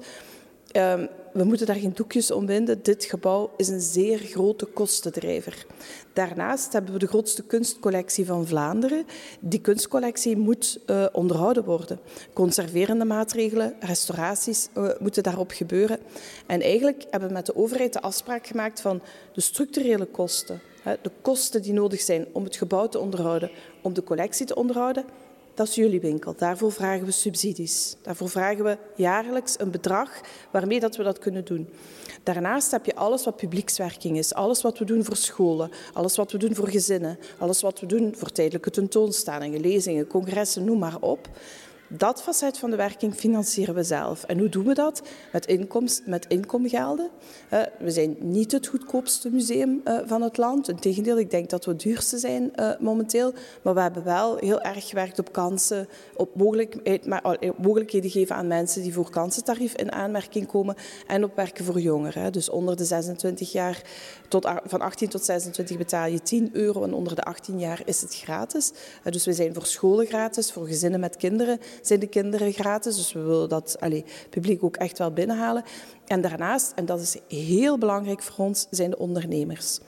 Um, 0.75 1.07
we 1.33 1.43
moeten 1.43 1.65
daar 1.65 1.75
geen 1.75 1.93
doekjes 1.95 2.31
om 2.31 2.45
winden. 2.45 2.83
Dit 2.83 3.05
gebouw 3.05 3.51
is 3.57 3.67
een 3.67 3.81
zeer 3.81 4.17
grote 4.17 4.65
kostendrijver. 4.65 5.65
Daarnaast 6.13 6.73
hebben 6.73 6.93
we 6.93 6.99
de 6.99 7.07
grootste 7.07 7.43
kunstcollectie 7.43 8.25
van 8.25 8.47
Vlaanderen. 8.47 9.05
Die 9.39 9.61
kunstcollectie 9.61 10.37
moet 10.37 10.79
uh, 10.85 11.05
onderhouden 11.11 11.63
worden. 11.63 11.99
Conserverende 12.33 13.05
maatregelen, 13.05 13.75
restauraties 13.79 14.69
uh, 14.77 14.89
moeten 14.99 15.23
daarop 15.23 15.51
gebeuren. 15.51 15.99
En 16.47 16.61
eigenlijk 16.61 17.05
hebben 17.09 17.29
we 17.29 17.35
met 17.35 17.45
de 17.45 17.55
overheid 17.55 17.93
de 17.93 18.01
afspraak 18.01 18.47
gemaakt 18.47 18.81
van 18.81 19.01
de 19.33 19.41
structurele 19.41 20.05
kosten, 20.05 20.61
de 20.83 21.11
kosten 21.21 21.61
die 21.61 21.73
nodig 21.73 22.01
zijn 22.01 22.27
om 22.31 22.43
het 22.43 22.55
gebouw 22.55 22.87
te 22.87 22.99
onderhouden, 22.99 23.51
om 23.81 23.93
de 23.93 24.03
collectie 24.03 24.45
te 24.45 24.55
onderhouden, 24.55 25.05
dat 25.59 25.67
is 25.67 25.75
jullie 25.75 25.99
winkel. 25.99 26.33
Daarvoor 26.37 26.71
vragen 26.71 27.05
we 27.05 27.11
subsidies. 27.11 27.95
Daarvoor 28.01 28.29
vragen 28.29 28.63
we 28.63 28.77
jaarlijks 28.95 29.59
een 29.59 29.71
bedrag 29.71 30.21
waarmee 30.51 30.79
dat 30.79 30.95
we 30.95 31.03
dat 31.03 31.19
kunnen 31.19 31.45
doen. 31.45 31.69
Daarnaast 32.23 32.71
heb 32.71 32.85
je 32.85 32.95
alles 32.95 33.25
wat 33.25 33.35
publiekswerking 33.35 34.17
is. 34.17 34.33
Alles 34.33 34.61
wat 34.61 34.77
we 34.77 34.85
doen 34.85 35.03
voor 35.03 35.15
scholen, 35.15 35.71
alles 35.93 36.15
wat 36.15 36.31
we 36.31 36.37
doen 36.37 36.55
voor 36.55 36.67
gezinnen, 36.67 37.19
alles 37.37 37.61
wat 37.61 37.79
we 37.79 37.85
doen 37.85 38.13
voor 38.15 38.31
tijdelijke 38.31 38.69
tentoonstellingen, 38.69 39.61
lezingen, 39.61 40.07
congressen, 40.07 40.63
noem 40.63 40.79
maar 40.79 40.97
op. 40.99 41.29
Dat 41.91 42.21
facet 42.21 42.57
van 42.57 42.69
de 42.69 42.75
werking 42.75 43.15
financieren 43.15 43.75
we 43.75 43.83
zelf. 43.83 44.23
En 44.23 44.39
hoe 44.39 44.49
doen 44.49 44.65
we 44.65 44.73
dat? 44.73 45.01
Met, 45.31 45.45
inkomst, 45.45 46.01
met 46.05 46.25
inkomgelden. 46.27 47.09
we 47.79 47.91
zijn 47.91 48.15
niet 48.19 48.51
het 48.51 48.67
goedkoopste 48.67 49.29
museum 49.29 49.81
uh, 49.85 49.99
van 50.05 50.21
het 50.21 50.37
land. 50.37 50.69
Integendeel, 50.69 51.19
ik 51.19 51.31
denk 51.31 51.49
dat 51.49 51.65
we 51.65 51.71
het 51.71 51.81
duurste 51.81 52.17
zijn 52.17 52.51
uh, 52.55 52.71
momenteel. 52.79 53.33
Maar 53.61 53.73
we 53.73 53.81
hebben 53.81 54.03
wel 54.03 54.37
heel 54.37 54.61
erg 54.61 54.87
gewerkt 54.87 55.19
op 55.19 55.31
kansen, 55.31 55.87
op, 56.15 56.35
maar, 57.05 57.37
mogelijkheden 57.57 58.09
geven 58.09 58.35
aan 58.35 58.47
mensen 58.47 58.81
die 58.81 58.93
voor 58.93 59.09
kansentarief 59.09 59.73
in 59.75 59.91
aanmerking 59.91 60.47
komen 60.47 60.75
en 61.07 61.23
op 61.23 61.35
werken 61.35 61.65
voor 61.65 61.79
jongeren. 61.79 62.31
Dus 62.31 62.49
onder 62.49 62.75
de 62.75 62.85
26 62.85 63.51
jaar, 63.51 63.81
tot, 64.27 64.47
van 64.65 64.81
18 64.81 65.09
tot 65.09 65.25
26 65.25 65.77
betaal 65.77 66.07
je 66.07 66.21
10 66.21 66.49
euro 66.53 66.83
en 66.83 66.93
onder 66.93 67.15
de 67.15 67.23
18 67.23 67.59
jaar 67.59 67.81
is 67.85 68.01
het 68.01 68.15
gratis. 68.15 68.71
Dus 69.03 69.25
we 69.25 69.33
zijn 69.33 69.53
voor 69.53 69.65
scholen 69.65 70.05
gratis, 70.05 70.51
voor 70.51 70.67
gezinnen 70.67 70.99
met 70.99 71.17
kinderen 71.17 71.59
zijn 71.81 71.99
de 71.99 72.07
kinderen 72.07 72.53
gratis. 72.53 72.95
Dus 72.95 73.13
we 73.13 73.21
willen 73.21 73.49
dat 73.49 73.75
allez, 73.79 74.03
publiek 74.29 74.63
ook 74.63 74.77
echt 74.77 74.97
wel 74.97 75.11
binnenhalen. 75.11 75.63
En 76.07 76.21
daarnaast, 76.21 76.71
en 76.75 76.85
dat 76.85 76.99
is 76.99 77.17
heel 77.27 77.77
belangrijk 77.77 78.21
voor 78.21 78.45
ons, 78.45 78.67
zijn 78.69 78.89
de 78.89 78.97
ondernemers. 78.97 79.79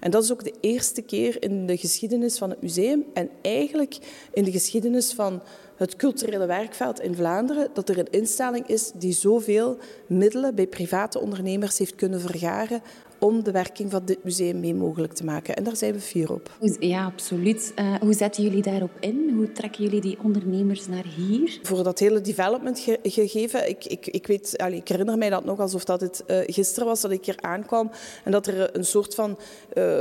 En 0.00 0.10
dat 0.10 0.22
is 0.22 0.32
ook 0.32 0.44
de 0.44 0.54
eerste 0.60 1.02
keer 1.02 1.42
in 1.42 1.66
de 1.66 1.76
geschiedenis 1.76 2.38
van 2.38 2.50
het 2.50 2.62
museum 2.62 3.04
en 3.14 3.30
eigenlijk 3.42 3.98
in 4.32 4.44
de 4.44 4.50
geschiedenis 4.50 5.12
van 5.12 5.42
het 5.76 5.96
culturele 5.96 6.46
werkveld 6.46 7.00
in 7.00 7.14
Vlaanderen 7.14 7.68
dat 7.74 7.88
er 7.88 7.98
een 7.98 8.10
instelling 8.10 8.66
is 8.66 8.90
die 8.94 9.12
zoveel 9.12 9.78
middelen 10.06 10.54
bij 10.54 10.66
private 10.66 11.20
ondernemers 11.20 11.78
heeft 11.78 11.94
kunnen 11.94 12.20
vergaren 12.20 12.82
om 13.20 13.44
de 13.44 13.50
werking 13.50 13.90
van 13.90 14.02
dit 14.04 14.24
museum 14.24 14.60
mee 14.60 14.74
mogelijk 14.74 15.12
te 15.12 15.24
maken. 15.24 15.56
En 15.56 15.64
daar 15.64 15.76
zijn 15.76 15.92
we 15.92 16.00
fier 16.00 16.32
op. 16.32 16.50
Ja, 16.78 17.04
absoluut. 17.04 17.72
Uh, 17.76 17.94
hoe 17.94 18.12
zetten 18.12 18.42
jullie 18.42 18.62
daarop 18.62 18.90
in? 19.00 19.32
Hoe 19.34 19.52
trekken 19.52 19.84
jullie 19.84 20.00
die 20.00 20.18
ondernemers 20.22 20.86
naar 20.86 21.04
hier? 21.16 21.58
Voor 21.62 21.82
dat 21.82 21.98
hele 21.98 22.20
development 22.20 22.78
ge 22.78 22.98
gegeven, 23.02 23.68
ik, 23.68 23.84
ik, 23.84 24.06
ik, 24.06 24.26
weet, 24.26 24.58
allee, 24.58 24.78
ik 24.78 24.88
herinner 24.88 25.18
mij 25.18 25.30
dat 25.30 25.44
nog 25.44 25.58
alsof 25.58 25.84
dat 25.84 26.00
het 26.00 26.24
uh, 26.26 26.38
gisteren 26.46 26.88
was 26.88 27.00
dat 27.00 27.10
ik 27.10 27.24
hier 27.24 27.40
aankwam 27.40 27.90
en 28.24 28.32
dat 28.32 28.46
er 28.46 28.76
een 28.76 28.84
soort 28.84 29.14
van 29.14 29.38
uh, 29.74 30.00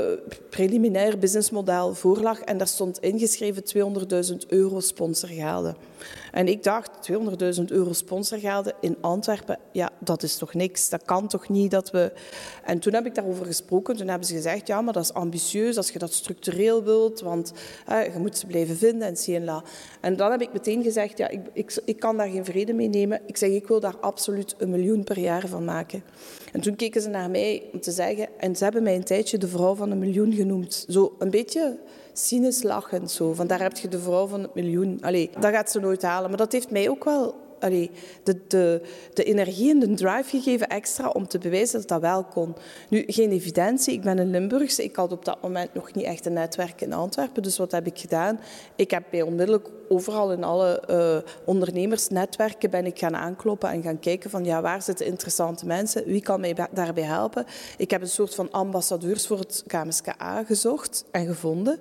preliminair 0.50 1.18
businessmodel 1.18 1.94
voor 1.94 2.20
lag 2.20 2.40
en 2.40 2.58
daar 2.58 2.68
stond 2.68 3.00
ingeschreven 3.00 3.64
200.000 4.32 4.36
euro 4.48 4.80
sponsorgelden. 4.80 5.76
En 6.32 6.48
ik 6.48 6.64
dacht, 6.64 7.12
200.000 7.12 7.64
euro 7.66 7.94
sponsorgelden 7.94 8.74
in 8.82 8.98
Antwerpen, 9.02 9.58
ja, 9.72 9.90
dat 10.00 10.24
is 10.24 10.38
toch 10.38 10.54
niks. 10.54 10.90
Dat 10.90 11.04
kan 11.06 11.28
toch 11.28 11.50
niet 11.50 11.72
dat 11.72 11.92
we... 11.92 12.12
En 12.64 12.80
toen 12.80 12.94
heb 12.94 13.06
ik 13.06 13.16
daarover 13.16 13.46
gesproken. 13.46 13.98
Toen 13.98 14.08
hebben 14.08 14.28
ze 14.28 14.34
gezegd, 14.34 14.68
ja, 14.68 14.82
maar 14.82 14.94
dat 14.94 15.04
is 15.04 15.14
ambitieus 15.14 15.78
als 15.78 15.90
je 15.90 16.00
dat 16.00 16.14
structureel 16.14 16.84
wilt, 16.84 17.22
want 17.22 17.54
hè, 17.86 18.00
je 18.00 18.20
moet 18.20 18.38
ze 18.38 18.46
blijven 18.46 18.78
vinden 18.78 19.08
en 19.08 19.16
CNLA. 19.16 19.64
En 20.02 20.16
dan 20.16 20.32
heb 20.32 20.42
ik 20.42 20.54
meteen 20.54 20.84
gezegd, 20.84 21.18
ja, 21.18 21.28
ik, 21.28 21.42
ik, 21.54 21.82
ik 21.86 22.00
kan 22.00 22.18
daar 22.18 22.30
geen 22.30 22.46
vrede 22.46 22.74
mee 22.74 22.90
nemen. 22.90 23.22
Ik 23.26 23.38
zeg, 23.38 23.50
ik 23.50 23.68
wil 23.68 23.80
daar 23.80 23.98
absoluut 23.98 24.56
een 24.58 24.70
miljoen 24.70 25.04
per 25.04 25.20
jaar 25.20 25.48
van 25.48 25.66
maken. 25.66 26.04
En 26.52 26.62
toen 26.62 26.76
keken 26.76 27.02
ze 27.02 27.10
naar 27.10 27.30
mij 27.30 27.64
om 27.74 27.82
te 27.82 27.92
zeggen, 27.92 28.28
en 28.38 28.56
ze 28.56 28.64
hebben 28.64 28.84
mij 28.84 28.96
een 28.96 29.04
tijdje 29.04 29.38
de 29.38 29.48
vrouw 29.48 29.76
van 29.76 29.92
een 29.92 30.00
miljoen 30.00 30.34
genoemd. 30.34 30.86
Zo 30.88 31.16
een 31.20 31.30
beetje 31.30 31.80
cynisch 32.28 32.64
lachend. 32.64 33.12
Zo. 33.12 33.34
Van 33.34 33.48
daar 33.48 33.62
heb 33.62 33.78
je 33.78 33.88
de 33.88 34.00
vrouw 34.00 34.28
van 34.28 34.42
het 34.42 34.56
miljoen. 34.56 34.98
Allee, 35.02 35.30
dat 35.40 35.54
gaat 35.54 35.72
ze 35.72 35.80
nooit 35.80 36.02
halen. 36.02 36.30
Maar 36.30 36.38
dat 36.38 36.52
heeft 36.52 36.72
mij 36.72 36.90
ook 36.90 37.04
wel 37.04 37.36
allee, 37.60 37.92
de, 38.24 38.42
de, 38.48 38.82
de 39.14 39.24
energie 39.24 39.72
en 39.72 39.80
de 39.80 39.94
drive 39.94 40.30
gegeven 40.30 40.68
extra 40.68 41.10
om 41.10 41.28
te 41.28 41.38
bewijzen 41.38 41.80
dat 41.80 41.88
dat 41.88 42.02
wel 42.02 42.24
kon. 42.24 42.56
Nu, 42.90 43.04
geen 43.08 43.32
evidentie. 43.32 43.94
Ik 43.94 44.02
ben 44.02 44.18
een 44.18 44.30
Limburgse. 44.30 44.84
Ik 44.84 44.96
had 44.96 45.12
op 45.12 45.26
dat 45.26 45.42
moment 45.42 45.74
nog 45.74 45.94
niet 45.94 46.06
echt 46.06 46.26
een 46.26 46.34
netwerk 46.34 46.82
in 46.82 46.94
Antwerpen. 46.94 47.44
Dus 47.44 47.58
wat 47.58 47.72
heb 47.72 47.88
ik 47.88 48.00
gedaan? 48.00 48.40
Ik 48.76 48.92
heb 48.92 49.04
bij 49.12 49.22
onmiddellijk 49.22 49.70
overal 49.90 50.32
in 50.32 50.44
alle 50.44 50.84
uh, 50.90 51.32
ondernemersnetwerken 51.46 52.70
ben 52.70 52.86
ik 52.86 53.00
gaan 53.00 53.16
aankloppen 53.16 53.70
en 53.70 53.82
gaan 53.82 54.00
kijken 54.00 54.30
van 54.30 54.46
ja, 54.46 54.62
waar 54.62 54.82
zitten 54.82 55.06
interessante 55.06 55.66
mensen? 55.66 56.06
Wie 56.06 56.22
kan 56.22 56.40
mij 56.40 56.56
daarbij 56.72 57.04
helpen? 57.04 57.46
Ik 57.78 57.92
heb 57.92 58.02
een 58.02 58.08
soort 58.08 58.36
van 58.36 58.52
ambassadeurs 58.52 59.28
voor 59.28 59.40
het 59.40 59.64
KMSKA 59.68 60.44
gezocht 60.44 61.06
en 61.12 61.26
gevonden. 61.26 61.80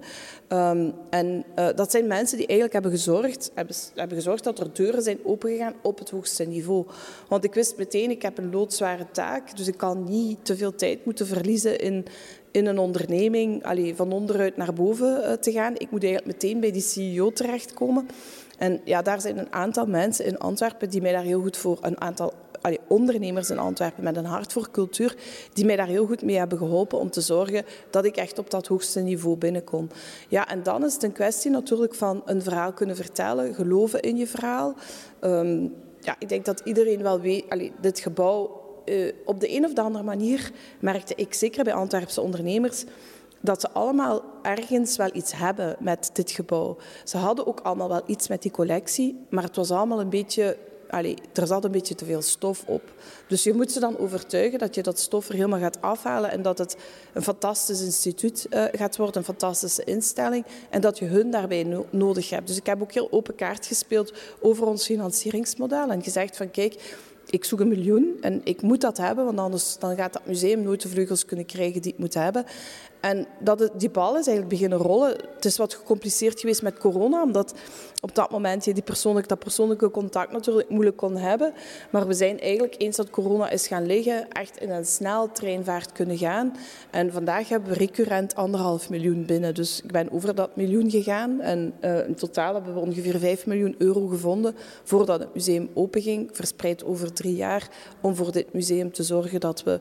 Um, 0.49 0.95
en 1.11 1.45
uh, 1.59 1.69
dat 1.75 1.91
zijn 1.91 2.07
mensen 2.07 2.37
die 2.37 2.47
eigenlijk 2.47 2.73
hebben 2.73 2.91
gezorgd, 2.91 3.51
hebben, 3.55 3.77
hebben 3.95 4.17
gezorgd 4.17 4.45
dat 4.45 4.59
er 4.59 4.73
deuren 4.73 5.03
zijn 5.03 5.19
opengegaan 5.25 5.75
op 5.83 5.99
het 5.99 6.11
hoogste 6.11 6.45
niveau. 6.45 6.87
Want 7.29 7.45
ik 7.45 7.55
wist 7.55 7.77
meteen, 7.77 8.11
ik 8.11 8.23
heb 8.23 8.39
een 8.39 8.51
loodzware 8.51 9.07
taak, 9.13 9.57
dus 9.57 9.67
ik 9.67 9.77
kan 9.77 10.05
niet 10.05 10.45
te 10.45 10.57
veel 10.57 10.75
tijd 10.75 11.05
moeten 11.05 11.27
verliezen 11.27 11.81
in 11.81 12.07
in 12.51 12.67
een 12.67 12.79
onderneming 12.79 13.63
van 13.97 14.13
onderuit 14.13 14.57
naar 14.57 14.73
boven 14.73 15.21
uh, 15.21 15.33
te 15.33 15.53
gaan. 15.53 15.75
Ik 15.75 15.91
moet 15.91 16.05
eigenlijk 16.05 16.33
meteen 16.33 16.61
bij 16.61 16.73
die 16.73 16.83
CEO 16.83 17.33
terechtkomen. 17.33 18.09
En 18.59 18.81
ja, 18.85 19.03
daar 19.03 19.21
zijn 19.21 19.39
een 19.39 19.53
aantal 19.53 19.87
mensen 19.87 20.25
in 20.25 20.39
Antwerpen 20.39 20.91
die 20.91 21.03
mij 21.03 21.13
daar 21.13 21.23
heel 21.23 21.41
goed 21.41 21.57
voor, 21.57 21.79
een 21.81 22.01
aantal 22.01 22.33
ondernemers 22.87 23.51
in 23.51 23.59
Antwerpen 23.59 24.05
met 24.05 24.17
een 24.17 24.25
hart 24.25 24.53
voor 24.53 24.71
cultuur, 24.71 25.17
die 25.53 25.65
mij 25.65 25.77
daar 25.77 25.87
heel 25.87 26.07
goed 26.07 26.23
mee 26.23 26.37
hebben 26.37 26.59
geholpen 26.59 26.99
om 26.99 27.11
te 27.11 27.21
zorgen 27.21 27.65
dat 27.91 28.05
ik 28.05 28.17
echt 28.17 28.39
op 28.39 28.51
dat 28.51 28.67
hoogste 28.67 29.01
niveau 29.01 29.37
binnenkom. 29.37 29.89
Ja, 30.29 30.49
en 30.49 30.63
dan 30.63 30.85
is 30.85 30.95
het 30.95 31.03
een 31.03 31.13
kwestie 31.13 31.51
natuurlijk 31.51 31.95
van 31.95 32.23
een 32.25 32.43
verhaal 32.43 32.73
kunnen 32.73 32.97
vertellen, 32.97 33.55
geloven 33.55 34.01
in 34.01 34.17
je 34.17 34.27
verhaal. 34.27 34.75
Um, 35.21 35.75
ja, 36.01 36.17
ik 36.19 36.29
denk 36.29 36.45
dat 36.45 36.61
iedereen 36.65 37.03
wel 37.03 37.21
weet, 37.21 37.45
allee, 37.49 37.73
dit 37.81 38.01
gebouw 38.01 38.58
uh, 38.91 39.13
op 39.25 39.41
de 39.41 39.55
een 39.57 39.65
of 39.65 39.73
de 39.73 39.81
andere 39.81 40.05
manier 40.05 40.51
merkte 40.81 41.15
ik, 41.15 41.35
zeker 41.35 41.65
bij 41.65 41.75
Antwerpse 41.75 42.21
ondernemers, 42.21 42.85
dat 43.41 43.61
ze 43.61 43.71
allemaal 43.71 44.23
ergens 44.43 44.97
wel 44.97 45.11
iets 45.13 45.33
hebben 45.33 45.77
met 45.81 46.11
dit 46.13 46.31
gebouw. 46.31 46.77
Ze 47.05 47.17
hadden 47.17 47.47
ook 47.47 47.61
allemaal 47.61 47.89
wel 47.89 48.03
iets 48.07 48.29
met 48.29 48.43
die 48.43 48.51
collectie, 48.51 49.27
maar 49.31 49.43
het 49.43 49.57
was 49.57 49.71
allemaal 49.71 50.01
een 50.01 50.11
beetje... 50.11 50.57
Er 51.33 51.47
zat 51.47 51.65
een 51.65 51.71
beetje 51.71 51.95
te 51.95 52.05
veel 52.05 52.23
stof 52.23 52.65
op. 52.67 52.83
Dus 53.27 53.43
je 53.43 53.55
moet 53.55 53.73
ze 53.73 53.81
dan 53.81 53.99
overtuigen 53.99 54.59
dat 54.59 54.75
je 54.75 54.83
dat 54.83 54.99
stof 54.99 55.29
er 55.29 55.35
helemaal 55.35 55.59
gaat 55.59 55.81
afhalen 55.81 56.31
en 56.31 56.43
dat 56.43 56.59
het 56.59 56.77
een 57.13 57.23
fantastisch 57.23 57.81
instituut 57.81 58.47
uh, 58.51 58.65
gaat 58.73 58.97
worden, 58.97 59.17
een 59.17 59.25
fantastische 59.25 59.85
instelling 59.85 60.45
en 60.71 60.81
dat 60.81 60.99
je 60.99 61.05
hun 61.05 61.31
daarbij 61.31 61.65
no 61.65 61.87
nodig 61.91 62.31
hebt. 62.31 62.47
Dus 62.47 62.57
ik 62.57 62.67
heb 62.67 62.83
ook 62.83 62.93
heel 62.93 63.09
open 63.11 63.35
kaart 63.35 63.67
gespeeld 63.67 64.13
over 64.41 64.67
ons 64.67 64.85
financieringsmodel 64.85 65.91
en 65.91 66.03
gezegd 66.03 66.37
van 66.37 66.51
kijk, 66.51 66.97
ik 67.31 67.45
zoek 67.45 67.61
een 67.61 67.69
miljoen 67.69 68.17
en 68.21 68.41
ik 68.45 68.63
moet 68.63 68.81
dat 68.81 68.97
hebben, 68.97 69.25
want 69.25 69.39
anders 69.39 69.77
dan 69.79 69.97
gaat 69.97 70.13
dat 70.13 70.27
museum 70.27 70.63
nooit 70.63 70.83
de 70.83 70.89
vleugels 70.89 71.25
kunnen 71.25 71.47
krijgen 71.47 71.83
die 71.83 71.91
het 71.91 72.01
moet 72.01 72.15
hebben. 72.15 72.45
En 73.01 73.27
dat 73.39 73.71
die 73.77 73.91
bal 73.91 74.19
is 74.19 74.27
eigenlijk 74.27 74.49
beginnen 74.49 74.79
rollen. 74.79 75.17
Het 75.35 75.45
is 75.45 75.57
wat 75.57 75.75
gecompliceerd 75.75 76.41
geweest 76.41 76.63
met 76.63 76.79
corona, 76.79 77.23
omdat 77.23 77.55
op 78.01 78.15
dat 78.15 78.31
moment 78.31 78.65
je 78.65 78.75
die 78.75 78.83
persoonlijk, 78.83 79.29
dat 79.29 79.39
persoonlijke 79.39 79.91
contact 79.91 80.33
natuurlijk 80.33 80.69
moeilijk 80.69 80.97
kon 80.97 81.17
hebben. 81.17 81.53
Maar 81.91 82.07
we 82.07 82.15
zijn 82.15 82.41
eigenlijk, 82.41 82.75
eens 82.79 82.97
dat 82.97 83.11
corona 83.11 83.51
is 83.51 83.67
gaan 83.67 83.87
liggen, 83.87 84.31
echt 84.31 84.61
in 84.61 84.71
een 84.71 84.87
snel 84.87 85.33
treinvaart 85.33 85.93
kunnen 85.93 86.19
gaan. 86.19 86.57
En 86.91 87.13
vandaag 87.13 87.49
hebben 87.49 87.69
we 87.69 87.79
recurrent 87.79 88.35
anderhalf 88.35 88.91
miljoen 88.91 89.27
binnen. 89.27 89.55
Dus 89.55 89.81
ik 89.83 89.93
ben 89.93 90.13
over 90.13 90.35
dat 90.35 90.57
miljoen 90.57 90.91
gegaan. 90.91 91.41
En 91.41 91.73
uh, 91.81 92.07
in 92.07 92.15
totaal 92.15 92.55
hebben 92.55 92.75
we 92.75 92.81
ongeveer 92.81 93.19
5 93.19 93.47
miljoen 93.47 93.75
euro 93.79 94.07
gevonden 94.07 94.55
voordat 94.85 95.21
het 95.21 95.35
museum 95.35 95.71
openging, 95.75 96.29
verspreid 96.33 96.85
over 96.85 97.13
drie 97.13 97.37
jaar, 97.37 97.69
om 98.01 98.15
voor 98.15 98.33
dit 98.33 98.53
museum 98.53 98.93
te 98.93 99.03
zorgen 99.03 99.41
dat 99.41 99.63
we 99.63 99.81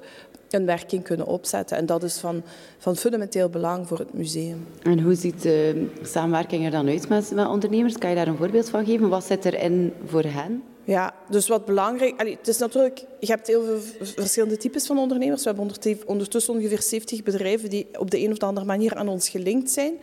een 0.50 0.66
werking 0.66 1.04
kunnen 1.04 1.26
opzetten. 1.26 1.78
En 1.78 1.86
dat 1.86 2.04
is 2.04 2.18
van, 2.18 2.44
van 2.78 2.96
fundamenteel 2.96 3.50
belang 3.50 3.88
voor 3.88 4.00
het 4.00 4.14
museum. 4.14 4.68
En 4.84 5.00
hoe 5.00 5.16
ziet 5.16 5.42
de 5.42 5.88
samenwerking 6.04 6.66
er 6.66 6.72
dan 6.72 6.88
uit 6.88 7.10
met, 7.10 7.32
met 7.32 7.48
ondernemers? 7.48 7.98
Kan 7.98 8.10
je 8.10 8.16
daar 8.16 8.28
een 8.28 8.38
voorbeeld 8.38 8.70
van 8.70 8.86
geven? 8.86 9.10
Wat 9.10 9.24
zit 9.24 9.46
erin 9.46 9.94
voor 10.06 10.24
hen? 10.24 10.64
Ja, 10.84 11.14
dus 11.30 11.48
wat 11.48 11.66
belangrijk... 11.66 12.20
Allee, 12.20 12.36
het 12.38 12.48
is 12.48 12.58
natuurlijk... 12.58 13.06
Je 13.20 13.28
hebt 13.28 13.48
heel 13.48 13.64
veel 13.64 13.80
verschillende 14.02 14.58
types 14.58 14.86
van 14.86 14.98
ondernemers. 14.98 15.44
We 15.44 15.50
hebben 15.50 15.72
ondertussen 16.06 16.54
ongeveer 16.54 16.82
70 16.82 17.24
bedrijven 17.24 17.70
die 17.70 17.88
op 18.00 18.12
de 18.12 18.24
een 18.24 18.32
of 18.32 18.38
andere 18.38 18.66
manier 18.66 18.96
aan 18.96 19.08
ons 19.08 19.30
gelinkt 19.30 19.72
zijn. 19.72 19.94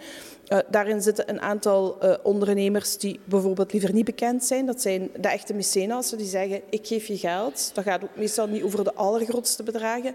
Uh, 0.48 0.58
daarin 0.70 1.02
zitten 1.02 1.30
een 1.30 1.40
aantal 1.40 1.98
uh, 2.02 2.14
ondernemers 2.22 2.98
die 2.98 3.20
bijvoorbeeld 3.24 3.72
liever 3.72 3.92
niet 3.92 4.04
bekend 4.04 4.44
zijn. 4.44 4.66
Dat 4.66 4.80
zijn 4.80 5.10
de 5.20 5.28
echte 5.28 5.54
mecenassen 5.54 6.18
die 6.18 6.26
zeggen, 6.26 6.60
ik 6.70 6.86
geef 6.86 7.06
je 7.06 7.18
geld. 7.18 7.70
Dat 7.74 7.84
gaat 7.84 8.04
ook 8.04 8.16
meestal 8.16 8.46
niet 8.46 8.62
over 8.62 8.84
de 8.84 8.94
allergrootste 8.94 9.62
bedragen. 9.62 10.14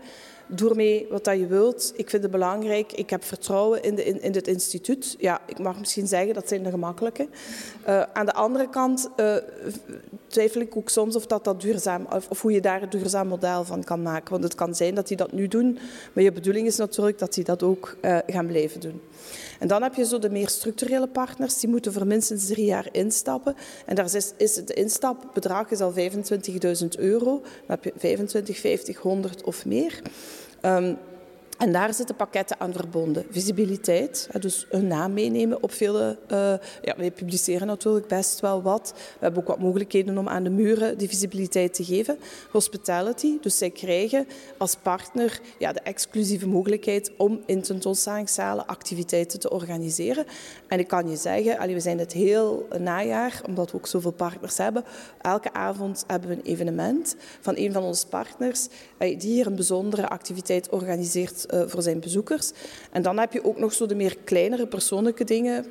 Doe 0.51 0.69
ermee 0.69 1.07
wat 1.09 1.23
dat 1.23 1.39
je 1.39 1.47
wilt. 1.47 1.93
Ik 1.95 2.09
vind 2.09 2.23
het 2.23 2.31
belangrijk. 2.31 2.91
Ik 2.91 3.09
heb 3.09 3.23
vertrouwen 3.23 3.83
in, 3.83 3.95
de, 3.95 4.03
in, 4.03 4.21
in 4.21 4.31
het 4.31 4.47
instituut. 4.47 5.15
Ja, 5.19 5.41
ik 5.45 5.59
mag 5.59 5.79
misschien 5.79 6.07
zeggen, 6.07 6.33
dat 6.33 6.47
zijn 6.47 6.63
de 6.63 6.69
gemakkelijke. 6.69 7.27
Uh, 7.87 8.01
aan 8.13 8.25
de 8.25 8.33
andere 8.33 8.69
kant 8.69 9.09
twijfel 10.27 10.61
ik 10.61 10.77
ook 10.77 10.89
soms 10.89 11.15
of, 11.15 11.25
dat 11.25 11.43
dat 11.43 11.61
duurzaam, 11.61 12.07
of, 12.13 12.29
of 12.29 12.41
hoe 12.41 12.51
je 12.51 12.61
daar 12.61 12.81
een 12.81 12.89
duurzaam 12.89 13.27
model 13.27 13.63
van 13.63 13.83
kan 13.83 14.01
maken. 14.01 14.31
Want 14.31 14.43
het 14.43 14.55
kan 14.55 14.75
zijn 14.75 14.95
dat 14.95 15.07
die 15.07 15.17
dat 15.17 15.31
nu 15.31 15.47
doen, 15.47 15.79
maar 16.13 16.23
je 16.23 16.31
bedoeling 16.31 16.67
is 16.67 16.75
natuurlijk 16.75 17.19
dat 17.19 17.33
die 17.33 17.43
dat 17.43 17.63
ook 17.63 17.97
gaan 18.27 18.47
blijven 18.47 18.79
doen. 18.79 19.01
En 19.59 19.67
dan 19.67 19.83
heb 19.83 19.93
je 19.93 20.05
zo 20.05 20.19
de 20.19 20.29
meer 20.29 20.49
structurele 20.49 21.07
partners, 21.07 21.59
die 21.59 21.69
moeten 21.69 21.93
voor 21.93 22.07
minstens 22.07 22.47
drie 22.47 22.65
jaar 22.65 22.87
instappen. 22.91 23.55
En 23.85 23.95
daar 23.95 24.15
is, 24.15 24.33
is 24.37 24.55
het 24.55 24.69
instapbedrag 24.69 25.71
is 25.71 25.79
al 25.79 25.93
25.000 25.93 26.87
euro. 26.97 27.41
Dan 27.41 27.41
heb 27.65 27.83
je 27.83 27.93
25, 27.97 28.57
50, 28.57 28.97
100 28.97 29.43
of 29.43 29.65
meer. 29.65 30.01
Um, 30.63 30.97
en 31.59 31.71
daar 31.71 31.93
zitten 31.93 32.15
pakketten 32.15 32.59
aan 32.59 32.73
verbonden. 32.73 33.25
Visibiliteit, 33.29 34.29
dus 34.39 34.65
een 34.69 34.87
naam 34.87 35.13
meenemen 35.13 35.63
op 35.63 35.71
vele... 35.71 36.17
Uh, 36.31 36.53
ja, 36.81 36.95
wij 36.97 37.11
publiceren 37.11 37.67
natuurlijk 37.67 38.07
best 38.07 38.39
wel 38.39 38.61
wat. 38.61 38.93
We 38.95 39.17
hebben 39.19 39.41
ook 39.41 39.47
wat 39.47 39.59
mogelijkheden 39.59 40.17
om 40.17 40.27
aan 40.27 40.43
de 40.43 40.49
muren 40.49 40.97
die 40.97 41.07
visibiliteit 41.07 41.73
te 41.73 41.83
geven. 41.83 42.17
Hospitality, 42.51 43.37
dus 43.41 43.57
zij 43.57 43.69
krijgen 43.69 44.27
als 44.57 44.75
partner 44.75 45.39
ja, 45.57 45.73
de 45.73 45.79
exclusieve 45.79 46.47
mogelijkheid 46.47 47.11
om 47.17 47.41
in 47.45 47.61
tentoonstellingszalen 47.61 48.67
activiteiten 48.67 49.39
te 49.39 49.49
organiseren. 49.49 50.25
En 50.67 50.79
ik 50.79 50.87
kan 50.87 51.09
je 51.09 51.15
zeggen, 51.15 51.73
we 51.73 51.79
zijn 51.79 51.99
het 51.99 52.13
heel 52.13 52.67
najaar, 52.79 53.41
omdat 53.45 53.71
we 53.71 53.77
ook 53.77 53.87
zoveel 53.87 54.11
partners 54.11 54.57
hebben. 54.57 54.83
Elke 55.21 55.53
avond 55.53 56.03
hebben 56.07 56.29
we 56.29 56.35
een 56.35 56.41
evenement 56.41 57.15
van 57.41 57.57
een 57.57 57.71
van 57.71 57.83
onze 57.83 58.07
partners 58.07 58.67
die 58.97 59.17
hier 59.17 59.47
een 59.47 59.55
bijzondere 59.55 60.09
activiteit 60.09 60.69
organiseert 60.69 61.47
voor 61.67 61.81
zijn 61.81 61.99
bezoekers. 61.99 62.51
En 62.91 63.01
dan 63.01 63.17
heb 63.17 63.33
je 63.33 63.45
ook 63.45 63.59
nog 63.59 63.73
zo 63.73 63.85
de 63.85 63.95
meer 63.95 64.17
kleinere 64.23 64.67
persoonlijke 64.67 65.23
dingen. 65.23 65.65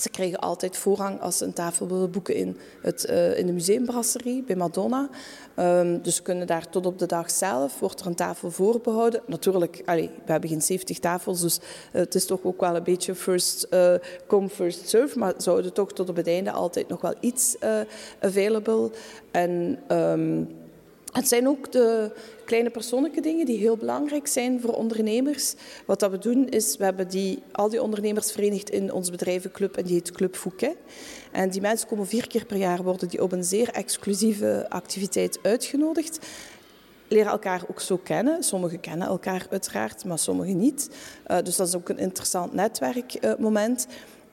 Ze 0.00 0.10
krijgen 0.10 0.38
altijd 0.38 0.76
voorrang 0.76 1.20
als 1.20 1.38
ze 1.38 1.44
een 1.44 1.52
tafel 1.52 1.88
willen 1.88 2.10
boeken 2.10 2.34
in, 2.34 2.56
het, 2.82 3.06
uh, 3.10 3.38
in 3.38 3.46
de 3.46 3.52
museumbrasserie 3.52 4.42
bij 4.42 4.56
Madonna. 4.56 5.08
Um, 5.56 6.02
dus 6.02 6.16
ze 6.16 6.22
kunnen 6.22 6.46
daar 6.46 6.68
tot 6.68 6.86
op 6.86 6.98
de 6.98 7.06
dag 7.06 7.30
zelf, 7.30 7.78
wordt 7.80 8.00
er 8.00 8.06
een 8.06 8.14
tafel 8.14 8.50
voorbehouden. 8.50 9.22
Natuurlijk, 9.26 9.82
we 9.86 10.10
hebben 10.24 10.48
geen 10.50 10.62
70 10.62 10.98
tafels, 10.98 11.40
dus 11.40 11.58
uh, 11.58 11.64
het 11.92 12.14
is 12.14 12.26
toch 12.26 12.40
ook 12.42 12.60
wel 12.60 12.76
een 12.76 12.82
beetje 12.82 13.14
first 13.14 13.68
come, 14.26 14.48
first 14.48 14.88
serve. 14.88 15.18
Maar 15.18 15.34
ze 15.38 15.50
houden 15.50 15.72
toch 15.72 15.92
tot 15.92 16.08
op 16.08 16.16
het 16.16 16.26
einde 16.26 16.50
altijd 16.50 16.88
nog 16.88 17.00
wel 17.00 17.14
iets 17.20 17.56
available. 18.20 18.90
En... 19.30 19.78
Um, 19.88 20.48
het 21.12 21.28
zijn 21.28 21.48
ook 21.48 21.72
de 21.72 22.12
kleine 22.44 22.70
persoonlijke 22.70 23.20
dingen 23.20 23.46
die 23.46 23.58
heel 23.58 23.76
belangrijk 23.76 24.26
zijn 24.26 24.60
voor 24.60 24.74
ondernemers. 24.74 25.54
Wat 25.86 26.00
dat 26.00 26.10
we 26.10 26.18
doen 26.18 26.48
is, 26.48 26.76
we 26.76 26.84
hebben 26.84 27.08
die, 27.08 27.42
al 27.52 27.68
die 27.68 27.82
ondernemers 27.82 28.32
verenigd 28.32 28.70
in 28.70 28.92
ons 28.92 29.10
bedrijvenclub 29.10 29.76
en 29.76 29.84
die 29.84 29.94
heet 29.94 30.12
Club 30.12 30.36
Fouquet. 30.36 30.76
En 31.32 31.50
die 31.50 31.60
mensen 31.60 31.88
komen 31.88 32.06
vier 32.06 32.26
keer 32.26 32.44
per 32.44 32.56
jaar, 32.56 32.82
worden 32.82 33.08
die 33.08 33.22
op 33.22 33.32
een 33.32 33.44
zeer 33.44 33.68
exclusieve 33.68 34.66
activiteit 34.68 35.38
uitgenodigd 35.42 36.18
leren 37.08 37.32
elkaar 37.32 37.62
ook 37.68 37.80
zo 37.80 37.96
kennen. 37.96 38.42
Sommigen 38.42 38.80
kennen 38.80 39.06
elkaar 39.06 39.46
uiteraard, 39.50 40.04
maar 40.04 40.18
sommigen 40.18 40.58
niet. 40.58 40.90
Uh, 41.26 41.36
dus 41.42 41.56
dat 41.56 41.68
is 41.68 41.74
ook 41.74 41.88
een 41.88 41.98
interessant 41.98 42.52
netwerkmoment. 42.52 43.86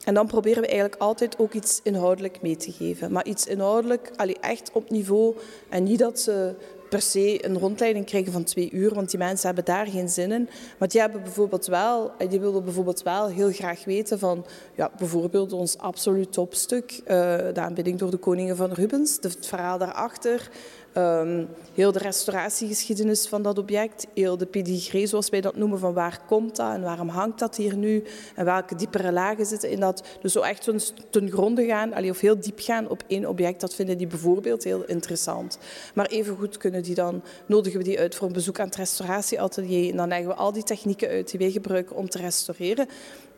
En 0.05 0.13
dan 0.13 0.27
proberen 0.27 0.61
we 0.61 0.67
eigenlijk 0.67 1.01
altijd 1.01 1.39
ook 1.39 1.53
iets 1.53 1.79
inhoudelijk 1.83 2.41
mee 2.41 2.55
te 2.55 2.71
geven. 2.71 3.11
Maar 3.11 3.25
iets 3.25 3.45
inhoudelijk, 3.45 4.11
allee, 4.15 4.37
echt 4.39 4.69
op 4.73 4.89
niveau. 4.89 5.35
En 5.69 5.83
niet 5.83 5.99
dat 5.99 6.19
ze 6.19 6.55
per 6.89 7.01
se 7.01 7.45
een 7.45 7.59
rondleiding 7.59 8.05
krijgen 8.05 8.31
van 8.31 8.43
twee 8.43 8.71
uur, 8.71 8.93
want 8.93 9.09
die 9.09 9.19
mensen 9.19 9.45
hebben 9.45 9.65
daar 9.65 9.87
geen 9.87 10.09
zin 10.09 10.31
in. 10.31 10.49
Maar 10.77 10.87
die 10.87 11.01
hebben 11.01 11.23
bijvoorbeeld 11.23 11.65
wel, 11.65 12.11
die 12.29 12.39
willen 12.39 12.63
bijvoorbeeld 12.63 13.03
wel 13.03 13.27
heel 13.27 13.51
graag 13.51 13.85
weten 13.85 14.19
van, 14.19 14.45
ja, 14.75 14.91
bijvoorbeeld 14.97 15.53
ons 15.53 15.77
absoluut 15.77 16.33
topstuk, 16.33 16.91
uh, 16.91 17.07
de 17.53 17.59
aanbidding 17.59 17.99
door 17.99 18.11
de 18.11 18.17
koningen 18.17 18.55
van 18.55 18.71
Rubens, 18.71 19.17
het 19.21 19.47
verhaal 19.47 19.77
daarachter, 19.77 20.49
Um, 20.97 21.47
heel 21.73 21.91
de 21.91 21.99
restauratiegeschiedenis 21.99 23.27
van 23.27 23.41
dat 23.41 23.57
object, 23.57 24.07
heel 24.13 24.37
de 24.37 24.45
pedigree, 24.45 25.07
zoals 25.07 25.29
wij 25.29 25.41
dat 25.41 25.55
noemen, 25.55 25.79
van 25.79 25.93
waar 25.93 26.19
komt 26.27 26.55
dat 26.55 26.73
en 26.73 26.81
waarom 26.81 27.09
hangt 27.09 27.39
dat 27.39 27.55
hier 27.55 27.75
nu 27.75 28.03
en 28.35 28.45
welke 28.45 28.75
diepere 28.75 29.11
lagen 29.11 29.45
zitten 29.45 29.69
in 29.69 29.79
dat. 29.79 30.03
Dus 30.21 30.31
zo 30.31 30.39
echt 30.39 30.69
ten 31.09 31.31
gronde 31.31 31.65
gaan, 31.65 32.09
of 32.09 32.19
heel 32.19 32.39
diep 32.39 32.59
gaan 32.59 32.89
op 32.89 33.03
één 33.07 33.25
object, 33.25 33.61
dat 33.61 33.75
vinden 33.75 33.97
die 33.97 34.07
bijvoorbeeld 34.07 34.63
heel 34.63 34.83
interessant. 34.85 35.57
Maar 35.93 36.05
evengoed 36.05 36.57
kunnen 36.57 36.83
die 36.83 36.95
dan, 36.95 37.23
nodigen 37.45 37.79
we 37.79 37.85
die 37.85 37.99
uit 37.99 38.15
voor 38.15 38.27
een 38.27 38.33
bezoek 38.33 38.59
aan 38.59 38.65
het 38.65 38.75
restauratieatelier 38.75 39.89
en 39.89 39.97
dan 39.97 40.07
leggen 40.07 40.27
we 40.27 40.33
al 40.33 40.51
die 40.51 40.63
technieken 40.63 41.09
uit 41.09 41.31
die 41.31 41.39
wij 41.39 41.51
gebruiken 41.51 41.95
om 41.95 42.09
te 42.09 42.17
restaureren. 42.17 42.87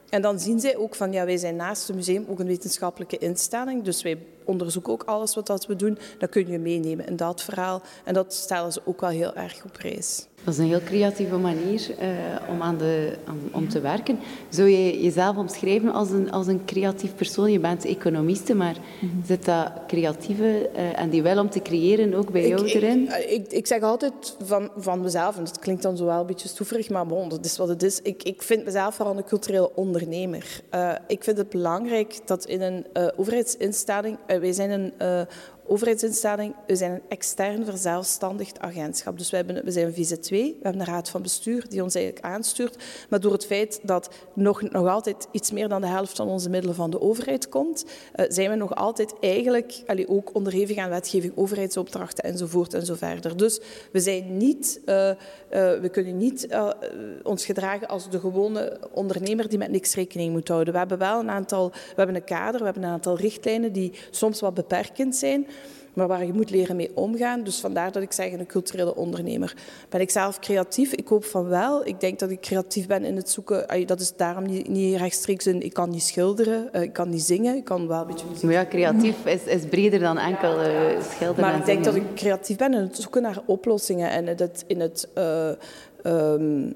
En 0.10 0.22
dan 0.22 0.40
zien 0.40 0.60
zij 0.60 0.78
ook 0.78 0.96
van, 0.96 1.12
ja, 1.12 1.26
wij 1.26 1.38
zijn 1.38 1.56
naast 1.56 1.88
het 1.88 1.96
museum 1.96 2.26
ook 2.30 2.40
een 2.40 2.48
wetenschappelijke 2.48 3.18
instelling, 3.18 3.84
dus 3.84 4.02
wij 4.02 4.18
onderzoeken 4.48 4.94
ook 4.94 5.04
alles 5.04 5.36
wat 5.36 5.48
dat 5.48 5.66
we 5.66 5.76
doen. 5.76 5.98
Dat 6.18 6.30
kun 6.30 6.48
je 6.48 6.60
meenemen 6.60 7.08
in 7.08 7.16
dat 7.16 7.42
verhaal. 7.42 7.82
En 8.04 8.14
dat 8.14 8.34
stellen 8.34 8.72
ze 8.72 8.82
ook 8.86 9.02
wel 9.02 9.10
heel 9.10 9.36
erg 9.36 9.64
op 9.64 9.72
prijs. 9.72 10.28
Dat 10.44 10.54
is 10.54 10.60
een 10.60 10.68
heel 10.68 10.84
creatieve 10.84 11.38
manier 11.38 11.90
uh, 11.90 12.08
om, 12.50 12.62
aan 12.62 12.78
de, 12.78 13.14
om, 13.28 13.40
om, 13.52 13.70
te 13.70 13.80
werken. 13.80 14.20
Zou 14.50 14.70
je 14.70 15.02
jezelf 15.02 15.38
omschrijven 15.38 15.92
als 15.94 16.12
een, 16.12 16.32
als 16.32 16.48
een 16.48 16.66
creatief 16.66 17.16
persoon? 17.16 17.52
Je 17.52 17.60
bent 17.60 17.86
economiste, 17.86 18.56
maar 18.56 18.76
-hmm. 19.00 19.24
zit 19.26 19.46
dat 19.46 19.72
creatieve 19.88 20.70
uh, 20.76 21.00
en 21.00 21.10
die 21.10 21.24
wel 21.24 21.40
om 21.40 21.50
te 21.50 21.62
creëren 21.62 22.14
ook 22.14 22.32
bij 22.32 22.42
ik, 22.42 22.48
jou 22.48 22.68
erin? 22.68 23.04
Ik, 23.04 23.10
eh, 23.10 23.34
ik, 23.34 23.52
ik, 23.52 23.68
zeg 23.68 23.82
altijd 23.82 24.36
van, 24.44 24.70
van 24.78 25.02
mezelf, 25.02 25.38
en 25.38 25.44
dat 25.44 25.60
klinkt 25.60 25.82
dan 25.82 25.98
zo 25.98 26.06
wel 26.06 26.20
een 26.20 26.26
beetje 26.26 26.48
stoeverig, 26.48 26.90
maar 26.90 27.08
bon, 27.08 27.30
dat 27.30 27.46
is 27.46 27.58
wat 27.58 27.68
het 27.68 27.84
is. 27.84 28.02
Ik, 28.02 28.24
ik 28.24 28.42
vind 28.42 28.66
mezelf 28.66 28.96
vooral 28.96 29.18
een 29.18 29.24
culturele 29.24 29.76
ondernemer. 29.76 30.62
Uh, 30.76 30.92
ik 31.08 31.24
vind 31.24 31.38
het 31.38 31.50
belangrijk 31.50 32.20
dat 32.26 32.46
in 32.46 32.62
een 32.62 32.86
overheidsinstelling... 33.16 34.18
wij 34.40 34.54
zijn 34.54 34.70
een 34.70 34.94
overheidsinstelling, 35.68 36.56
we 36.68 36.76
zijn 36.76 36.92
een 36.92 37.02
extern 37.08 37.66
verzelfstandigd 37.66 38.60
agentschap. 38.60 39.18
Dus 39.18 39.30
we, 39.30 39.36
hebben, 39.36 39.66
we 39.66 39.72
zijn 39.72 39.86
een 39.86 40.06
VZ2, 40.06 40.30
we 40.30 40.58
hebben 40.62 40.82
een 40.82 40.88
raad 40.88 41.10
van 41.10 41.22
bestuur 41.22 41.70
die 41.70 41.84
ons 41.84 41.96
eigenlijk 41.96 42.26
aanstuurt. 42.26 42.84
Maar 43.10 43.20
door 43.20 43.32
het 43.32 43.46
feit 43.46 43.80
dat 43.84 44.10
nog, 44.34 44.62
nog 44.62 44.88
altijd 44.88 45.28
iets 45.32 45.52
meer 45.52 45.70
dan 45.70 45.82
de 45.82 45.88
helft 45.88 46.16
van 46.16 46.28
onze 46.28 46.50
middelen 46.50 46.76
van 46.76 46.90
de 46.90 47.02
overheid 47.02 47.50
komt, 47.50 47.86
uh, 47.86 48.26
zijn 48.30 48.50
we 48.50 48.56
nog 48.56 48.76
altijd 48.76 49.14
eigenlijk 49.20 49.84
allee, 49.86 50.08
ook 50.08 50.36
onderhevig 50.36 50.78
aan 50.78 50.90
wetgeving, 50.90 51.34
overheidsopdrachten 51.36 52.24
enzovoort 52.24 52.74
en 52.74 52.86
zo 52.86 52.94
verder. 52.96 53.38
Dus 53.38 53.60
we 53.92 54.00
zijn 54.00 54.38
niet, 54.38 54.82
uh, 54.86 55.10
uh, 55.10 55.16
we 55.50 55.90
kunnen 55.92 56.18
niet 56.18 56.48
ons 57.24 57.46
gedragen 57.46 57.88
als 57.88 58.10
de 58.10 58.20
gewone 58.20 58.80
ondernemer 58.92 59.50
die 59.50 59.58
met 59.58 59.72
niks 59.72 59.96
rekening 59.96 60.32
moet 60.32 60.48
houden. 60.48 60.74
We 60.74 60.80
hebben 60.80 60.98
wel 60.98 61.20
een 61.20 61.30
aantal, 61.30 61.70
we 61.70 61.94
hebben 61.96 62.16
een 62.16 62.24
kader, 62.24 62.60
we 62.60 62.66
hebben 62.66 62.84
een 62.84 62.90
aantal 62.90 63.18
richtlijnen 63.18 63.74
die 63.74 63.94
soms 64.12 64.40
wat 64.40 64.54
beperkend 64.54 65.16
zijn. 65.16 65.48
Maar 65.98 66.08
waar 66.08 66.26
je 66.26 66.34
moet 66.34 66.50
leren 66.50 66.76
mee 66.76 66.92
omgaan. 66.94 67.44
Dus 67.44 67.60
vandaar 67.60 67.92
dat 67.92 68.04
ik 68.04 68.12
zeg 68.12 68.32
een 68.32 68.46
culturele 68.46 68.96
ondernemer. 68.96 69.56
Ben 69.90 70.02
ik 70.02 70.10
zelf 70.10 70.40
creatief? 70.40 70.94
Ik 70.94 71.08
hoop 71.08 71.26
van 71.26 71.48
wel. 71.48 71.88
Ik 71.88 72.00
denk 72.00 72.20
dat 72.20 72.30
ik 72.30 72.42
creatief 72.42 72.88
ben 72.88 73.06
in 73.06 73.16
het 73.16 73.30
zoeken. 73.30 73.88
Dat 73.88 74.00
is 74.00 74.16
daarom 74.16 74.46
niet, 74.46 74.68
niet 74.68 74.98
rechtstreeks 74.98 75.48
in, 75.48 75.62
ik 75.62 75.74
kan 75.74 75.90
niet 75.90 76.04
schilderen, 76.04 76.74
ik 76.74 76.94
kan 76.94 77.10
niet 77.10 77.22
zingen, 77.22 77.56
ik 77.56 77.64
kan 77.64 77.88
wel 77.88 78.02
een 78.02 78.08
beetje 78.08 78.26
muziek. 78.28 78.44
Maar 78.44 78.54
ja, 78.54 78.66
creatief 78.66 79.26
is, 79.26 79.44
is 79.44 79.66
breder 79.66 80.00
dan 80.00 80.18
enkel 80.18 80.62
uh, 80.62 81.02
schilderen 81.12 81.42
Maar 81.42 81.58
ik 81.58 81.66
denk 81.66 81.84
dat 81.84 81.96
ik 81.96 82.04
creatief 82.16 82.58
ben 82.58 82.74
in 82.74 82.82
het 82.82 82.98
zoeken 82.98 83.22
naar 83.22 83.42
oplossingen 83.46 84.10
en 84.12 84.28
het, 84.28 84.64
in 84.68 84.80
het... 84.80 85.08
Uh, 85.18 85.50
um, 86.04 86.76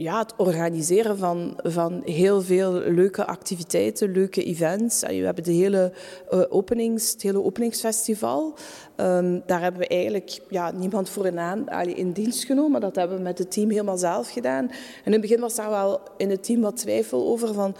ja, 0.00 0.18
het 0.18 0.34
organiseren 0.36 1.18
van, 1.18 1.58
van 1.62 2.02
heel 2.04 2.42
veel 2.42 2.72
leuke 2.72 3.26
activiteiten, 3.26 4.12
leuke 4.12 4.44
events. 4.44 5.00
We 5.00 5.14
hebben 5.14 5.44
de 5.44 5.52
hele, 5.52 5.92
uh, 6.30 6.42
openings, 6.48 7.12
het 7.12 7.22
hele 7.22 7.42
openingsfestival. 7.42 8.54
Um, 8.96 9.42
daar 9.46 9.60
hebben 9.60 9.80
we 9.80 9.88
eigenlijk 9.88 10.40
ja, 10.48 10.70
niemand 10.70 11.10
voor 11.10 11.38
aan, 11.38 11.68
in 11.86 12.12
dienst 12.12 12.44
genomen. 12.44 12.80
Dat 12.80 12.96
hebben 12.96 13.16
we 13.16 13.22
met 13.22 13.38
het 13.38 13.50
team 13.50 13.70
helemaal 13.70 13.98
zelf 13.98 14.30
gedaan. 14.30 14.68
En 14.68 15.04
in 15.04 15.12
het 15.12 15.20
begin 15.20 15.40
was 15.40 15.54
daar 15.54 15.70
wel 15.70 16.00
in 16.16 16.30
het 16.30 16.44
team 16.44 16.60
wat 16.60 16.76
twijfel 16.76 17.26
over 17.26 17.54
van... 17.54 17.76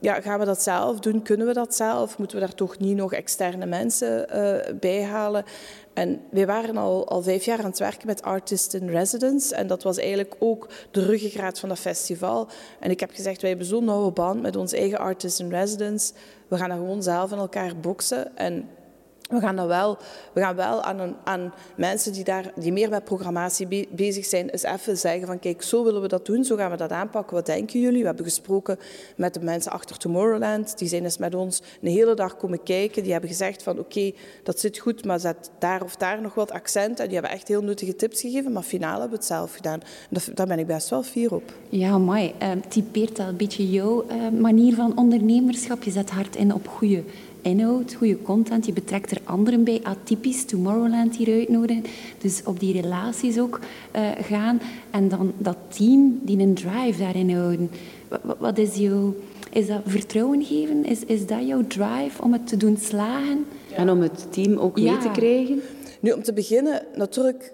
Ja, 0.00 0.20
gaan 0.20 0.38
we 0.38 0.44
dat 0.44 0.62
zelf 0.62 1.00
doen? 1.00 1.22
Kunnen 1.22 1.46
we 1.46 1.52
dat 1.52 1.74
zelf? 1.74 2.18
Moeten 2.18 2.38
we 2.38 2.44
daar 2.44 2.54
toch 2.54 2.78
niet 2.78 2.96
nog 2.96 3.12
externe 3.12 3.66
mensen 3.66 4.26
uh, 4.36 4.78
bij 4.80 5.02
halen? 5.04 5.44
En 5.94 6.20
wij 6.30 6.46
waren 6.46 6.76
al, 6.76 7.08
al 7.08 7.22
vijf 7.22 7.44
jaar 7.44 7.58
aan 7.58 7.64
het 7.64 7.78
werken 7.78 8.06
met 8.06 8.22
Artists 8.22 8.74
in 8.74 8.88
Residence. 8.88 9.54
En 9.54 9.66
dat 9.66 9.82
was 9.82 9.96
eigenlijk 9.98 10.34
ook 10.38 10.68
de 10.90 11.04
ruggengraat 11.04 11.58
van 11.58 11.68
dat 11.68 11.78
festival. 11.78 12.48
En 12.80 12.90
ik 12.90 13.00
heb 13.00 13.10
gezegd, 13.10 13.40
wij 13.40 13.50
hebben 13.50 13.68
zo'n 13.68 13.84
nauwe 13.84 14.10
band 14.10 14.42
met 14.42 14.56
onze 14.56 14.76
eigen 14.76 14.98
Artists 14.98 15.40
in 15.40 15.50
Residence. 15.50 16.12
We 16.48 16.56
gaan 16.56 16.70
er 16.70 16.76
gewoon 16.76 17.02
zelf 17.02 17.32
in 17.32 17.38
elkaar 17.38 17.76
boksen. 17.76 18.36
En 18.36 18.68
we 19.30 19.40
gaan, 19.40 19.56
dan 19.56 19.66
wel, 19.66 19.98
we 20.32 20.40
gaan 20.40 20.56
wel 20.56 20.82
aan, 20.82 20.98
een, 20.98 21.14
aan 21.24 21.52
mensen 21.76 22.12
die, 22.12 22.24
daar, 22.24 22.52
die 22.56 22.72
meer 22.72 22.88
met 22.88 23.04
programmatie 23.04 23.88
bezig 23.90 24.24
zijn, 24.24 24.48
eens 24.48 24.62
even 24.62 24.96
zeggen 24.96 25.26
van 25.26 25.38
kijk, 25.38 25.62
zo 25.62 25.84
willen 25.84 26.00
we 26.00 26.08
dat 26.08 26.26
doen, 26.26 26.44
zo 26.44 26.56
gaan 26.56 26.70
we 26.70 26.76
dat 26.76 26.90
aanpakken. 26.90 27.34
Wat 27.34 27.46
denken 27.46 27.80
jullie? 27.80 28.00
We 28.00 28.06
hebben 28.06 28.24
gesproken 28.24 28.78
met 29.16 29.34
de 29.34 29.40
mensen 29.40 29.72
achter 29.72 29.96
Tomorrowland. 29.96 30.78
Die 30.78 30.88
zijn 30.88 31.04
eens 31.04 31.18
met 31.18 31.34
ons 31.34 31.62
een 31.82 31.90
hele 31.90 32.14
dag 32.14 32.36
komen 32.36 32.62
kijken. 32.62 33.02
Die 33.02 33.12
hebben 33.12 33.30
gezegd 33.30 33.62
van 33.62 33.78
oké, 33.78 34.12
dat 34.42 34.60
zit 34.60 34.78
goed, 34.78 35.04
maar 35.04 35.20
zet 35.20 35.50
daar 35.58 35.82
of 35.82 35.96
daar 35.96 36.20
nog 36.20 36.34
wat 36.34 36.50
accent. 36.50 37.00
En 37.00 37.04
die 37.04 37.14
hebben 37.14 37.32
echt 37.32 37.48
heel 37.48 37.62
nuttige 37.62 37.96
tips 37.96 38.20
gegeven, 38.20 38.52
maar 38.52 38.62
finaal 38.62 39.00
hebben 39.00 39.10
we 39.10 39.16
het 39.16 39.24
zelf 39.24 39.54
gedaan. 39.54 39.80
Dat, 40.10 40.30
daar 40.34 40.46
ben 40.46 40.58
ik 40.58 40.66
best 40.66 40.88
wel 40.88 41.02
fier 41.02 41.34
op. 41.34 41.52
Ja, 41.68 41.98
mooi. 41.98 42.34
Uh, 42.42 42.50
typeert 42.68 43.16
dat 43.16 43.28
een 43.28 43.36
beetje 43.36 43.70
jouw 43.70 44.04
uh, 44.10 44.40
manier 44.40 44.74
van 44.74 44.96
ondernemerschap? 44.96 45.82
Je 45.82 45.90
zet 45.90 46.10
hard 46.10 46.36
in 46.36 46.54
op 46.54 46.68
goede 46.68 47.04
inhoud, 47.44 47.94
goede 47.94 48.22
content. 48.22 48.66
Je 48.66 48.72
betrekt 48.72 49.10
er 49.10 49.20
anderen 49.24 49.64
bij, 49.64 49.80
atypisch, 49.82 50.44
Tomorrowland 50.44 51.16
hier 51.16 51.34
uitnodigen. 51.34 51.84
Dus 52.18 52.42
op 52.44 52.60
die 52.60 52.80
relaties 52.80 53.38
ook 53.38 53.60
uh, 53.96 54.10
gaan. 54.20 54.60
En 54.90 55.08
dan 55.08 55.32
dat 55.38 55.56
team 55.68 56.20
die 56.22 56.38
een 56.38 56.54
drive 56.54 56.98
daarin 56.98 57.34
houden. 57.34 57.70
Wat, 58.08 58.20
wat 58.38 58.58
is 58.58 58.74
jouw... 58.76 59.14
Is 59.52 59.66
dat 59.66 59.80
vertrouwen 59.84 60.44
geven? 60.44 60.84
Is, 60.84 61.04
is 61.04 61.26
dat 61.26 61.46
jouw 61.46 61.66
drive 61.66 62.22
om 62.22 62.32
het 62.32 62.46
te 62.46 62.56
doen 62.56 62.76
slagen? 62.76 63.46
Ja. 63.70 63.76
En 63.76 63.90
om 63.90 64.00
het 64.00 64.26
team 64.32 64.58
ook 64.58 64.78
ja. 64.78 64.92
mee 64.92 65.00
te 65.00 65.10
krijgen? 65.10 65.60
Nu, 66.00 66.10
om 66.10 66.22
te 66.22 66.32
beginnen, 66.32 66.82
natuurlijk... 66.96 67.52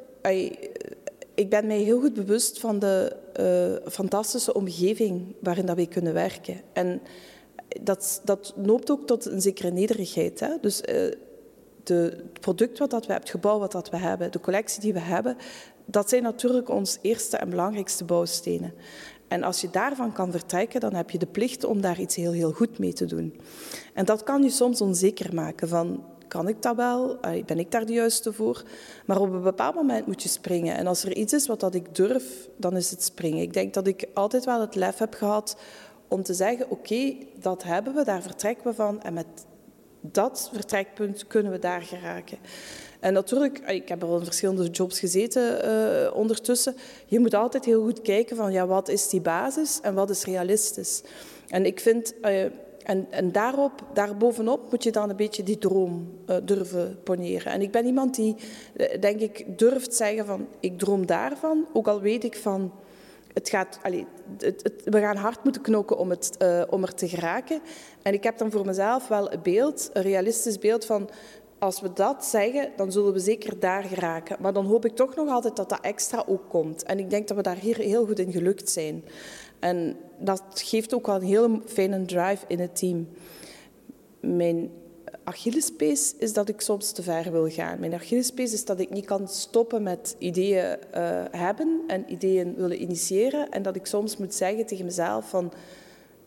Ik 1.35 1.51
ben 1.51 1.67
mij 1.67 1.79
heel 1.79 2.01
goed 2.01 2.15
bewust 2.15 2.61
van 2.61 2.79
de 2.79 3.17
uh, 3.41 3.91
fantastische 3.93 4.55
omgeving 4.55 5.23
waarin 5.39 5.67
dat 5.67 5.77
wij 5.77 5.87
kunnen 5.87 6.13
werken. 6.13 6.61
En 6.73 7.01
dat, 7.83 8.21
dat 8.25 8.53
noopt 8.57 8.91
ook 8.91 9.07
tot 9.07 9.27
een 9.27 9.41
zekere 9.41 9.71
nederigheid. 9.71 10.41
Hè? 10.41 10.49
Dus 10.61 10.81
uh, 10.81 10.87
de, 11.83 11.95
het 11.95 12.41
product 12.41 12.79
wat 12.79 12.91
dat 12.91 13.07
we 13.07 13.13
hebben, 13.13 13.31
het 13.31 13.41
gebouw 13.41 13.59
wat 13.59 13.73
dat 13.73 13.91
we 13.91 13.97
hebben, 13.97 14.33
de 14.33 14.41
collectie 14.41 14.81
die 14.81 14.93
we 14.93 15.01
hebben, 15.01 15.37
dat 15.85 16.09
zijn 16.09 16.23
natuurlijk 16.23 16.69
ons 16.69 16.99
eerste 17.01 17.37
en 17.37 17.51
belangrijkste 17.51 18.05
bouwstenen. 18.05 18.75
En 19.29 19.43
als 19.43 19.61
je 19.61 19.71
daarvan 19.71 20.13
kan 20.13 20.31
vertrekken, 20.31 20.81
dan 20.81 20.95
heb 20.95 21.11
je 21.11 21.19
de 21.19 21.27
plicht 21.27 21.65
om 21.65 21.81
daar 21.81 22.01
iets 22.01 22.17
heel, 22.17 22.33
heel 22.33 22.53
goed 22.53 22.79
mee 22.79 22.93
te 22.93 23.05
doen. 23.05 23.41
En 23.95 24.05
dat 24.05 24.23
kan 24.23 24.43
je 24.43 24.51
soms 24.51 24.81
onzeker 24.81 25.35
maken 25.35 25.69
van, 25.69 26.05
kan 26.29 26.49
ik 26.49 26.63
dat 26.63 26.77
wel? 26.77 27.19
Ben 27.47 27.59
ik 27.59 27.71
daar 27.71 27.87
de 27.87 27.93
juiste 27.93 28.33
voor? 28.33 28.63
Maar 29.07 29.21
op 29.21 29.33
een 29.33 29.43
bepaald 29.43 29.75
moment 29.75 30.07
moet 30.07 30.23
je 30.23 30.29
springen. 30.29 30.77
En 30.77 30.87
als 30.87 31.05
er 31.05 31.17
iets 31.17 31.33
is 31.33 31.47
wat 31.47 31.61
dat 31.61 31.75
ik 31.75 31.95
durf, 31.95 32.49
dan 32.57 32.77
is 32.77 32.91
het 32.91 33.03
springen. 33.03 33.43
Ik 33.43 33.53
denk 33.53 33.75
dat 33.75 33.87
ik 33.87 34.09
altijd 34.15 34.45
wel 34.45 34.61
het 34.61 34.75
lef 34.75 34.99
heb 34.99 35.15
gehad 35.15 35.57
om 36.11 36.23
te 36.23 36.35
zeggen, 36.35 36.71
oké, 36.71 37.15
dat 37.41 37.63
hebben 37.63 37.95
we, 37.95 38.05
daar 38.05 38.23
vertrekken 38.23 38.67
we 38.67 38.75
van 38.75 39.03
en 39.03 39.13
met 39.15 39.27
dat 40.01 40.51
vertrekpunt 40.53 41.27
kunnen 41.27 41.53
we 41.53 41.59
daar 41.59 41.83
geraken. 41.83 42.39
En 43.01 43.13
natuurlijk, 43.13 43.59
ik 43.59 43.89
heb 43.89 44.03
al 44.05 44.19
in 44.19 44.25
verschillende 44.25 44.67
jobs 44.67 44.99
gezeten 44.99 45.65
uh, 45.65 46.17
ondertussen. 46.17 46.75
Je 47.07 47.21
moet 47.21 47.35
altijd 47.35 47.65
heel 47.65 47.83
goed 47.83 48.03
kijken 48.03 48.37
van 48.37 48.53
ja, 48.53 48.67
wat 48.67 48.89
is 48.89 49.09
die 49.09 49.21
basis 49.21 49.81
en 49.81 49.95
wat 49.95 50.11
is 50.11 50.25
realistisch. 50.25 51.03
En 51.49 51.67
ik 51.67 51.81
vind, 51.81 52.15
uh, 52.23 52.43
en, 52.83 53.07
en 53.11 53.33
daarop, 53.33 53.73
daarbovenop 53.95 54.71
moet 54.71 54.83
je 54.83 54.93
dan 54.93 55.11
een 55.11 55.17
beetje 55.17 55.43
die 55.43 55.59
droom 55.59 56.09
durven 56.43 56.99
poneren. 57.05 57.53
En 57.53 57.63
ik 57.63 57.71
ben 57.71 57.87
iemand 57.87 58.15
die, 58.15 58.37
denk 59.01 59.21
ik, 59.21 59.59
durft 59.59 59.95
zeggen 59.95 60.27
van 60.27 60.47
ik 60.61 60.79
droom 60.79 61.07
daarvan, 61.07 61.67
ook 61.73 61.89
al 61.89 62.01
weet 62.01 62.25
ik 62.25 62.37
van 62.37 62.73
het 63.33 63.49
gaat, 63.49 63.79
het, 64.39 64.73
we 64.85 65.01
gaan 65.01 65.17
hard 65.17 65.45
moeten 65.45 65.63
knokken 65.63 65.99
om, 65.99 66.11
het, 66.11 66.37
uh, 66.43 66.63
om 66.71 66.83
er 66.83 66.95
te 66.95 67.09
geraken. 67.09 67.61
En 68.03 68.13
ik 68.13 68.25
heb 68.25 68.39
dan 68.39 68.51
voor 68.51 68.67
mezelf 68.67 69.09
wel 69.09 69.33
een 69.33 69.43
beeld, 69.43 69.91
een 69.93 70.03
realistisch 70.03 70.59
beeld 70.59 70.85
van... 70.85 71.11
Als 71.59 71.81
we 71.81 71.93
dat 71.93 72.25
zeggen, 72.25 72.73
dan 72.77 72.93
zullen 72.93 73.13
we 73.13 73.19
zeker 73.19 73.59
daar 73.59 73.83
geraken. 73.83 74.37
Maar 74.41 74.53
dan 74.53 74.67
hoop 74.67 74.85
ik 74.85 74.97
toch 74.97 75.15
nog 75.15 75.29
altijd 75.29 75.57
dat 75.57 75.69
dat 75.69 75.81
extra 75.81 76.25
ook 76.27 76.49
komt. 76.49 76.83
En 76.83 76.99
ik 76.99 77.11
denk 77.11 77.29
dat 77.29 77.37
we 77.37 77.43
daar 77.43 77.57
hier 77.57 77.77
heel 77.77 78.07
goed 78.07 78.19
in 78.19 78.33
gelukt 78.33 78.71
zijn. 78.71 79.05
En 79.59 79.97
dat 80.19 80.43
geeft 80.55 80.95
ook 80.95 81.07
wel 81.07 81.15
een 81.15 81.23
hele 81.23 81.61
fijne 81.67 82.05
drive 82.05 82.45
in 82.47 82.61
het 82.61 82.77
team. 82.77 83.09
Mijn 84.21 84.71
Achillespees 85.31 86.15
is 86.19 86.33
dat 86.33 86.49
ik 86.49 86.61
soms 86.61 86.93
te 86.93 87.03
ver 87.03 87.33
wil 87.33 87.49
gaan. 87.49 87.81
Mijn 87.81 87.95
Achillespees 87.95 88.53
is 88.53 88.65
dat 88.65 88.81
ik 88.81 88.91
niet 88.91 89.05
kan 89.05 89.29
stoppen 89.29 89.83
met 89.83 90.17
ideeën 90.19 90.77
uh, 90.95 91.25
hebben 91.31 91.81
en 91.87 92.05
ideeën 92.13 92.55
willen 92.57 92.83
initiëren. 92.83 93.51
En 93.51 93.63
dat 93.63 93.77
ik 93.77 93.87
soms 93.87 94.17
moet 94.17 94.35
zeggen 94.35 94.67
tegen 94.67 94.85
mezelf 94.85 95.29
van 95.29 95.53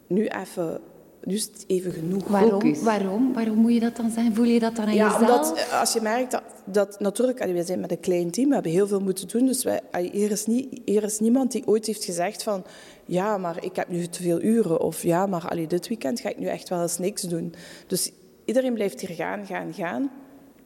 nu 0.08 0.28
even 0.28 0.82
nu 1.24 1.36
is 1.36 1.44
het 1.44 1.64
even 1.68 1.92
genoeg. 1.92 2.28
Waarom? 2.28 2.84
Waarom? 2.84 3.34
Waarom 3.34 3.58
moet 3.58 3.74
je 3.74 3.80
dat 3.80 3.96
dan 3.96 4.12
zijn? 4.12 4.36
Voel 4.36 4.46
je 4.46 4.60
dat 4.60 4.76
dan 4.76 4.86
aan 4.86 4.94
ja, 4.94 5.06
jezelf? 5.06 5.22
Omdat, 5.22 5.58
eh, 5.58 5.80
als 5.80 5.94
je 5.94 6.02
merkt 6.02 6.32
dat, 6.32 6.44
dat 6.66 7.00
natuurlijk, 7.00 7.42
allee, 7.42 7.54
wij 7.54 7.64
zijn 7.64 7.80
met 7.80 7.92
een 7.92 8.00
klein 8.00 8.32
team, 8.32 8.48
we 8.48 8.54
hebben 8.54 8.72
heel 8.72 8.88
veel 8.88 9.00
moeten 9.00 9.28
doen. 9.28 9.46
Dus 9.46 9.64
wij, 9.64 9.82
allee, 9.92 10.10
hier, 10.12 10.32
is 10.32 10.46
niet, 10.46 10.82
hier 10.86 11.04
is 11.04 11.20
niemand 11.20 11.52
die 11.52 11.68
ooit 11.68 11.86
heeft 11.86 12.04
gezegd 12.04 12.44
van 12.44 12.64
ja, 13.06 13.38
maar 13.38 13.64
ik 13.64 13.76
heb 13.76 13.88
nu 13.88 14.08
te 14.08 14.22
veel 14.22 14.42
uren. 14.42 14.82
Of 14.82 15.04
ja, 15.04 15.26
maar 15.26 15.48
allee, 15.48 15.68
dit 15.68 15.88
weekend 15.88 16.20
ga 16.20 16.30
ik 16.30 16.40
nu 16.40 16.48
echt 16.48 16.70
wel 16.70 16.82
eens 16.82 16.98
niks 16.98 17.22
doen. 17.22 17.54
Dus 17.88 18.12
iedereen 18.46 18.74
blijft 18.74 19.02
hier 19.02 19.16
gaan, 19.16 19.46
gaan, 19.46 19.74
gaan. 19.74 20.12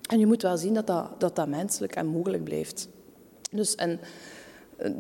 En 0.09 0.19
je 0.19 0.25
moet 0.25 0.41
wel 0.41 0.57
zien 0.57 0.73
dat 0.73 0.87
dat, 0.87 1.19
dat, 1.19 1.35
dat 1.35 1.47
menselijk 1.47 1.95
en 1.95 2.07
mogelijk 2.07 2.43
blijft. 2.43 2.87
Dus 3.51 3.75
en 3.75 3.99
eh, 4.77 4.91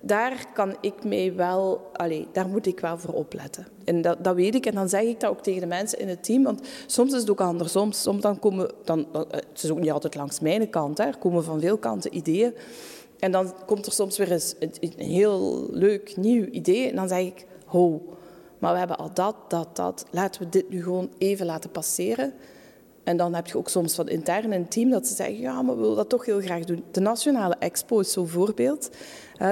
daar 0.00 0.46
kan 0.54 0.76
ik 0.80 1.04
mij 1.04 1.34
wel, 1.34 1.90
allez, 1.92 2.24
daar 2.32 2.48
moet 2.48 2.66
ik 2.66 2.80
wel 2.80 2.98
voor 2.98 3.14
opletten. 3.14 3.66
En 3.84 4.02
dat, 4.02 4.24
dat, 4.24 4.34
weet 4.34 4.54
ik 4.54 4.66
en 4.66 4.74
dan 4.74 4.88
zeg 4.88 5.02
ik 5.02 5.20
dat 5.20 5.30
ook 5.30 5.42
tegen 5.42 5.60
de 5.60 5.66
mensen 5.66 5.98
in 5.98 6.08
het 6.08 6.24
team. 6.24 6.42
Want 6.42 6.60
soms 6.86 7.12
is 7.12 7.20
het 7.20 7.30
ook 7.30 7.40
andersom. 7.40 7.92
Soms 7.92 8.22
dan 8.22 8.38
komen, 8.38 8.70
dan, 8.84 9.06
eh, 9.12 9.20
het 9.30 9.62
is 9.62 9.70
ook 9.70 9.80
niet 9.80 9.90
altijd 9.90 10.14
langs 10.14 10.40
mijn 10.40 10.70
kant, 10.70 10.98
hè. 10.98 11.04
er 11.04 11.18
komen 11.18 11.44
van 11.44 11.60
veel 11.60 11.78
kanten 11.78 12.16
ideeën. 12.16 12.54
En 13.18 13.32
dan 13.32 13.54
komt 13.66 13.86
er 13.86 13.92
soms 13.92 14.18
weer 14.18 14.32
eens 14.32 14.54
een, 14.58 14.72
een 14.80 15.06
heel 15.06 15.68
leuk 15.70 16.16
nieuw 16.16 16.44
idee. 16.44 16.88
En 16.88 16.96
dan 16.96 17.08
zeg 17.08 17.18
ik, 17.18 17.46
ho, 17.64 18.02
maar 18.58 18.72
we 18.72 18.78
hebben 18.78 18.98
al 18.98 19.10
dat, 19.14 19.36
dat, 19.48 19.76
dat. 19.76 20.04
Laten 20.10 20.42
we 20.42 20.48
dit 20.48 20.70
nu 20.70 20.82
gewoon 20.82 21.10
even 21.18 21.46
laten 21.46 21.70
passeren. 21.70 22.32
En 23.04 23.16
dan 23.16 23.34
heb 23.34 23.46
je 23.46 23.58
ook 23.58 23.68
soms 23.68 23.94
van 23.94 24.08
intern 24.08 24.44
in 24.44 24.52
een 24.52 24.68
team 24.68 24.90
dat 24.90 25.06
ze 25.06 25.14
zeggen, 25.14 25.38
ja, 25.38 25.62
maar 25.62 25.74
we 25.74 25.80
willen 25.80 25.96
dat 25.96 26.08
toch 26.08 26.24
heel 26.24 26.40
graag 26.40 26.64
doen. 26.64 26.84
De 26.90 27.00
Nationale 27.00 27.56
Expo 27.58 28.00
is 28.00 28.12
zo'n 28.12 28.28
voorbeeld. 28.28 28.90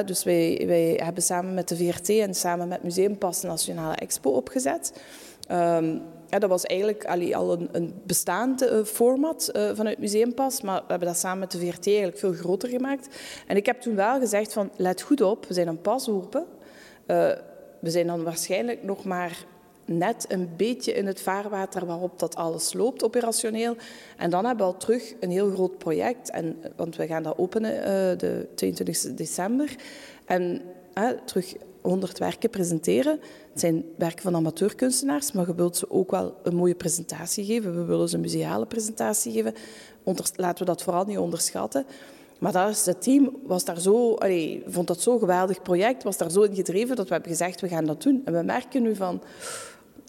dus 0.04 0.24
wij, 0.24 0.62
wij 0.66 1.00
hebben 1.02 1.22
samen 1.22 1.54
met 1.54 1.68
de 1.68 1.76
VRT 1.76 2.08
en 2.08 2.34
samen 2.34 2.68
met 2.68 2.82
Museumpas 2.82 3.40
de 3.40 3.46
Nationale 3.46 3.94
Expo 3.94 4.30
opgezet. 4.30 4.92
Um, 5.50 6.02
ja, 6.28 6.38
dat 6.38 6.50
was 6.50 6.64
eigenlijk 6.64 7.04
al 7.34 7.52
een, 7.52 7.68
een 7.72 7.94
bestaand 8.06 8.62
uh, 8.62 8.84
format 8.84 9.50
uh, 9.56 9.70
vanuit 9.74 9.98
Museumpas, 9.98 10.60
maar 10.60 10.80
we 10.80 10.86
hebben 10.88 11.08
dat 11.08 11.18
samen 11.18 11.38
met 11.38 11.50
de 11.50 11.58
VRT 11.58 11.86
eigenlijk 11.86 12.18
veel 12.18 12.32
groter 12.32 12.68
gemaakt. 12.68 13.08
En 13.46 13.56
ik 13.56 13.66
heb 13.66 13.80
toen 13.80 13.94
wel 13.94 14.18
gezegd 14.18 14.52
van, 14.52 14.70
let 14.76 15.02
goed 15.02 15.20
op, 15.20 15.46
we 15.46 15.54
zijn 15.54 15.68
een 15.68 15.80
pas 15.80 16.08
open. 16.08 16.46
Uh, 17.06 17.30
we 17.87 17.92
zijn 17.92 18.07
dan 18.07 18.22
waarschijnlijk 18.22 18.83
nog 18.83 19.05
maar 19.05 19.44
net 19.85 20.25
een 20.29 20.51
beetje 20.57 20.92
in 20.92 21.07
het 21.07 21.20
vaarwater 21.20 21.87
waarop 21.87 22.18
dat 22.18 22.37
alles 22.37 22.72
loopt, 22.72 23.05
operationeel. 23.05 23.77
En 24.16 24.31
dan 24.31 24.44
hebben 24.44 24.66
we 24.66 24.72
al 24.72 24.79
terug 24.79 25.14
een 25.20 25.31
heel 25.31 25.51
groot 25.51 25.79
project, 25.79 26.31
en, 26.31 26.57
want 26.77 26.96
we 26.96 27.07
gaan 27.07 27.22
dat 27.22 27.38
openen 27.38 27.75
uh, 27.77 27.85
de 28.18 28.49
22 28.55 29.14
december. 29.14 29.77
En 30.25 30.62
terug 31.25 31.55
100 31.81 32.18
werken 32.18 32.51
presenteren. 32.51 33.20
Het 33.51 33.61
zijn 33.61 33.85
werken 33.96 34.22
van 34.22 34.37
amateurkunstenaars, 34.37 35.33
maar 35.33 35.46
je 35.46 35.55
wilt 35.55 35.77
ze 35.77 35.90
ook 35.90 36.11
wel 36.11 36.37
een 36.42 36.57
mooie 36.57 36.75
presentatie 36.75 37.44
geven. 37.44 37.77
We 37.77 37.85
willen 37.85 38.09
ze 38.09 38.14
een 38.14 38.20
museale 38.20 38.66
presentatie 38.66 39.33
geven. 39.33 39.55
laten 40.35 40.59
we 40.59 40.72
dat 40.72 40.83
vooral 40.83 41.05
niet 41.05 41.18
onderschatten. 41.18 41.87
Maar 42.38 42.53
dat 42.53 42.70
is, 42.70 42.87
het 42.87 43.03
team 43.03 43.37
was 43.42 43.64
daar 43.64 43.81
zo, 43.81 44.18
vond 44.66 44.87
dat 44.87 45.01
zo'n 45.01 45.18
geweldig 45.18 45.62
project, 45.62 46.03
was 46.03 46.16
daar 46.16 46.31
zo 46.31 46.42
in 46.42 46.55
gedreven 46.55 46.96
dat 46.96 47.07
we 47.07 47.12
hebben 47.12 47.31
gezegd, 47.31 47.61
we 47.61 47.68
gaan 47.68 47.85
dat 47.85 48.03
doen. 48.03 48.22
En 48.25 48.33
we 48.33 48.42
merken 48.42 48.83
nu 48.83 48.94
van, 48.96 49.22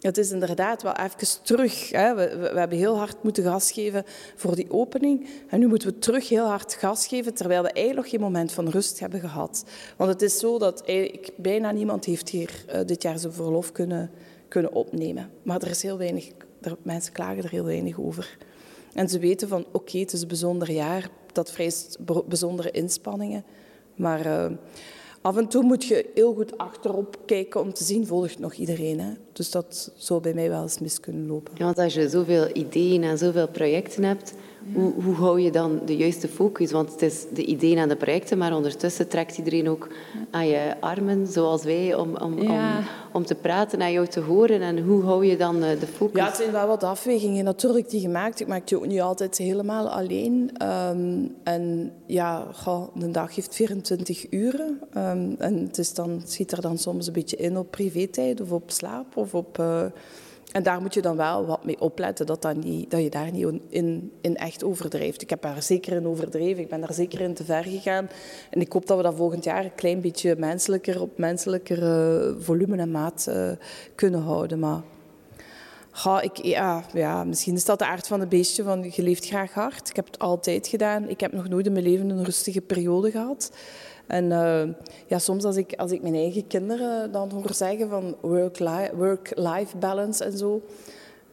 het 0.00 0.18
is 0.18 0.30
inderdaad 0.30 0.82
wel 0.82 0.92
even 0.92 1.42
terug. 1.42 1.90
Hè. 1.90 2.14
We, 2.14 2.36
we, 2.52 2.58
hebben 2.58 2.78
heel 2.78 2.96
hard 2.96 3.22
moeten 3.22 3.44
gas 3.44 3.72
geven 3.72 4.04
voor 4.36 4.54
die 4.54 4.70
opening. 4.70 5.28
En 5.48 5.58
nu 5.58 5.66
moeten 5.66 5.88
we 5.88 5.98
terug 5.98 6.28
heel 6.28 6.46
hard 6.46 6.74
gas 6.74 7.06
geven, 7.06 7.34
terwijl 7.34 7.62
we 7.62 7.72
eigenlijk 7.72 7.96
nog 7.96 8.10
geen 8.10 8.20
moment 8.20 8.52
van 8.52 8.68
rust 8.68 9.00
hebben 9.00 9.20
gehad. 9.20 9.64
Want 9.96 10.10
het 10.10 10.22
is 10.22 10.38
zo 10.38 10.58
dat 10.58 10.82
eigenlijk 10.84 11.30
bijna 11.36 11.70
niemand 11.70 12.04
heeft 12.04 12.28
hier 12.28 12.64
uh, 12.68 12.80
dit 12.86 13.02
jaar 13.02 13.18
zijn 13.18 13.32
verlof 13.32 13.72
kunnen, 13.72 14.10
kunnen 14.48 14.72
opnemen. 14.72 15.30
Maar 15.42 15.62
er 15.62 15.70
is 15.70 15.82
heel 15.82 15.98
weinig, 15.98 16.30
er, 16.60 16.76
mensen 16.82 17.12
klagen 17.12 17.42
er 17.42 17.50
heel 17.50 17.64
weinig 17.64 17.98
over. 17.98 18.36
En 18.92 19.08
ze 19.08 19.18
weten 19.18 19.48
van, 19.48 19.66
oké, 19.72 19.98
het 19.98 20.12
is 20.12 20.22
een 20.22 20.28
bijzonder 20.28 20.70
jaar, 20.70 21.08
dat 21.38 21.50
vereist 21.50 21.98
bijzondere 22.26 22.70
inspanningen. 22.70 23.44
Maar... 23.94 24.26
Uh, 24.26 24.56
af 25.20 25.36
en 25.36 25.48
toe 25.48 25.62
moet 25.62 25.84
je 25.84 26.10
heel 26.14 26.34
goed 26.34 26.58
achterop 26.58 27.18
kijken 27.26 27.60
om 27.60 27.72
te 27.72 27.84
zien, 27.84 28.06
volgt 28.06 28.38
nog 28.38 28.54
iedereen. 28.54 29.00
Hè? 29.00 29.12
Dus 29.32 29.50
dat 29.50 29.92
zou 29.96 30.20
bij 30.20 30.34
mij 30.34 30.48
wel 30.48 30.62
eens 30.62 30.78
mis 30.78 31.00
kunnen 31.00 31.26
lopen. 31.26 31.52
Ja, 31.56 31.64
want 31.64 31.78
als 31.78 31.94
je 31.94 32.08
zoveel 32.08 32.48
ideeën 32.52 33.02
en 33.02 33.18
zoveel 33.18 33.48
projecten 33.48 34.04
hebt, 34.04 34.34
hoe, 34.74 34.92
hoe 35.02 35.14
hou 35.14 35.40
je 35.40 35.50
dan 35.50 35.80
de 35.84 35.96
juiste 35.96 36.28
focus? 36.28 36.70
Want 36.70 36.92
het 36.92 37.02
is 37.02 37.24
de 37.34 37.44
ideeën 37.44 37.78
en 37.78 37.88
de 37.88 37.96
projecten, 37.96 38.38
maar 38.38 38.56
ondertussen 38.56 39.08
trekt 39.08 39.38
iedereen 39.38 39.68
ook 39.68 39.88
aan 40.30 40.46
je 40.46 40.74
armen, 40.80 41.26
zoals 41.26 41.64
wij, 41.64 41.94
om, 41.94 42.16
om, 42.16 42.38
om, 42.38 42.60
om 43.12 43.24
te 43.24 43.34
praten 43.34 43.80
en 43.80 43.92
jou 43.92 44.06
te 44.06 44.20
horen. 44.20 44.60
En 44.60 44.78
hoe 44.78 45.04
hou 45.04 45.26
je 45.26 45.36
dan 45.36 45.62
eh, 45.62 45.80
de 45.80 45.86
focus? 45.86 46.20
Ja, 46.20 46.26
het 46.26 46.36
zijn 46.36 46.52
wel 46.52 46.66
wat 46.66 46.82
afwegingen 46.82 47.44
natuurlijk 47.44 47.90
die 47.90 48.00
gemaakt. 48.00 48.40
Ik 48.40 48.46
maak 48.46 48.68
die 48.68 48.76
ook 48.76 48.86
niet 48.86 49.00
altijd 49.00 49.38
helemaal 49.38 49.88
alleen. 49.88 50.50
Um, 50.62 51.34
en 51.42 51.92
ja, 52.06 52.46
goh, 52.52 52.96
een 52.96 53.12
dag 53.12 53.34
heeft 53.34 53.54
24 53.54 54.32
uren. 54.32 54.80
Um, 54.96 55.34
en 55.38 55.56
het, 55.66 55.78
is 55.78 55.94
dan, 55.94 56.10
het 56.10 56.32
schiet 56.32 56.52
er 56.52 56.60
dan 56.60 56.78
soms 56.78 57.06
een 57.06 57.12
beetje 57.12 57.36
in 57.36 57.56
op 57.56 57.70
privé-tijd 57.70 58.40
of 58.40 58.52
op 58.52 58.70
slaap 58.70 59.16
of 59.16 59.34
op... 59.34 59.58
Uh, 59.58 59.84
en 60.52 60.62
daar 60.62 60.80
moet 60.80 60.94
je 60.94 61.02
dan 61.02 61.16
wel 61.16 61.46
wat 61.46 61.64
mee 61.64 61.80
opletten, 61.80 62.26
dat, 62.26 62.42
dat, 62.42 62.56
je 62.88 63.10
daar 63.10 63.32
niet 63.32 63.60
in, 63.68 64.12
in 64.20 64.36
echt 64.36 64.64
overdrijft. 64.64 65.22
Ik 65.22 65.30
heb 65.30 65.42
daar 65.42 65.62
zeker 65.62 65.92
in 65.92 66.06
overdreven, 66.06 66.62
ik 66.62 66.68
ben 66.68 66.80
daar 66.80 66.94
zeker 66.94 67.20
in 67.20 67.34
te 67.34 67.44
ver 67.44 67.64
gegaan. 67.64 68.08
En 68.50 68.60
ik 68.60 68.72
hoop 68.72 68.86
dat 68.86 68.96
we 68.96 69.02
dat 69.02 69.14
volgend 69.14 69.44
jaar 69.44 69.64
een 69.64 69.74
klein 69.74 70.00
beetje 70.00 70.36
menselijker, 70.38 71.00
op 71.00 71.18
menselijker 71.18 71.78
volume 72.42 72.76
en 72.76 72.90
maat 72.90 73.26
uh, 73.28 73.50
kunnen 73.94 74.22
houden. 74.22 74.58
Maar 74.58 74.80
ga, 75.90 76.20
ik, 76.20 76.36
ja, 76.36 76.84
ja, 76.92 77.24
misschien 77.24 77.54
is 77.54 77.64
dat 77.64 77.78
de 77.78 77.86
aard 77.86 78.06
van 78.06 78.20
het 78.20 78.28
beestje, 78.28 78.62
van 78.62 78.90
je 78.92 79.02
leeft 79.02 79.26
graag 79.26 79.52
hard. 79.52 79.88
Ik 79.88 79.96
heb 79.96 80.06
het 80.06 80.18
altijd 80.18 80.66
gedaan. 80.66 81.08
Ik 81.08 81.20
heb 81.20 81.32
nog 81.32 81.48
nooit 81.48 81.66
in 81.66 81.72
mijn 81.72 81.84
leven 81.84 82.10
een 82.10 82.24
rustige 82.24 82.60
periode 82.60 83.10
gehad. 83.10 83.50
En 84.08 84.24
uh, 84.24 84.62
ja, 85.06 85.18
soms 85.18 85.44
als 85.44 85.56
ik, 85.56 85.74
als 85.76 85.90
ik 85.90 86.02
mijn 86.02 86.14
eigen 86.14 86.46
kinderen 86.46 87.12
dan 87.12 87.30
hoor 87.30 87.54
zeggen 87.54 87.88
van 87.88 88.16
work-life 88.20 88.96
work 88.96 89.32
balance 89.78 90.24
en 90.24 90.38
zo, 90.38 90.62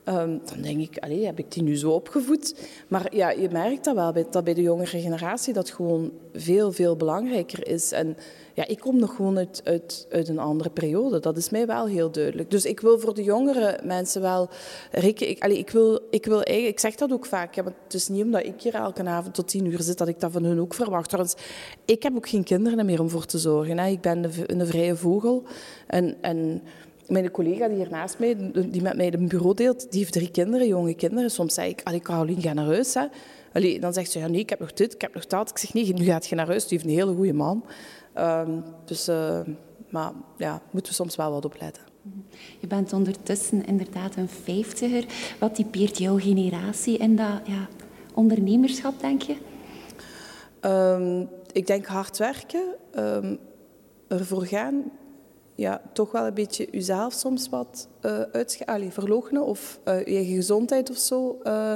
um, 0.06 0.42
dan 0.46 0.62
denk 0.62 0.80
ik, 0.80 0.98
allee, 0.98 1.26
heb 1.26 1.40
ik 1.40 1.52
die 1.52 1.64
nu 1.64 1.78
zo 1.78 1.92
opgevoed? 1.92 2.56
Maar 2.88 3.16
ja, 3.16 3.30
je 3.30 3.50
merkt 3.50 3.84
dat 3.84 3.96
wel, 3.96 4.14
dat 4.32 4.44
bij 4.44 4.54
de 4.54 4.62
jongere 4.62 5.00
generatie 5.00 5.54
dat 5.54 5.70
gewoon 5.70 6.12
veel, 6.34 6.72
veel 6.72 6.96
belangrijker 6.96 7.68
is. 7.68 7.92
En 7.92 8.18
ja, 8.54 8.68
ik 8.68 8.80
kom 8.80 9.00
nog 9.00 9.16
gewoon 9.16 9.38
uit, 9.38 9.62
uit, 10.10 10.28
een 10.28 10.40
andere 10.40 10.70
periode. 10.70 11.20
Dat 11.20 11.38
is 11.38 11.50
mij 11.50 11.66
wel 11.66 11.88
heel 11.88 12.12
duidelijk. 12.12 12.52
Dus 12.52 12.66
ik 12.66 12.80
wil 12.80 13.00
voor 13.00 13.14
de 13.14 13.24
jongere 13.24 13.80
mensen 13.84 14.22
wel. 14.22 14.50
Ik, 14.92 15.38
allee, 15.40 15.58
ik, 15.58 15.70
wil, 15.70 16.00
ik, 16.10 16.26
wil 16.26 16.50
ik 16.50 16.80
zeg 16.80 16.96
dat 16.96 17.12
ook 17.12 17.26
vaak. 17.26 17.56
Ja, 17.56 17.64
maar 17.64 17.74
het 17.84 17.94
is 17.94 18.08
niet 18.08 18.24
omdat 18.24 18.46
ik 18.46 18.62
hier 18.62 18.76
elke 18.76 19.04
avond 19.04 19.34
tot 19.34 19.48
tien 19.48 19.66
uur 19.66 19.82
zit 19.82 19.98
dat 19.98 20.08
ik 20.08 20.20
dat 20.20 20.32
van 20.32 20.44
hun 20.44 20.60
ook 20.60 20.74
verwacht. 20.74 21.10
Trouwens, 21.10 21.36
ik 21.86 22.04
heb 22.04 22.16
ook 22.16 22.30
geen 22.30 22.44
kinderen 22.44 22.86
meer 22.86 23.02
om 23.02 23.10
voor 23.10 23.26
te 23.26 23.38
zorgen. 23.38 23.80
Ik 23.80 24.02
ben 24.02 24.24
een, 24.24 24.60
een 24.60 24.68
vrije 24.68 24.96
vogel. 24.96 25.44
En, 25.88 26.16
en 26.22 26.62
mijn 27.08 27.32
collega 27.32 27.68
die 27.68 27.78
hier 27.78 27.90
naast 27.90 28.20
mij, 28.20 28.52
die 28.68 28.82
met 28.82 28.96
mij 28.96 29.14
een 29.14 29.28
bureau 29.28 29.56
deelt, 29.56 29.92
die 29.92 30.00
heeft 30.00 30.14
drie 30.14 30.32
kinderen, 30.32 30.68
jonge 30.68 30.94
kinderen. 30.94 31.32
Soms 31.32 31.54
zeg 31.54 31.68
ik, 31.68 31.82
allee, 31.84 32.00
Caroline, 32.00 32.42
ga 32.42 32.54
naar 32.54 32.66
huis. 32.66 32.94
Hè. 32.94 33.06
Allee, 33.54 33.80
dan 33.80 33.94
zegt 33.94 34.12
ze, 34.12 34.20
ja, 34.20 34.28
nee, 34.28 34.40
ik 34.40 34.50
heb 34.50 34.60
nog 34.60 34.74
dit, 34.74 34.94
ik 34.94 35.02
heb 35.02 35.14
nog 35.14 35.26
dat. 35.26 35.50
Ik 35.50 35.58
zeg, 35.58 35.74
nee, 35.74 35.94
nu 35.94 36.04
gaat 36.04 36.28
je 36.28 36.36
naar 36.36 36.48
huis. 36.48 36.68
Die 36.68 36.78
heeft 36.78 36.90
een 36.90 36.98
hele 36.98 37.16
goede 37.16 37.34
man. 37.34 37.66
Um, 38.18 38.64
dus, 38.86 39.10
uh, 39.10 39.40
maar 39.90 40.12
ja, 40.38 40.62
moeten 40.72 40.92
we 40.92 40.98
soms 40.98 41.16
wel 41.16 41.32
wat 41.32 41.46
opletten. 41.46 41.84
Je 42.60 42.68
bent 42.68 42.94
ondertussen 42.94 43.66
inderdaad 43.66 44.16
een 44.16 44.30
vijftiger. 44.30 45.06
Wat 45.40 45.56
typeert 45.56 45.98
jouw 45.98 46.18
generatie 46.20 46.98
in 46.98 47.16
dat 47.16 47.42
ja, 47.44 47.68
ondernemerschap, 48.14 49.00
denk 49.00 49.22
je? 49.22 49.36
Um, 50.62 51.30
ik 51.52 51.68
denk 51.68 51.86
hard 51.86 52.18
werken, 52.18 52.64
um, 52.96 53.40
ervoor 54.08 54.46
gaan, 54.46 54.84
ja, 55.56 55.82
toch 55.94 56.12
wel 56.12 56.26
een 56.26 56.34
beetje 56.34 56.68
jezelf 56.72 57.14
soms 57.14 57.50
wat 57.50 57.88
uh, 58.02 58.20
uitschalen, 58.32 58.92
verloochenen 58.92 59.46
of 59.46 59.80
uh, 59.86 60.00
je 60.00 60.16
eigen 60.16 60.36
gezondheid 60.36 60.90
of 60.90 60.98
zo. 60.98 61.40
Uh, 61.44 61.76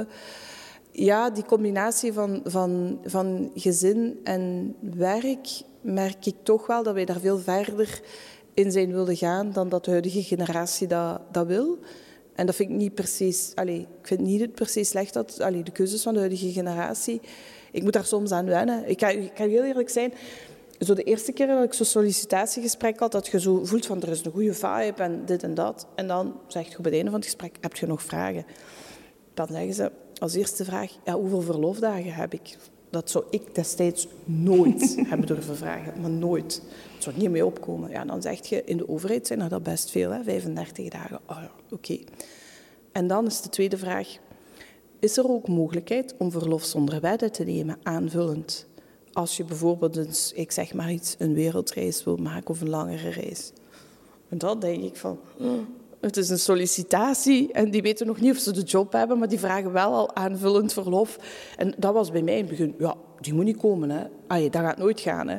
ja, 0.90 1.30
die 1.30 1.44
combinatie 1.44 2.12
van, 2.12 2.40
van, 2.44 3.00
van 3.04 3.50
gezin 3.54 4.20
en 4.24 4.74
werk 4.80 5.48
merk 5.80 6.26
ik 6.26 6.34
toch 6.42 6.66
wel 6.66 6.82
dat 6.82 6.94
wij 6.94 7.04
daar 7.04 7.20
veel 7.20 7.38
verder 7.38 8.00
in 8.54 8.72
zijn 8.72 8.92
willen 8.92 9.16
gaan 9.16 9.52
dan 9.52 9.68
dat 9.68 9.84
de 9.84 9.90
huidige 9.90 10.22
generatie 10.22 10.86
dat, 10.86 11.20
dat 11.32 11.46
wil. 11.46 11.78
En 12.34 12.46
dat 12.46 12.54
vind 12.54 12.70
ik 12.70 12.76
niet 12.76 12.94
precies, 12.94 13.52
allez, 13.54 13.80
ik 13.80 14.06
vind 14.06 14.20
niet 14.20 14.54
per 14.54 14.68
se 14.68 14.84
slecht 14.84 15.12
dat 15.12 15.40
allez, 15.40 15.62
de 15.62 15.72
keuzes 15.72 16.02
van 16.02 16.12
de 16.12 16.18
huidige 16.18 16.52
generatie. 16.52 17.20
Ik 17.72 17.82
moet 17.82 17.92
daar 17.92 18.04
soms 18.04 18.30
aan 18.30 18.46
wennen. 18.46 18.88
Ik 18.88 18.96
kan, 18.96 19.10
ik 19.10 19.34
kan 19.34 19.48
heel 19.48 19.64
eerlijk 19.64 19.90
zijn. 19.90 20.12
Zo 20.80 20.94
de 20.94 21.02
eerste 21.02 21.32
keer 21.32 21.46
dat 21.46 21.64
ik 21.64 21.72
zo'n 21.72 21.86
sollicitatiegesprek 21.86 22.98
had, 22.98 23.12
dat 23.12 23.26
je 23.26 23.40
zo 23.40 23.64
voelt 23.64 23.86
van 23.86 24.02
er 24.02 24.08
is 24.08 24.24
een 24.24 24.32
goede 24.32 24.54
vibe 24.54 25.02
en 25.02 25.22
dit 25.24 25.42
en 25.42 25.54
dat. 25.54 25.86
En 25.94 26.06
dan 26.06 26.40
zeg 26.46 26.68
je 26.68 26.78
op 26.78 26.84
het 26.84 26.94
einde 26.94 27.10
van 27.10 27.18
het 27.18 27.28
gesprek, 27.28 27.56
heb 27.60 27.76
je 27.76 27.86
nog 27.86 28.02
vragen? 28.02 28.44
Dan 29.34 29.46
zeggen 29.46 29.74
ze 29.74 29.90
als 30.18 30.34
eerste 30.34 30.64
vraag, 30.64 30.92
ja, 31.04 31.14
hoeveel 31.14 31.40
verlofdagen 31.40 32.14
heb 32.14 32.32
ik? 32.32 32.56
Dat 32.90 33.10
zou 33.10 33.24
ik 33.30 33.54
destijds 33.54 34.08
nooit 34.24 34.94
hebben 35.08 35.26
durven 35.26 35.56
vragen, 35.56 36.00
maar 36.00 36.10
nooit. 36.10 36.62
Het 36.94 37.02
zou 37.02 37.16
niet 37.18 37.30
mee 37.30 37.46
opkomen. 37.46 37.90
Ja, 37.90 38.04
dan 38.04 38.22
zeg 38.22 38.46
je, 38.46 38.64
in 38.64 38.76
de 38.76 38.88
overheid 38.88 39.26
zijn 39.26 39.40
er 39.40 39.48
dat 39.48 39.62
best 39.62 39.90
veel, 39.90 40.10
hè? 40.10 40.22
35 40.22 40.88
dagen. 40.88 41.20
Oh 41.26 41.36
ja, 41.40 41.50
oké. 41.70 41.98
En 42.92 43.06
dan 43.06 43.26
is 43.26 43.40
de 43.40 43.48
tweede 43.48 43.78
vraag, 43.78 44.08
is 44.98 45.16
er 45.16 45.28
ook 45.28 45.48
mogelijkheid 45.48 46.14
om 46.18 46.30
verlof 46.30 46.64
zonder 46.64 47.00
wedden 47.00 47.32
te 47.32 47.44
nemen, 47.44 47.78
aanvullend? 47.82 48.66
Als 49.12 49.36
je 49.36 49.44
bijvoorbeeld, 49.44 49.96
eens, 49.96 50.32
ik 50.32 50.52
zeg 50.52 50.74
maar 50.74 50.92
iets, 50.92 51.14
een 51.18 51.34
wereldreis 51.34 52.04
wil 52.04 52.16
maken 52.16 52.48
of 52.48 52.60
een 52.60 52.68
langere 52.68 53.08
reis. 53.08 53.52
En 54.28 54.38
dan 54.38 54.58
denk 54.58 54.82
ik 54.82 54.96
van, 54.96 55.18
hmm, 55.36 55.68
het 56.00 56.16
is 56.16 56.28
een 56.28 56.38
sollicitatie 56.38 57.52
en 57.52 57.70
die 57.70 57.82
weten 57.82 58.06
nog 58.06 58.20
niet 58.20 58.30
of 58.30 58.38
ze 58.38 58.52
de 58.52 58.62
job 58.62 58.92
hebben, 58.92 59.18
maar 59.18 59.28
die 59.28 59.38
vragen 59.38 59.72
wel 59.72 59.92
al 59.92 60.14
aanvullend 60.14 60.72
verlof. 60.72 61.18
En 61.56 61.74
dat 61.76 61.94
was 61.94 62.10
bij 62.10 62.22
mij 62.22 62.34
in 62.34 62.40
het 62.40 62.48
begin, 62.48 62.74
ja, 62.78 62.96
die 63.20 63.34
moet 63.34 63.44
niet 63.44 63.56
komen, 63.56 63.90
hè. 63.90 64.04
Allee, 64.26 64.50
dat 64.50 64.62
gaat 64.62 64.78
nooit 64.78 65.00
gaan, 65.00 65.28
hè. 65.28 65.38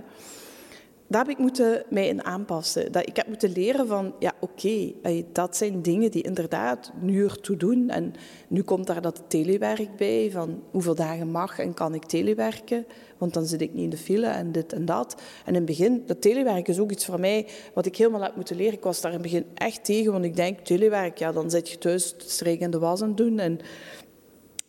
Daar 1.12 1.26
heb 1.26 1.32
ik 1.32 1.38
moeten 1.38 1.84
mij 1.90 2.08
in 2.08 2.24
aanpassen. 2.24 2.92
Dat, 2.92 3.08
ik 3.08 3.16
heb 3.16 3.28
moeten 3.28 3.52
leren 3.52 3.88
van, 3.88 4.14
ja, 4.20 4.34
oké, 4.40 4.94
dat 5.32 5.58
zijn 5.58 5.82
dingen 5.82 6.12
die 6.12 6.24
inderdaad 6.24 6.92
nu 7.02 7.24
ertoe 7.24 7.58
doen. 7.58 7.90
En 7.90 8.14
nu 8.48 8.62
komt 8.62 8.88
daar 8.88 9.02
dat 9.02 9.24
telewerk 9.28 9.96
bij, 9.96 10.30
van 10.32 10.64
hoeveel 10.72 10.96
dagen 10.96 11.32
mag 11.32 11.60
en 11.60 11.74
kan 11.74 11.94
ik 11.94 12.06
telewerken 12.06 12.86
want 13.18 13.34
dan 13.34 13.46
zit 13.46 13.62
ik 13.62 13.74
niet 13.74 13.84
in 13.84 13.90
de 13.90 13.98
file 13.98 14.28
en 14.28 14.52
dit 14.52 14.74
en 14.74 14.86
dat. 14.86 15.22
En 15.46 15.48
in 15.48 15.54
het 15.54 15.66
begin, 15.66 16.04
dat 16.06 16.22
telewerk 16.22 16.68
is 16.68 16.80
ook 16.80 16.92
iets 16.92 17.06
voor 17.06 17.20
mij 17.20 17.48
wat 17.74 17.86
ik 17.86 17.96
helemaal 17.96 18.22
heb 18.22 18.36
moeten 18.36 18.56
leren. 18.56 18.74
Ik 18.74 18.84
was 18.84 19.02
daar 19.02 19.12
in 19.12 19.18
het 19.20 19.32
begin 19.32 19.46
echt 19.54 19.86
tegen, 19.86 20.12
want 20.12 20.26
ik 20.26 20.36
denk, 20.36 20.60
telewerk, 20.60 21.18
ja, 21.18 21.32
dan 21.32 21.50
zit 21.50 21.70
je 21.70 21.78
thuis 21.78 22.16
streken 22.18 22.66
en 22.66 22.72
de 22.72 22.80
was 22.80 23.02
aan 23.02 23.16
doen 23.16 23.40
en 23.40 23.60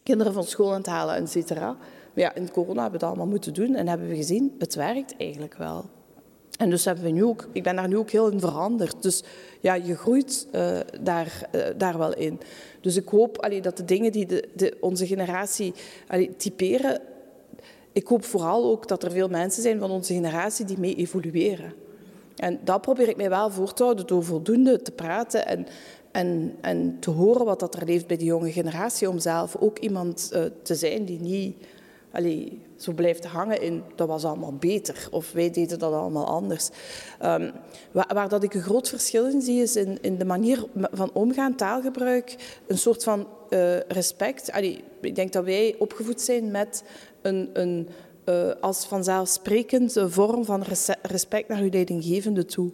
kinderen 0.02 0.33
van 0.33 0.44
school 0.44 0.70
aan 0.70 0.76
het 0.76 0.87
halen, 0.87 1.14
et 1.14 1.31
cetera. 1.31 1.66
Maar 2.14 2.24
ja, 2.24 2.35
in 2.35 2.50
corona 2.50 2.83
hebben 2.83 3.00
we 3.00 3.07
het 3.07 3.14
allemaal 3.14 3.33
moeten 3.33 3.55
doen 3.55 3.74
en 3.74 3.88
hebben 3.88 4.09
we 4.09 4.16
gezien, 4.16 4.55
het 4.59 4.74
werkt 4.74 5.16
eigenlijk 5.16 5.55
wel. 5.55 5.90
En 6.58 6.70
dus 6.70 6.84
hebben 6.84 7.04
we 7.04 7.10
nu 7.10 7.24
ook, 7.24 7.48
ik 7.52 7.62
ben 7.62 7.76
daar 7.76 7.88
nu 7.88 7.96
ook 7.96 8.10
heel 8.10 8.28
in 8.28 8.40
veranderd. 8.40 9.02
Dus 9.02 9.22
ja, 9.60 9.74
je 9.74 9.96
groeit 9.96 10.46
uh, 10.54 10.78
daar, 11.00 11.48
uh, 11.54 11.62
daar 11.76 11.98
wel 11.98 12.14
in. 12.14 12.40
Dus 12.80 12.96
ik 12.96 13.08
hoop 13.08 13.38
allee, 13.38 13.60
dat 13.60 13.76
de 13.76 13.84
dingen 13.84 14.12
die 14.12 14.26
de, 14.26 14.48
de, 14.54 14.76
onze 14.80 15.06
generatie 15.06 15.74
typeren, 16.36 17.00
ik 17.92 18.06
hoop 18.06 18.24
vooral 18.24 18.64
ook 18.70 18.88
dat 18.88 19.02
er 19.02 19.10
veel 19.10 19.28
mensen 19.28 19.62
zijn 19.62 19.78
van 19.78 19.90
onze 19.90 20.14
generatie 20.14 20.64
die 20.64 20.78
mee 20.78 20.94
evolueren. 20.94 21.74
En 22.36 22.60
dat 22.64 22.80
probeer 22.80 23.08
ik 23.08 23.16
mij 23.16 23.28
wel 23.28 23.50
voor 23.50 23.72
te 23.72 23.82
houden 23.82 24.06
door 24.06 24.24
voldoende 24.24 24.82
te 24.82 24.92
praten 24.92 25.46
en, 25.46 25.66
en, 26.12 26.56
en 26.60 26.96
te 27.00 27.10
horen 27.10 27.44
wat 27.44 27.60
dat 27.60 27.74
er 27.74 27.84
leeft 27.84 28.06
bij 28.06 28.16
de 28.16 28.24
jonge 28.24 28.52
generatie, 28.52 29.08
om 29.08 29.18
zelf 29.18 29.56
ook 29.56 29.78
iemand 29.78 30.30
uh, 30.32 30.42
te 30.62 30.74
zijn 30.74 31.04
die 31.04 31.20
niet 31.20 31.56
allee, 32.12 32.61
zo 32.77 32.92
blijft 32.92 33.25
hangen 33.25 33.62
in 33.62 33.83
dat 33.94 34.09
was 34.09 34.25
allemaal 34.25 34.55
beter 34.55 35.09
of 35.11 35.33
wij 35.33 35.51
deden 35.51 35.79
dat 35.79 35.92
allemaal 35.92 36.27
anders. 36.27 36.68
Um, 37.25 37.53
waar, 37.92 38.11
waar, 38.14 38.29
dat 38.29 38.42
ik 38.42 38.55
een 38.55 38.62
groot 38.62 38.88
verschil 38.88 39.27
in 39.27 39.42
zie 39.42 39.62
is 39.62 39.77
in, 39.77 39.98
in 40.01 40.18
de 40.18 40.25
manier 40.25 40.64
van 40.75 41.11
omgaan, 41.12 41.55
taalgebruik, 41.55 42.37
een 42.66 42.79
soort 42.79 43.05
van 43.05 43.27
uh, 43.51 43.81
respect. 43.81 44.53
Allee, 44.53 44.85
ik 45.01 45.14
denk 45.14 45.33
dat 45.33 45.44
wij 45.44 45.75
opgevoed 45.79 46.20
zijn 46.20 46.51
met 46.51 46.85
een, 47.22 47.51
een 47.53 47.88
uh, 48.25 48.51
als 48.61 48.87
vanzelfsprekende 48.87 50.11
vorm 50.11 50.44
van 50.44 50.64
respect 51.03 51.48
naar 51.48 51.61
uw 51.61 51.70
leidinggevende 51.70 52.44
toe. 52.44 52.70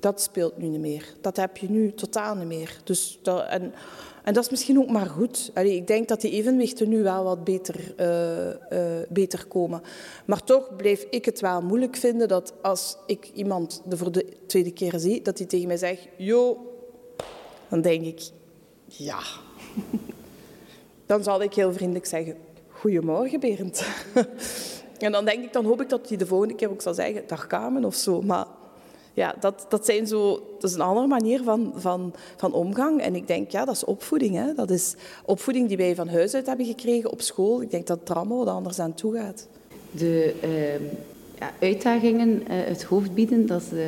Dat 0.00 0.20
speelt 0.20 0.58
nu 0.58 0.66
niet 0.66 0.80
meer. 0.80 1.14
Dat 1.20 1.36
heb 1.36 1.56
je 1.56 1.70
nu 1.70 1.92
totaal 1.94 2.34
niet 2.34 2.46
meer. 2.46 2.80
Dus 2.84 3.18
dat, 3.22 3.46
en, 3.46 3.74
en 4.22 4.34
dat 4.34 4.44
is 4.44 4.50
misschien 4.50 4.78
ook 4.78 4.90
maar 4.90 5.06
goed. 5.06 5.50
Ik 5.54 5.86
denk 5.86 6.08
dat 6.08 6.20
die 6.20 6.30
evenwichten 6.30 6.88
nu 6.88 7.02
wel 7.02 7.24
wat 7.24 7.44
beter, 7.44 7.94
uh, 8.00 8.46
uh, 8.48 9.02
beter 9.08 9.46
komen. 9.46 9.82
Maar 10.24 10.44
toch 10.44 10.76
blijf 10.76 11.06
ik 11.10 11.24
het 11.24 11.40
wel 11.40 11.62
moeilijk 11.62 11.96
vinden 11.96 12.28
dat 12.28 12.52
als 12.62 12.96
ik 13.06 13.30
iemand 13.34 13.82
de 13.84 13.96
voor 13.96 14.12
de 14.12 14.26
tweede 14.46 14.72
keer 14.72 14.98
zie, 14.98 15.22
dat 15.22 15.38
hij 15.38 15.46
tegen 15.46 15.66
mij 15.66 15.76
zegt, 15.76 16.08
yo, 16.16 16.58
dan 17.68 17.80
denk 17.80 18.04
ik, 18.04 18.20
ja. 18.86 19.20
Dan 21.06 21.22
zal 21.22 21.42
ik 21.42 21.54
heel 21.54 21.72
vriendelijk 21.72 22.06
zeggen, 22.06 22.36
goedemorgen 22.68 23.40
Berend. 23.40 23.84
En 24.98 25.12
dan 25.12 25.24
denk 25.24 25.44
ik, 25.44 25.52
dan 25.52 25.64
hoop 25.64 25.80
ik 25.80 25.88
dat 25.88 26.08
hij 26.08 26.16
de 26.16 26.26
volgende 26.26 26.54
keer 26.54 26.70
ook 26.70 26.82
zal 26.82 26.94
zeggen, 26.94 27.22
dag 27.26 27.46
Kamen 27.46 27.84
of 27.84 27.94
zo. 27.94 28.20
Maar 28.20 28.46
ja, 29.14 29.34
dat, 29.40 29.66
dat, 29.68 29.84
zijn 29.84 30.06
zo, 30.06 30.42
dat 30.60 30.70
is 30.70 30.76
een 30.76 30.82
andere 30.82 31.06
manier 31.06 31.42
van, 31.42 31.72
van, 31.76 32.14
van 32.36 32.52
omgang. 32.52 33.00
En 33.00 33.14
ik 33.14 33.26
denk, 33.26 33.50
ja, 33.50 33.64
dat 33.64 33.74
is 33.74 33.84
opvoeding. 33.84 34.34
Hè. 34.34 34.54
Dat 34.54 34.70
is 34.70 34.94
opvoeding 35.24 35.68
die 35.68 35.76
wij 35.76 35.94
van 35.94 36.08
huis 36.08 36.34
uit 36.34 36.46
hebben 36.46 36.66
gekregen 36.66 37.10
op 37.10 37.20
school. 37.20 37.62
Ik 37.62 37.70
denk 37.70 37.86
dat 37.86 38.00
het 38.00 38.08
er 38.08 38.16
allemaal 38.16 38.38
wat 38.38 38.54
anders 38.54 38.78
aan 38.78 38.94
toe 38.94 39.16
gaat. 39.16 39.48
De 39.90 40.34
uh, 40.44 40.90
ja, 41.38 41.52
uitdagingen 41.60 42.28
uh, 42.28 42.44
het 42.48 42.82
hoofd 42.82 43.14
bieden, 43.14 43.46
dat 43.46 43.62
is 43.62 43.72
uh, 43.72 43.84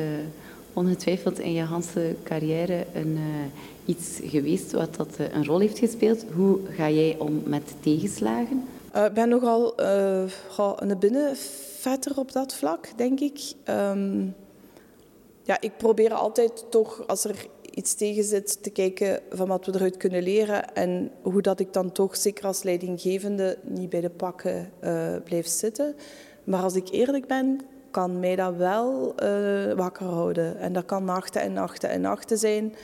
ongetwijfeld 0.73 1.39
in 1.39 1.53
je 1.53 1.65
hele 1.67 2.15
carrière 2.23 2.85
een, 2.93 3.17
eh, 3.17 3.91
iets 3.95 4.19
geweest 4.23 4.71
wat 4.71 4.95
dat 4.95 5.15
een 5.31 5.45
rol 5.45 5.59
heeft 5.59 5.79
gespeeld. 5.79 6.25
Hoe 6.33 6.59
ga 6.69 6.89
jij 6.89 7.15
om 7.19 7.41
met 7.45 7.73
tegenslagen? 7.79 8.63
Ik 8.93 9.13
ben 9.13 9.29
nogal 9.29 9.73
een 9.77 10.99
binnenvetter 10.99 12.17
op 12.17 12.31
dat 12.31 12.55
vlak, 12.55 12.89
denk 12.95 13.19
ik. 13.19 13.53
Um, 13.69 14.35
ja, 15.45 15.61
ik 15.61 15.77
probeer 15.77 16.13
altijd 16.13 16.65
toch, 16.69 17.07
als 17.07 17.23
er 17.23 17.47
iets 17.71 17.93
tegen 17.93 18.23
zit, 18.23 18.63
te 18.63 18.69
kijken 18.69 19.19
van 19.29 19.47
wat 19.47 19.65
we 19.65 19.71
eruit 19.75 19.97
kunnen 19.97 20.23
leren 20.23 20.73
en 20.73 21.11
hoe 21.21 21.41
dat 21.41 21.59
ik 21.59 21.73
dan 21.73 21.91
toch, 21.91 22.15
zeker 22.15 22.45
als 22.45 22.63
leidinggevende, 22.63 23.57
niet 23.63 23.89
bij 23.89 24.01
de 24.01 24.09
pakken 24.09 24.71
uh, 24.83 25.15
blijf 25.23 25.47
zitten. 25.47 25.95
Maar 26.43 26.61
als 26.61 26.75
ik 26.75 26.89
eerlijk 26.89 27.27
ben, 27.27 27.59
kan 27.91 28.19
mij 28.19 28.35
dat 28.35 28.55
wel 28.55 29.15
uh, 29.23 29.73
wakker 29.73 30.05
houden. 30.05 30.57
En 30.57 30.73
dat 30.73 30.85
kan 30.85 31.03
nachten 31.03 31.41
en 31.41 31.53
nachten 31.53 31.89
en 31.89 32.01
nachten 32.01 32.37
zijn. 32.37 32.75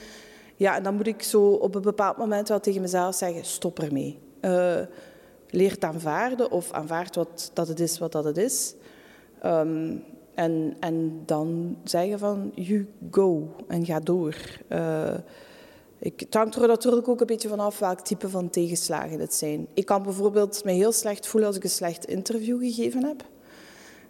Ja, 0.56 0.76
en 0.76 0.82
dan 0.82 0.94
moet 0.94 1.06
ik 1.06 1.22
zo 1.22 1.42
op 1.42 1.74
een 1.74 1.82
bepaald 1.82 2.16
moment 2.16 2.48
wel 2.48 2.60
tegen 2.60 2.80
mezelf 2.80 3.14
zeggen, 3.14 3.44
stop 3.44 3.78
ermee. 3.78 4.18
Uh, 4.40 4.80
leer 5.50 5.70
het 5.70 5.84
aanvaarden 5.84 6.50
of 6.50 6.72
aanvaard 6.72 7.16
wat, 7.16 7.50
dat 7.52 7.68
het 7.68 7.80
is 7.80 7.98
wat 7.98 8.12
dat 8.12 8.24
het 8.24 8.36
is. 8.36 8.74
Um, 9.44 10.04
en, 10.34 10.76
en 10.80 11.22
dan 11.26 11.76
zeggen 11.84 12.18
van, 12.18 12.52
you 12.54 12.86
go 13.10 13.54
en 13.68 13.84
ga 13.84 14.00
door. 14.00 14.36
Uh, 14.68 15.14
ik, 15.98 16.20
het 16.20 16.34
hangt 16.34 16.56
er 16.56 16.68
natuurlijk 16.68 17.08
ook 17.08 17.20
een 17.20 17.26
beetje 17.26 17.48
vanaf 17.48 17.78
welk 17.78 18.00
type 18.00 18.28
van 18.28 18.50
tegenslagen 18.50 19.20
het 19.20 19.34
zijn. 19.34 19.66
Ik 19.74 19.86
kan 19.86 20.02
bijvoorbeeld 20.02 20.64
me 20.64 20.72
heel 20.72 20.92
slecht 20.92 21.26
voelen 21.26 21.48
als 21.48 21.58
ik 21.58 21.64
een 21.64 21.70
slecht 21.70 22.04
interview 22.04 22.58
gegeven 22.58 23.04
heb. 23.04 23.24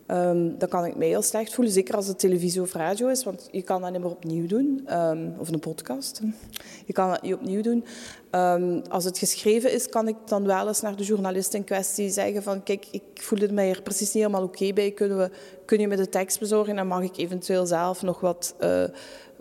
Um, 0.07 0.59
dan 0.59 0.69
kan 0.69 0.85
ik 0.85 0.97
mij 0.97 1.07
heel 1.07 1.23
slecht 1.23 1.55
voelen, 1.55 1.73
zeker 1.73 1.95
als 1.95 2.07
het 2.07 2.19
televisie 2.19 2.61
of 2.61 2.73
radio 2.73 3.09
is, 3.09 3.25
want 3.25 3.49
je 3.51 3.63
kan 3.63 3.81
dat 3.81 3.93
niet 3.93 4.01
meer 4.01 4.11
opnieuw 4.11 4.47
doen. 4.47 4.87
Um, 4.93 5.35
of 5.39 5.49
een 5.49 5.59
podcast. 5.59 6.21
Je 6.87 6.93
kan 6.93 7.11
dat 7.11 7.23
niet 7.23 7.35
opnieuw 7.35 7.63
doen. 7.63 7.85
Um, 8.31 8.83
als 8.89 9.05
het 9.05 9.19
geschreven 9.19 9.73
is, 9.73 9.89
kan 9.89 10.09
ik 10.09 10.17
dan 10.25 10.47
wel 10.47 10.69
eens 10.69 10.81
naar 10.81 10.97
de 10.97 11.05
journalist 11.05 11.55
in 11.55 11.65
kwestie 11.65 12.11
zeggen 12.11 12.43
van 12.43 12.63
kijk, 12.63 12.87
ik 12.91 13.03
voelde 13.15 13.53
mij 13.53 13.71
er 13.71 13.83
precies 13.83 14.13
niet 14.13 14.23
helemaal 14.25 14.43
oké 14.43 14.73
bij. 14.73 14.91
Kunnen 14.91 15.19
we, 15.19 15.31
kun 15.65 15.79
je 15.79 15.89
me 15.89 15.97
de 15.97 16.09
tekst 16.09 16.39
bezorgen 16.39 16.79
en 16.79 16.87
mag 16.87 17.03
ik 17.03 17.17
eventueel 17.17 17.67
zelf 17.67 18.03
nog 18.03 18.21
wat... 18.21 18.55
Uh, 18.61 18.85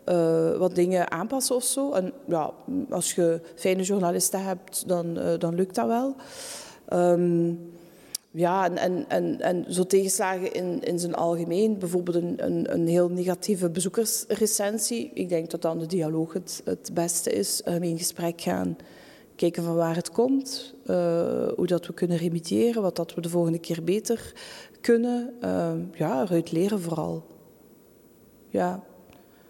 uh, 0.09 0.57
wat 0.57 0.75
dingen 0.75 1.11
aanpassen 1.11 1.55
of 1.55 1.63
zo. 1.63 1.91
En 1.91 2.13
ja, 2.27 2.51
als 2.89 3.13
je 3.13 3.41
fijne 3.55 3.83
journalisten 3.83 4.43
hebt, 4.43 4.87
dan, 4.87 5.17
uh, 5.17 5.37
dan 5.37 5.55
lukt 5.55 5.75
dat 5.75 5.87
wel. 5.87 6.15
Um, 6.93 7.71
ja, 8.33 8.65
en, 8.65 8.77
en, 8.77 9.05
en, 9.09 9.41
en 9.41 9.73
zo 9.73 9.83
tegenslagen 9.83 10.51
in, 10.53 10.81
in 10.81 10.99
zijn 10.99 11.15
algemeen. 11.15 11.79
Bijvoorbeeld 11.79 12.15
een, 12.17 12.45
een, 12.45 12.73
een 12.73 12.87
heel 12.87 13.09
negatieve 13.09 13.69
bezoekersrecensie. 13.69 15.11
Ik 15.13 15.29
denk 15.29 15.49
dat 15.49 15.61
dan 15.61 15.79
de 15.79 15.85
dialoog 15.85 16.33
het, 16.33 16.61
het 16.65 16.89
beste 16.93 17.31
is. 17.31 17.61
Um, 17.67 17.83
in 17.83 17.97
gesprek 17.97 18.41
gaan, 18.41 18.77
kijken 19.35 19.63
van 19.63 19.75
waar 19.75 19.95
het 19.95 20.11
komt. 20.11 20.73
Uh, 20.85 21.47
hoe 21.55 21.67
dat 21.67 21.87
we 21.87 21.93
kunnen 21.93 22.17
remediëren. 22.17 22.81
Wat 22.81 22.95
dat 22.95 23.13
we 23.13 23.21
de 23.21 23.29
volgende 23.29 23.59
keer 23.59 23.83
beter 23.83 24.33
kunnen. 24.81 25.33
Uh, 25.43 25.73
ja, 25.93 26.21
eruit 26.21 26.51
leren 26.51 26.81
vooral. 26.81 27.25
Ja. 28.49 28.83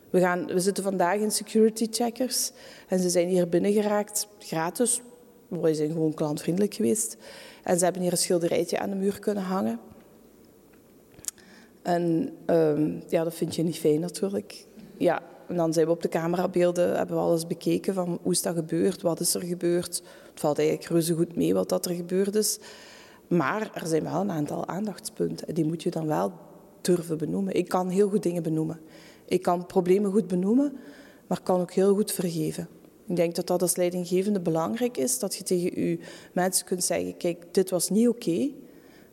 We, 0.09 0.19
gaan, 0.19 0.45
we 0.45 0.59
zitten 0.59 0.83
vandaag 0.83 1.19
in 1.19 1.31
security 1.31 1.87
checkers. 1.91 2.51
En 2.87 2.99
ze 2.99 3.09
zijn 3.09 3.27
hier 3.27 3.49
binnengeraakt, 3.49 4.27
gratis. 4.39 5.01
We 5.59 5.73
zijn 5.73 5.91
gewoon 5.91 6.13
klantvriendelijk 6.13 6.73
geweest. 6.73 7.17
En 7.63 7.77
ze 7.77 7.83
hebben 7.83 8.01
hier 8.01 8.11
een 8.11 8.17
schilderijtje 8.17 8.79
aan 8.79 8.89
de 8.89 8.95
muur 8.95 9.19
kunnen 9.19 9.43
hangen. 9.43 9.79
En 11.81 12.31
um, 12.45 13.03
ja, 13.07 13.23
dat 13.23 13.33
vind 13.33 13.55
je 13.55 13.63
niet 13.63 13.79
fijn 13.79 13.99
natuurlijk. 13.99 14.65
Ja, 14.97 15.21
en 15.47 15.55
dan 15.55 15.73
zijn 15.73 15.85
we 15.85 15.91
op 15.91 16.01
de 16.01 16.09
camerabeelden, 16.09 16.97
hebben 16.97 17.15
we 17.15 17.21
alles 17.21 17.47
bekeken 17.47 17.93
van 17.93 18.19
hoe 18.21 18.31
is 18.31 18.41
dat 18.41 18.55
gebeurd, 18.55 19.01
wat 19.01 19.19
is 19.19 19.33
er 19.33 19.43
gebeurd. 19.43 20.03
Het 20.29 20.39
valt 20.39 20.59
eigenlijk 20.59 20.89
reuze 20.89 21.13
goed 21.13 21.35
mee 21.35 21.53
wat 21.53 21.69
dat 21.69 21.85
er 21.85 21.95
gebeurd 21.95 22.35
is. 22.35 22.59
Maar 23.27 23.71
er 23.73 23.87
zijn 23.87 24.03
wel 24.03 24.21
een 24.21 24.31
aantal 24.31 24.67
aandachtspunten 24.67 25.47
en 25.47 25.53
die 25.53 25.65
moet 25.65 25.83
je 25.83 25.89
dan 25.89 26.07
wel 26.07 26.31
durven 26.81 27.17
benoemen. 27.17 27.53
Ik 27.53 27.67
kan 27.67 27.89
heel 27.89 28.09
goed 28.09 28.23
dingen 28.23 28.43
benoemen. 28.43 28.79
Ik 29.25 29.41
kan 29.41 29.65
problemen 29.65 30.11
goed 30.11 30.27
benoemen, 30.27 30.77
maar 31.27 31.41
kan 31.41 31.61
ook 31.61 31.71
heel 31.71 31.93
goed 31.93 32.11
vergeven. 32.11 32.67
Ik 33.11 33.17
denk 33.17 33.35
dat 33.35 33.47
dat 33.47 33.61
als 33.61 33.75
leidinggevende 33.75 34.39
belangrijk 34.39 34.97
is, 34.97 35.19
dat 35.19 35.35
je 35.35 35.43
tegen 35.43 35.83
je 35.83 35.99
mensen 36.33 36.65
kunt 36.65 36.83
zeggen, 36.83 37.17
kijk, 37.17 37.45
dit 37.51 37.69
was 37.69 37.89
niet 37.89 38.07
oké 38.07 38.49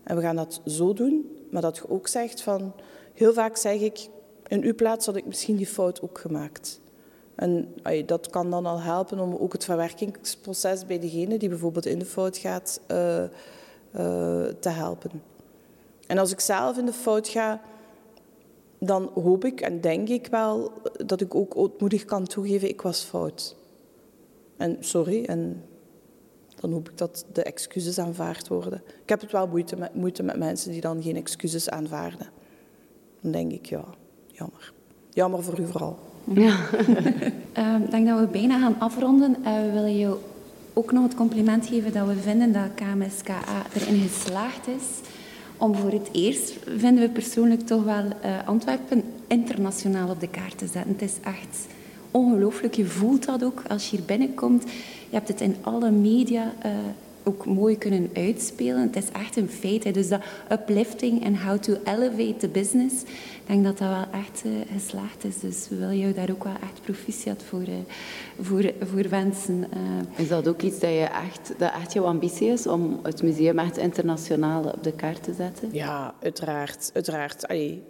en 0.03 0.17
we 0.17 0.23
gaan 0.23 0.37
dat 0.37 0.61
zo 0.67 0.93
doen. 0.93 1.37
Maar 1.51 1.63
dat 1.63 1.77
je 1.77 1.91
ook 1.91 2.09
zegt 2.09 2.43
van, 2.43 2.73
heel 3.15 3.33
vaak 3.33 3.57
zeg 3.57 3.81
ik, 3.81 4.09
in 4.47 4.63
uw 4.63 4.75
plaats 4.75 5.07
had 5.07 5.17
ik 5.17 5.27
misschien 5.27 5.57
die 5.57 5.67
fout 5.67 6.03
ook 6.03 6.19
gemaakt. 6.19 6.81
En 7.35 7.75
dat 8.07 8.31
kan 8.31 8.51
dan 8.51 8.67
al 8.67 8.81
helpen 8.81 9.19
om 9.19 9.35
ook 9.35 9.53
het 9.53 9.65
verwerkingsproces 9.65 10.87
bij 10.87 10.99
degene 10.99 11.39
die 11.39 11.49
bijvoorbeeld 11.49 11.87
in 11.87 11.99
de 11.99 12.05
fout 12.05 12.37
gaat, 12.37 12.81
uh, 12.91 13.19
uh, 13.19 13.29
te 14.61 14.69
helpen. 14.69 15.23
En 16.07 16.19
als 16.19 16.33
ik 16.33 16.41
zelf 16.41 16.79
in 16.79 16.87
de 16.87 16.93
fout 16.93 17.29
ga, 17.29 17.61
dan 18.79 19.11
hoop 19.15 19.45
ik 19.45 19.61
en 19.61 19.81
denk 19.81 20.09
ik 20.09 20.27
wel 20.27 20.73
dat 21.07 21.21
ik 21.21 21.35
ook 21.35 21.57
ootmoedig 21.57 22.05
kan 22.05 22.25
toegeven, 22.25 22.69
ik 22.69 22.83
was 22.83 23.03
fout. 23.03 23.57
En 24.59 24.77
sorry, 24.81 25.25
en 25.25 25.63
dan 26.61 26.73
hoop 26.73 26.89
ik 26.89 26.99
dat 26.99 27.25
de 27.33 27.43
excuses 27.43 27.99
aanvaard 27.99 28.49
worden. 28.49 28.83
Ik 29.03 29.09
heb 29.09 29.21
het 29.21 29.33
wel 29.33 29.47
moeite 29.47 29.77
met, 29.77 29.95
moeite 29.95 30.23
met 30.23 30.39
mensen 30.39 30.71
die 30.71 30.81
dan 30.81 31.03
geen 31.03 31.17
excuses 31.17 31.71
aanvaarden. 31.71 32.27
Dan 33.21 33.33
denk 33.33 33.53
ik, 33.53 33.67
ja, 33.67 33.85
jammer. 34.27 34.73
Jammer 35.11 35.43
voor 35.43 35.61
u 35.61 35.67
vooral. 35.67 35.99
Ja. 36.25 36.57
uh, 37.59 37.81
ik 37.85 37.91
denk 37.91 38.07
dat 38.07 38.21
we 38.21 38.27
bijna 38.31 38.59
gaan 38.59 38.81
afronden. 38.81 39.37
Uh, 39.41 39.61
we 39.61 39.71
willen 39.73 39.99
jou 39.99 40.17
ook 40.73 40.93
nog 40.93 41.03
het 41.03 41.15
compliment 41.15 41.67
geven 41.67 41.93
dat 41.93 42.07
we 42.07 42.15
vinden 42.15 42.53
dat 42.53 42.75
KMSKA 42.75 43.67
erin 43.75 44.01
geslaagd 44.01 44.67
is 44.67 45.09
om 45.57 45.75
voor 45.75 45.91
het 45.91 46.09
eerst, 46.13 46.57
vinden 46.77 47.05
we 47.05 47.11
persoonlijk 47.11 47.67
toch 47.67 47.85
wel 47.85 48.05
uh, 48.05 48.49
Antwerpen 48.49 49.03
internationaal 49.27 50.11
op 50.11 50.21
de 50.21 50.29
kaart 50.29 50.59
te 50.59 50.67
zetten. 50.67 50.93
Het 50.93 51.03
is 51.03 51.15
echt 51.23 51.67
ongelooflijk. 52.11 52.75
Je 52.75 52.87
voelt 52.87 53.25
dat 53.25 53.45
ook 53.45 53.63
als 53.69 53.91
je 53.91 53.97
hier 53.97 54.05
binnenkomt. 54.05 54.63
Je 55.09 55.17
hebt 55.17 55.29
het 55.29 55.41
in 55.41 55.57
alle 55.61 55.91
media 55.91 56.53
uh, 56.67 56.73
ook 57.23 57.47
mooi 57.47 57.79
kunnen 57.79 58.11
uitspelen. 58.15 58.81
Het 58.81 58.97
is 58.97 59.11
echt 59.13 59.37
een 59.37 59.49
feit. 59.49 59.95
Dus 59.95 60.09
dat 60.09 60.21
uplifting 60.53 61.25
en 61.25 61.43
how 61.43 61.59
to 61.59 61.77
elevate 61.85 62.37
the 62.37 62.49
business, 62.49 63.03
ik 63.03 63.43
denk 63.47 63.65
dat 63.65 63.79
dat 63.79 63.89
wel 63.89 64.21
echt 64.21 64.43
uh, 64.45 64.53
geslaagd 64.73 65.25
is. 65.25 65.39
Dus 65.39 65.69
we 65.69 65.77
willen 65.77 65.99
jou 65.99 66.13
daar 66.13 66.31
ook 66.31 66.45
wel 66.45 66.57
echt 66.63 66.83
proficiat 66.83 67.43
voor, 67.49 67.61
uh, 67.61 67.75
voor, 68.41 68.73
voor 68.81 69.09
wensen. 69.09 69.67
Is 70.17 70.29
dat 70.29 70.49
ook 70.49 70.63
iets 70.63 70.79
dat, 70.79 70.91
je 70.91 71.09
echt, 71.27 71.53
dat 71.59 71.73
echt 71.73 71.93
jouw 71.93 72.05
ambitie 72.05 72.49
is 72.49 72.67
om 72.67 73.01
het 73.03 73.23
museum 73.23 73.59
echt 73.59 73.77
internationaal 73.77 74.65
op 74.65 74.83
de 74.83 74.93
kaart 74.93 75.23
te 75.23 75.35
zetten? 75.35 75.69
Ja, 75.73 76.15
uiteraard. 76.23 76.91
uiteraard. 76.95 77.49
Allee. 77.49 77.83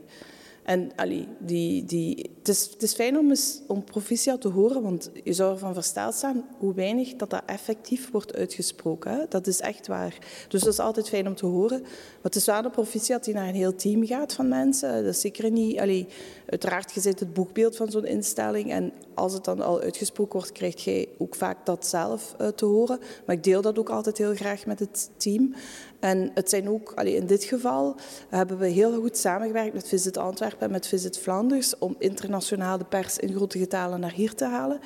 En 0.69 0.91
allee, 0.97 1.29
die, 1.39 1.85
die, 1.85 2.31
het, 2.39 2.49
is, 2.49 2.71
het 2.79 2.95
fijn 2.95 3.19
om, 3.19 3.29
eens, 3.29 3.61
om 3.67 3.85
proficiat 3.85 4.41
te 4.41 4.49
horen, 4.49 4.83
want 4.83 5.11
je 5.25 5.33
zou 5.33 5.53
ervan 5.53 5.75
versteld 5.75 6.15
staan 6.15 6.45
hoe 6.59 6.75
weinig 6.75 7.17
dat, 7.17 7.31
dat 7.31 7.43
effectief 7.47 8.11
wordt 8.11 8.35
uitgesproken. 8.35 9.27
Dat 9.29 9.47
is 9.47 9.61
echt 9.61 9.87
waar. 9.87 10.19
Dus 10.49 10.61
dat 10.61 10.73
is 10.73 10.79
altijd 10.79 11.09
fijn 11.09 11.27
om 11.27 11.35
te 11.35 11.47
horen. 11.47 11.81
Maar 11.81 11.91
het 12.23 12.35
is 12.35 12.47
wel 12.47 12.65
een 12.65 12.71
proficiat 12.71 13.25
die 13.25 13.35
naar 13.35 13.49
een 13.49 13.55
heel 13.55 13.75
team 13.75 14.07
gaat 14.07 14.33
van 14.33 14.49
mensen. 14.49 15.05
Dat 15.05 15.15
is 15.15 15.21
zeker 15.21 15.51
niet... 15.51 15.79
Allee, 15.79 16.07
uiteraard, 16.47 16.93
je 16.93 17.01
zit 17.01 17.21
het 17.21 17.33
boekbeeld 17.33 17.77
van 17.77 17.91
zo'n 17.91 18.07
instelling 18.07 18.71
en 18.71 18.93
als 19.15 19.33
het 19.33 19.45
dan 19.45 19.61
al 19.61 19.81
uitgesproken 19.81 20.39
wordt, 20.39 20.53
krijg 20.53 20.85
jij 20.85 21.09
ook 21.19 21.35
vaak 21.35 21.67
dat 21.67 21.87
zelf 21.87 22.35
uh, 22.41 22.49
te 22.49 22.65
horen. 22.65 22.99
Maar 23.27 23.37
ik 23.37 23.45
deel 23.45 23.63
dat 23.63 23.79
ook 23.79 23.91
altijd 23.91 24.19
heel 24.19 24.35
graag 24.35 24.67
met 24.67 24.79
het 24.79 25.11
team. 25.17 25.55
En 26.01 26.31
het 26.35 26.49
zijn 26.49 26.69
ook, 26.69 26.93
allee, 26.95 27.15
in 27.15 27.27
dit 27.27 27.45
geval 27.45 27.97
hebben 28.29 28.59
we 28.59 28.67
heel 28.67 29.01
goed 29.01 29.17
samengewerkt 29.17 29.75
met 29.75 29.89
Visit 29.89 30.17
Antwerpen 30.17 30.67
en 30.67 30.71
met 30.71 30.87
Visit 30.87 31.19
Vlaanders 31.19 31.79
om 31.79 31.97
internationale 31.99 32.85
pers 32.85 33.19
in 33.19 33.35
grote 33.35 33.59
getalen 33.59 34.01
naar 34.01 34.13
hier 34.13 34.35
te 34.35 34.45
halen. 34.45 34.81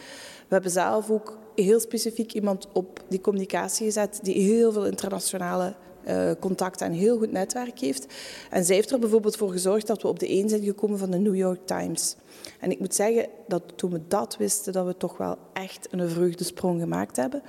We 0.49 0.55
hebben 0.55 0.71
zelf 0.71 1.11
ook 1.11 1.39
heel 1.55 1.81
specifiek 1.81 2.33
iemand 2.33 2.69
op 2.73 3.05
die 3.09 3.21
communicatie 3.21 3.87
gezet 3.87 4.19
die 4.23 4.43
heel 4.43 4.73
veel 4.73 4.87
internationale 4.87 5.75
uh, 6.09 6.31
contacten 6.41 6.87
en 6.87 6.93
heel 6.93 7.19
goed 7.19 7.33
netwerk 7.33 7.79
heeft. 7.79 8.07
En 8.51 8.65
zij 8.65 8.75
heeft 8.75 8.91
er 8.91 8.99
bijvoorbeeld 8.99 9.37
voor 9.37 9.51
gezorgd 9.51 9.87
dat 9.87 10.03
we 10.03 10.09
op 10.09 10.19
de 10.19 10.29
één 10.29 10.49
zijn 10.49 10.63
gekomen 10.63 10.99
van 10.99 11.11
de 11.11 11.19
New 11.19 11.37
York 11.37 11.67
Times. 11.67 12.17
En 12.61 12.71
ik 12.71 12.79
moet 12.79 12.95
zeggen 12.95 13.27
dat 13.49 13.63
toen 13.77 13.91
we 13.91 14.01
dat 14.09 14.37
wisten, 14.37 14.73
dat 14.73 14.87
we 14.87 14.97
toch 14.97 15.17
wel 15.17 15.37
echt 15.53 15.89
een 15.91 16.09
vreugdesprong 16.09 16.81
gemaakt 16.81 17.17
hebben. 17.17 17.43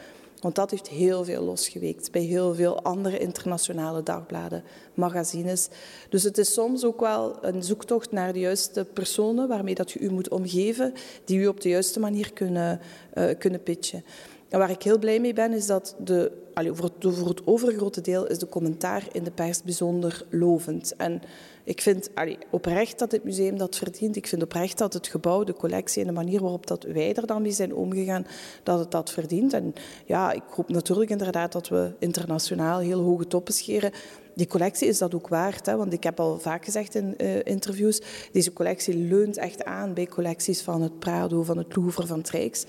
Want 0.43 0.55
dat 0.55 0.71
heeft 0.71 0.87
heel 0.87 1.23
veel 1.23 1.43
losgeweekt 1.43 2.11
bij 2.11 2.21
heel 2.21 2.55
veel 2.55 2.81
andere 2.81 3.17
internationale 3.17 4.03
dagbladen, 4.03 4.63
magazines. 4.93 5.69
Dus 6.09 6.23
het 6.23 6.37
is 6.37 6.53
soms 6.53 6.83
ook 6.83 6.99
wel 6.99 7.37
een 7.41 7.63
zoektocht 7.63 8.11
naar 8.11 8.33
de 8.33 8.39
juiste 8.39 8.85
personen 8.93 9.47
waarmee 9.47 9.75
dat 9.75 9.91
je 9.91 9.99
u 9.99 10.11
moet 10.11 10.29
omgeven, 10.29 10.93
die 11.25 11.39
u 11.39 11.47
op 11.47 11.61
de 11.61 11.69
juiste 11.69 11.99
manier 11.99 12.33
kunnen, 12.33 12.79
uh, 13.13 13.29
kunnen 13.39 13.63
pitchen. 13.63 14.03
En 14.49 14.59
waar 14.59 14.69
ik 14.69 14.83
heel 14.83 14.99
blij 14.99 15.19
mee 15.19 15.33
ben, 15.33 15.53
is 15.53 15.65
dat 15.65 15.95
de, 16.03 16.31
voor, 16.53 16.91
het, 16.95 17.15
voor 17.15 17.27
het 17.27 17.47
overgrote 17.47 18.01
deel 18.01 18.27
is 18.27 18.39
de 18.39 18.49
commentaar 18.49 19.03
in 19.11 19.23
de 19.23 19.31
pers 19.31 19.63
bijzonder 19.63 20.25
lovend. 20.29 20.95
En 20.95 21.21
ik 21.63 21.81
vind 21.81 22.09
oprecht 22.49 22.99
dat 22.99 23.11
het 23.11 23.23
museum 23.23 23.57
dat 23.57 23.77
verdient. 23.77 24.15
Ik 24.15 24.27
vind 24.27 24.43
oprecht 24.43 24.77
dat 24.77 24.93
het 24.93 25.07
gebouw, 25.07 25.43
de 25.43 25.53
collectie 25.53 26.01
en 26.01 26.07
de 26.07 26.13
manier 26.13 26.41
waarop 26.41 26.67
dat 26.67 26.83
wij 26.83 27.13
er 27.13 27.27
dan 27.27 27.41
mee 27.41 27.51
zijn 27.51 27.75
omgegaan, 27.75 28.27
dat 28.63 28.79
het 28.79 28.91
dat 28.91 29.11
verdient. 29.11 29.53
En 29.53 29.73
ja, 30.05 30.31
ik 30.31 30.43
hoop 30.49 30.69
natuurlijk 30.69 31.09
inderdaad 31.09 31.51
dat 31.51 31.67
we 31.67 31.91
internationaal 31.99 32.79
heel 32.79 33.01
hoge 33.01 33.27
toppen 33.27 33.53
scheren. 33.53 33.91
Die 34.35 34.47
collectie 34.47 34.87
is 34.87 34.97
dat 34.97 35.15
ook 35.15 35.27
waard, 35.27 35.65
hè? 35.65 35.75
want 35.75 35.93
ik 35.93 36.03
heb 36.03 36.19
al 36.19 36.39
vaak 36.39 36.65
gezegd 36.65 36.95
in 36.95 37.13
uh, 37.17 37.35
interviews, 37.43 38.01
deze 38.31 38.53
collectie 38.53 38.97
leunt 38.97 39.37
echt 39.37 39.63
aan 39.63 39.93
bij 39.93 40.07
collecties 40.07 40.61
van 40.61 40.81
het 40.81 40.99
Prado, 40.99 41.43
van 41.43 41.57
het 41.57 41.75
Louvre, 41.75 42.07
van 42.07 42.17
het 42.17 42.29
Rijks. 42.29 42.65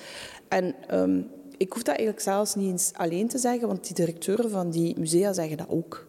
En 0.48 0.74
um, 0.92 1.30
ik 1.56 1.72
hoef 1.72 1.82
dat 1.82 1.94
eigenlijk 1.94 2.20
zelfs 2.20 2.54
niet 2.54 2.70
eens 2.70 2.90
alleen 2.92 3.28
te 3.28 3.38
zeggen, 3.38 3.68
want 3.68 3.84
die 3.84 3.94
directeuren 3.94 4.50
van 4.50 4.70
die 4.70 4.98
musea 4.98 5.32
zeggen 5.32 5.56
dat 5.56 5.68
ook. 5.68 6.06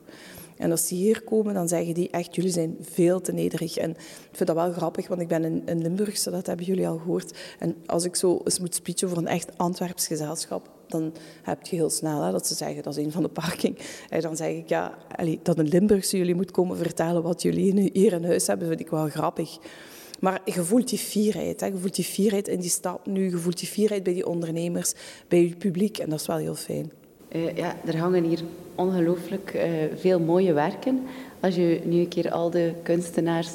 En 0.58 0.72
als 0.72 0.88
die 0.88 0.97
hier 0.97 1.24
komen, 1.24 1.53
dan 1.53 1.68
zeggen 1.68 1.93
die 1.93 2.10
echt, 2.10 2.36
jullie 2.36 2.51
zijn 2.51 2.78
veel 2.82 3.22
te 3.22 3.32
nederig. 3.32 3.78
En 3.78 3.89
ik 3.91 4.30
vind 4.32 4.47
dat 4.47 4.56
wel 4.56 4.72
grappig, 4.72 5.08
want 5.08 5.22
ik 5.22 5.28
ben 5.28 5.43
in, 5.43 5.62
in 5.66 5.82
Limburgse, 5.82 6.32
dat 6.32 6.45
hebben 6.45 6.66
jullie 6.66 6.88
al 6.88 6.97
gehoord. 6.97 7.38
En 7.60 7.76
als 7.86 8.03
ik 8.06 8.16
zo 8.16 8.41
eens 8.43 8.60
moet 8.60 8.76
speechen 8.76 9.10
voor 9.10 9.18
een 9.18 9.28
echt 9.28 9.58
Antwerps 9.58 10.08
gezelschap, 10.08 10.70
dan 10.88 11.14
heb 11.43 11.66
je 11.66 11.76
heel 11.76 11.89
snel 11.89 12.22
hè, 12.22 12.32
dat 12.32 12.47
ze 12.47 12.56
zeggen, 12.56 12.84
dat 12.84 12.97
is 12.97 13.06
een 13.06 13.12
van 13.12 13.24
de 13.24 13.30
parking. 13.30 13.78
En 14.10 14.22
dan 14.22 14.36
zeg 14.36 14.49
ik, 14.49 14.70
ja, 14.70 14.97
dat 15.43 15.58
een 15.58 15.68
Limburgse 15.68 16.18
jullie 16.18 16.36
moet 16.36 16.51
komen 16.51 16.78
vertellen 16.78 17.24
wat 17.24 17.41
jullie 17.41 17.89
hier 17.93 18.14
in 18.14 18.26
huis 18.26 18.47
hebben, 18.47 18.68
vind 18.68 18.80
ik 18.80 18.89
wel 18.89 19.10
grappig. 19.10 19.58
Maar 20.20 20.41
je 20.45 20.64
voelt 20.64 20.89
die 20.89 20.99
fierheid. 20.99 21.60
Hè. 21.60 21.66
Je 21.66 21.78
voelt 21.78 21.95
die 21.95 22.06
fierheid 22.06 22.47
in 22.47 22.60
die 22.60 22.70
stad 22.70 23.06
nu. 23.06 23.30
Je 23.30 23.38
voelt 23.38 23.60
die 23.60 23.68
fierheid 23.68 24.03
bij 24.03 24.14
die 24.14 24.28
ondernemers, 24.28 24.93
bij 25.28 25.41
je 25.41 25.56
publiek. 25.56 25.97
En 25.97 26.10
dat 26.10 26.20
is 26.20 26.28
wel 26.28 26.38
heel 26.38 26.56
fijn. 26.56 26.91
Uh, 27.36 27.55
ja, 27.55 27.75
er 27.86 27.97
hangen 27.97 28.23
hier 28.23 28.39
ongelooflijk 28.75 29.53
uh, 29.55 29.61
veel 29.95 30.19
mooie 30.19 30.53
werken. 30.53 31.07
Als 31.39 31.55
je 31.55 31.81
nu 31.83 31.99
een 31.99 32.07
keer 32.07 32.31
al 32.31 32.49
de 32.49 32.73
kunstenaars 32.83 33.51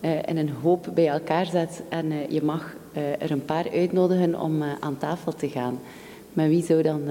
in 0.00 0.36
een 0.36 0.50
hoop 0.62 0.88
bij 0.94 1.08
elkaar 1.08 1.46
zet 1.46 1.82
en 1.88 2.12
je 2.28 2.42
mag 2.42 2.76
er 2.92 3.30
een 3.30 3.44
paar 3.44 3.70
uitnodigen 3.72 4.40
om 4.40 4.62
aan 4.80 4.98
tafel 4.98 5.34
te 5.34 5.48
gaan. 5.48 5.78
Met 6.38 6.48
wie 6.48 6.64
zou 6.64 6.82
dan 6.82 7.02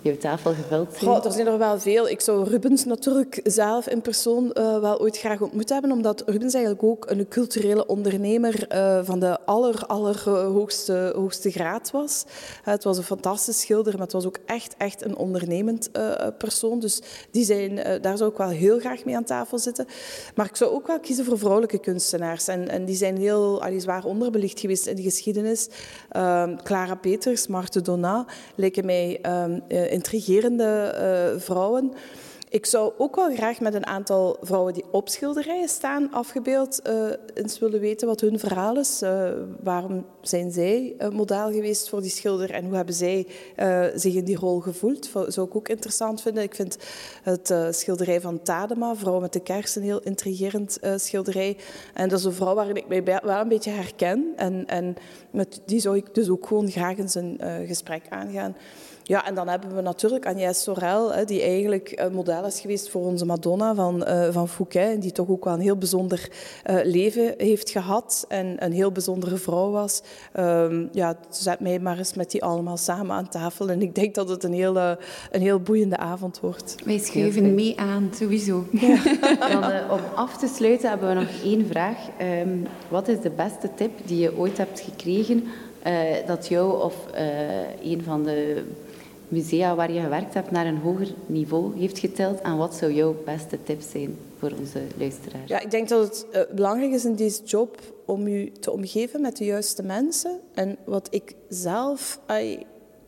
jouw 0.00 0.16
tafel 0.16 0.54
gevuld 0.54 0.94
zijn? 0.94 1.10
Goh, 1.10 1.24
er 1.24 1.32
zijn 1.32 1.46
er 1.46 1.58
wel 1.58 1.78
veel. 1.78 2.08
Ik 2.08 2.20
zou 2.20 2.48
Rubens 2.48 2.84
natuurlijk 2.84 3.40
zelf 3.44 3.88
in 3.88 4.00
persoon 4.00 4.44
uh, 4.44 4.80
wel 4.80 5.00
ooit 5.00 5.18
graag 5.18 5.40
ontmoet 5.40 5.68
hebben, 5.68 5.92
omdat 5.92 6.22
Rubens 6.26 6.54
eigenlijk 6.54 6.84
ook 6.84 7.10
een 7.10 7.28
culturele 7.28 7.86
ondernemer 7.86 8.66
uh, 8.72 9.00
van 9.02 9.18
de 9.18 9.38
aller, 9.44 9.86
allerhoogste 9.86 11.12
hoogste 11.14 11.50
graad 11.50 11.90
was. 11.90 12.24
Uh, 12.26 12.32
het 12.64 12.84
was 12.84 12.96
een 12.96 13.04
fantastisch 13.04 13.60
schilder, 13.60 13.92
maar 13.92 14.02
het 14.02 14.12
was 14.12 14.26
ook 14.26 14.38
echt, 14.46 14.74
echt 14.76 15.04
een 15.04 15.16
ondernemend 15.16 15.90
persoon. 16.38 16.80
Dus 16.80 17.02
die 17.30 17.44
zijn, 17.44 18.00
daar 18.00 18.16
zou 18.16 18.30
ik 18.30 18.36
wel 18.36 18.48
heel 18.48 18.78
graag 18.78 19.04
mee 19.04 19.16
aan 19.16 19.24
tafel 19.24 19.58
zitten. 19.58 19.86
Maar 20.34 20.46
ik 20.46 20.56
zou 20.56 20.70
ook 20.70 20.86
wel 20.86 21.00
kiezen 21.00 21.24
voor 21.24 21.38
vrouwelijke 21.38 21.78
kunstenaars. 21.78 22.48
En, 22.48 22.68
en 22.68 22.84
die 22.84 22.96
zijn 22.96 23.16
heel 23.16 23.62
allee, 23.62 23.80
zwaar 23.80 24.04
onderbelicht 24.04 24.60
geweest 24.60 24.86
in 24.86 24.96
de 24.96 25.02
geschiedenis. 25.02 25.68
Ehm, 26.08 26.56
Clara 26.62 26.94
Peters, 26.94 27.46
Marthe 27.46 27.80
Donat 27.80 28.26
mij 28.76 29.20
um, 29.26 29.62
intrigerende 29.68 30.94
uh, 31.34 31.40
vrouwen. 31.40 31.92
Ik 32.50 32.66
zou 32.66 32.92
ook 32.98 33.16
wel 33.16 33.34
graag 33.34 33.60
met 33.60 33.74
een 33.74 33.86
aantal 33.86 34.36
vrouwen 34.40 34.72
die 34.72 34.84
op 34.90 35.08
schilderijen 35.08 35.68
staan 35.68 36.12
afgebeeld 36.12 36.80
uh, 36.88 36.94
eens 37.34 37.58
willen 37.58 37.80
weten 37.80 38.08
wat 38.08 38.20
hun 38.20 38.38
verhaal 38.38 38.76
is. 38.76 39.02
Waarom 39.62 40.06
zijn 40.28 40.52
zij 40.52 40.96
model 41.12 41.52
geweest 41.52 41.88
voor 41.88 42.02
die 42.02 42.10
schilder 42.10 42.50
en 42.50 42.64
hoe 42.64 42.76
hebben 42.76 42.94
zij 42.94 43.26
uh, 43.56 43.84
zich 43.94 44.14
in 44.14 44.24
die 44.24 44.36
rol 44.36 44.60
gevoeld? 44.60 45.12
Dat 45.12 45.32
zou 45.32 45.46
ik 45.46 45.56
ook 45.56 45.68
interessant 45.68 46.22
vinden. 46.22 46.42
Ik 46.42 46.54
vind 46.54 46.76
het 47.22 47.54
schilderij 47.70 48.20
van 48.20 48.42
Tadema, 48.42 48.96
Vrouw 48.96 49.20
met 49.20 49.32
de 49.32 49.40
Kers, 49.40 49.76
een 49.76 49.82
heel 49.82 50.02
intrigerend 50.02 50.78
schilderij. 50.96 51.56
En 51.94 52.08
dat 52.08 52.18
is 52.18 52.24
een 52.24 52.32
vrouw 52.32 52.54
waarin 52.54 52.76
ik 52.76 52.88
mij 52.88 53.04
wel 53.04 53.40
een 53.40 53.48
beetje 53.48 53.70
herken. 53.70 54.32
En, 54.36 54.66
en 54.66 54.96
met 55.30 55.60
die 55.66 55.80
zou 55.80 55.96
ik 55.96 56.14
dus 56.14 56.28
ook 56.28 56.46
gewoon 56.46 56.70
graag 56.70 56.98
eens 56.98 57.14
een 57.14 57.40
gesprek 57.66 58.02
aangaan. 58.08 58.56
Ja, 59.02 59.26
en 59.26 59.34
dan 59.34 59.48
hebben 59.48 59.74
we 59.74 59.80
natuurlijk 59.80 60.26
Agnès 60.26 60.62
Sorel, 60.62 61.26
die 61.26 61.42
eigenlijk 61.42 62.08
model 62.12 62.46
is 62.46 62.60
geweest 62.60 62.88
voor 62.88 63.04
onze 63.04 63.24
Madonna 63.24 63.74
van, 63.74 64.06
van 64.30 64.48
Fouquet. 64.48 65.02
Die 65.02 65.12
toch 65.12 65.28
ook 65.28 65.44
wel 65.44 65.54
een 65.54 65.60
heel 65.60 65.76
bijzonder 65.76 66.30
leven 66.82 67.34
heeft 67.36 67.70
gehad 67.70 68.24
en 68.28 68.64
een 68.64 68.72
heel 68.72 68.92
bijzondere 68.92 69.36
vrouw 69.36 69.70
was. 69.70 70.02
Um, 70.38 70.88
ja, 70.92 71.14
zet 71.30 71.60
mij 71.60 71.78
maar 71.78 71.98
eens 71.98 72.14
met 72.14 72.30
die 72.30 72.42
allemaal 72.42 72.76
samen 72.76 73.16
aan 73.16 73.28
tafel. 73.28 73.70
En 73.70 73.82
ik 73.82 73.94
denk 73.94 74.14
dat 74.14 74.28
het 74.28 74.44
een 74.44 74.52
heel, 74.52 74.76
uh, 74.76 74.90
een 75.30 75.40
heel 75.40 75.60
boeiende 75.60 75.96
avond 75.96 76.40
wordt. 76.40 76.74
Wij 76.84 76.98
schuiven 76.98 77.54
mee 77.54 77.80
aan, 77.80 78.10
sowieso. 78.14 78.64
Ja. 78.70 78.98
dan, 79.60 79.90
om 79.90 80.00
af 80.14 80.36
te 80.36 80.46
sluiten 80.46 80.88
hebben 80.88 81.08
we 81.08 81.14
nog 81.14 81.42
één 81.44 81.66
vraag. 81.66 81.96
Um, 82.42 82.66
wat 82.88 83.08
is 83.08 83.20
de 83.20 83.30
beste 83.30 83.70
tip 83.74 83.90
die 84.04 84.18
je 84.18 84.38
ooit 84.38 84.58
hebt 84.58 84.80
gekregen 84.80 85.44
dat 86.26 86.48
jou 86.48 86.82
of 86.82 86.94
een 87.82 88.02
van 88.04 88.24
de 88.24 88.64
musea 89.28 89.74
waar 89.74 89.92
je 89.92 90.00
gewerkt 90.00 90.34
hebt 90.34 90.50
naar 90.50 90.66
een 90.66 90.78
hoger 90.78 91.08
niveau 91.26 91.78
heeft 91.78 91.98
getild. 91.98 92.40
En 92.40 92.56
wat 92.56 92.74
zou 92.74 92.92
jouw 92.92 93.16
beste 93.24 93.58
tip 93.62 93.80
zijn 93.80 94.16
voor 94.38 94.52
onze 94.58 94.82
luisteraars? 94.98 95.48
Ja, 95.48 95.60
ik 95.60 95.70
denk 95.70 95.88
dat 95.88 96.08
het 96.08 96.26
uh, 96.32 96.54
belangrijk 96.54 96.92
is 96.92 97.04
in 97.04 97.14
deze 97.14 97.42
job 97.44 97.80
om 98.06 98.28
je 98.28 98.52
te 98.52 98.70
omgeven 98.70 99.20
met 99.20 99.36
de 99.36 99.44
juiste 99.44 99.82
mensen. 99.82 100.40
En 100.54 100.76
wat 100.84 101.08
ik 101.10 101.34
zelf 101.48 102.20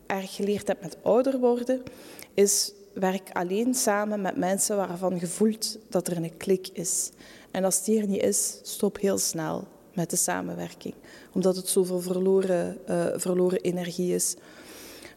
erg 0.05 0.35
geleerd 0.35 0.67
heb 0.67 0.81
met 0.81 0.97
ouder 1.01 1.39
worden, 1.39 1.81
is 2.33 2.73
werk 2.93 3.29
alleen 3.33 3.75
samen 3.75 4.21
met 4.21 4.37
mensen 4.37 4.75
waarvan 4.75 5.17
je 5.19 5.27
voelt 5.27 5.77
dat 5.89 6.07
er 6.07 6.17
een 6.17 6.37
klik 6.37 6.69
is. 6.73 7.09
En 7.51 7.63
als 7.63 7.83
die 7.83 8.01
er 8.01 8.07
niet 8.07 8.23
is, 8.23 8.59
stop 8.61 8.99
heel 8.99 9.17
snel 9.17 9.67
met 9.93 10.09
de 10.09 10.15
samenwerking. 10.15 10.93
Omdat 11.33 11.55
het 11.55 11.67
zoveel 11.67 11.99
verloren, 11.99 12.77
uh, 12.89 13.05
verloren 13.15 13.61
energie 13.61 14.13
is. 14.15 14.35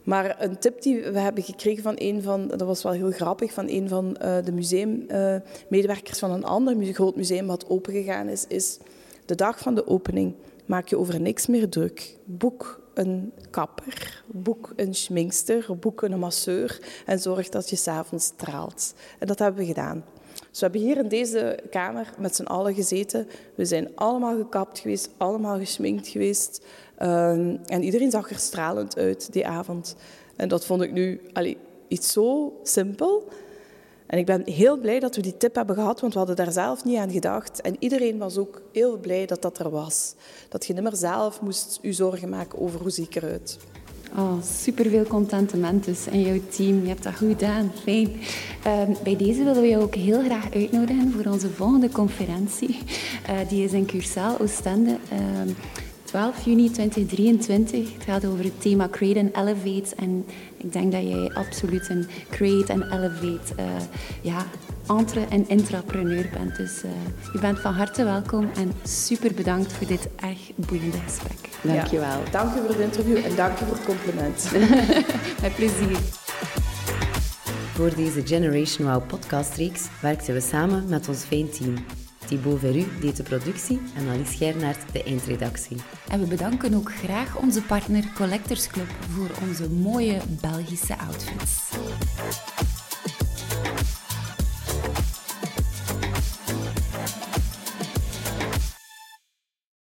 Maar 0.05 0.43
een 0.43 0.59
tip 0.59 0.83
die 0.83 1.03
we 1.03 1.19
hebben 1.19 1.43
gekregen 1.43 1.83
van 1.83 1.95
een 1.97 2.23
van, 2.23 2.49
dat 2.49 2.61
was 2.61 2.83
wel 2.83 2.93
heel 2.93 3.11
grappig, 3.11 3.53
van 3.53 3.69
een 3.69 3.89
van 3.89 4.17
uh, 4.23 4.37
de 4.45 4.53
museummedewerkers 4.53 6.23
uh, 6.23 6.29
van 6.29 6.31
een 6.31 6.45
ander 6.45 6.95
groot 6.95 7.17
museum 7.17 7.47
wat 7.47 7.69
opengegaan 7.69 8.29
is, 8.29 8.47
is 8.47 8.79
de 9.25 9.35
dag 9.35 9.59
van 9.59 9.75
de 9.75 9.87
opening 9.87 10.35
maak 10.65 10.89
je 10.89 10.99
over 10.99 11.21
niks 11.21 11.47
meer 11.47 11.69
druk. 11.69 12.17
Boek 12.25 12.83
een 12.95 13.33
kapper, 13.51 14.23
boek 14.27 14.73
een 14.77 14.95
schminkster, 14.95 15.67
boek 15.81 16.03
een 16.03 16.19
masseur 16.19 16.81
en 17.07 17.19
zorg 17.19 17.49
dat 17.49 17.71
je 17.71 17.77
s'avonds 17.77 18.25
straalt. 18.25 18.95
En 19.19 19.27
dat 19.27 19.39
hebben 19.39 19.61
we 19.61 19.67
gedaan. 19.67 20.05
Dus 20.35 20.61
we 20.61 20.67
hebben 20.71 20.81
hier 20.81 20.97
in 20.97 21.09
deze 21.09 21.59
kamer 21.71 22.11
met 22.19 22.37
z'n 22.37 22.43
allen 22.43 22.75
gezeten. 22.75 23.29
We 23.55 23.65
zijn 23.65 23.89
allemaal 23.95 24.37
gekapt 24.37 24.79
geweest, 24.79 25.11
allemaal 25.17 25.59
geschminkt 25.59 26.09
geweest. 26.09 26.65
Um, 27.03 27.61
en 27.67 27.83
iedereen 27.83 28.11
zag 28.11 28.31
er 28.31 28.39
stralend 28.39 28.97
uit 28.97 29.33
die 29.33 29.47
avond. 29.47 29.97
En 30.37 30.49
dat 30.49 30.65
vond 30.65 30.83
ik 30.83 30.93
nu 30.93 31.21
allee, 31.33 31.57
iets 31.89 32.13
zo 32.13 32.53
simpel. 32.63 33.29
En 34.07 34.19
ik 34.19 34.27
ben 34.27 34.43
heel 34.51 34.77
blij 34.77 35.01
dat 35.01 35.17
we 35.17 35.23
die 35.23 35.37
tip 35.37 35.55
hebben 35.55 35.75
gehad, 35.75 36.01
want 36.01 36.13
we 36.13 36.19
hadden 36.19 36.37
daar 36.37 36.53
zelf 36.53 36.85
niet 36.85 36.99
aan 36.99 37.11
gedacht. 37.11 37.61
En 37.61 37.77
iedereen 37.79 38.19
was 38.19 38.39
ook 38.39 38.63
heel 38.73 38.99
blij 38.99 39.27
dat 39.27 39.43
dat 39.43 39.59
er 39.59 39.71
was. 39.71 40.15
Dat 40.49 40.67
je 40.67 40.73
niet 40.73 40.83
meer 40.83 40.97
zelf 40.97 41.41
moest 41.41 41.79
je 41.83 41.93
zorgen 41.93 42.29
maken 42.29 42.61
over 42.61 42.81
hoe 42.81 42.91
zie 42.91 43.05
ik 43.05 43.15
eruit. 43.15 43.59
Oh, 44.17 44.43
superveel 44.43 45.05
contentement 45.05 45.85
dus 45.85 46.07
en 46.07 46.21
jouw 46.21 46.41
team. 46.49 46.83
Je 46.83 46.89
hebt 46.89 47.03
dat 47.03 47.17
goed 47.17 47.29
gedaan. 47.29 47.73
Fijn. 47.83 48.13
Ehm, 48.65 48.93
bij 49.03 49.17
deze 49.17 49.45
willen 49.45 49.61
we 49.61 49.69
jou 49.69 49.83
ook 49.83 49.95
heel 49.95 50.23
graag 50.23 50.55
uitnodigen 50.55 51.13
voor 51.13 51.33
onze 51.33 51.51
volgende 51.51 51.89
conferentie. 51.89 52.79
Uh, 53.31 53.49
die 53.49 53.65
is 53.65 53.73
in 53.73 53.87
Cursaal, 53.87 54.41
Oostende. 54.41 54.97
12 56.15 56.37
ehm, 56.37 56.51
juni 56.51 56.71
2023. 56.71 57.93
Het 57.93 58.03
gaat 58.03 58.27
over 58.27 58.45
het 58.45 58.61
thema 58.61 58.89
Create 58.89 59.21
and 59.21 59.37
Elevate. 59.37 59.95
En 59.97 60.25
ik 60.57 60.73
denk 60.73 60.93
dat 60.93 61.03
jij 61.03 61.31
absoluut 61.35 61.89
een 61.89 62.07
Create 62.31 62.73
and 62.73 62.83
Elevate 62.83 63.55
uh, 63.59 63.65
ja, 64.21 64.47
entre- 64.89 65.27
en 65.29 65.49
intrapreneur 65.49 66.31
bent. 66.33 66.57
Dus 66.57 66.85
uh, 66.85 66.91
je 67.33 67.39
bent 67.39 67.59
van 67.59 67.73
harte 67.73 68.05
welkom 68.05 68.51
en 68.57 68.73
super 68.83 69.35
bedankt 69.35 69.73
voor 69.73 69.87
dit 69.87 70.09
erg 70.17 70.39
boeiende 70.55 70.99
gesprek. 71.07 71.49
Dank 71.63 71.87
je 71.87 71.99
wel. 71.99 72.09
Ja, 72.25 72.31
dank 72.31 72.55
je 72.55 72.61
voor 72.61 72.69
het 72.69 72.79
interview 72.79 73.17
en 73.17 73.37
dank 73.37 73.59
je 73.59 73.65
voor 73.65 73.77
het 73.77 73.85
compliment. 73.85 74.51
Met 75.43 75.55
plezier. 75.55 75.99
Voor 77.75 77.95
deze 77.95 78.27
Generation 78.27 78.93
Wow 78.93 79.07
podcastreeks 79.07 79.87
werkten 80.01 80.35
we 80.35 80.41
samen 80.41 80.89
met 80.89 81.09
ons 81.09 81.23
fijn 81.23 81.51
team. 81.51 81.75
Thibaut 82.27 82.59
Veru 82.59 82.85
deed 83.01 83.17
de 83.17 83.23
productie 83.23 83.81
en 83.97 84.09
Alice 84.09 84.37
Gernaert 84.37 84.93
de 84.93 85.03
eindredactie. 85.03 85.77
En 86.09 86.21
we 86.21 86.27
bedanken 86.27 86.75
ook 86.75 86.93
graag 86.95 87.37
onze 87.37 87.63
partner 87.63 88.13
Collectors 88.15 88.67
Club 88.67 88.89
voor 89.11 89.31
onze 89.49 89.71
mooie 89.71 90.21
Belgische 90.41 90.99
outfits. 90.99 91.55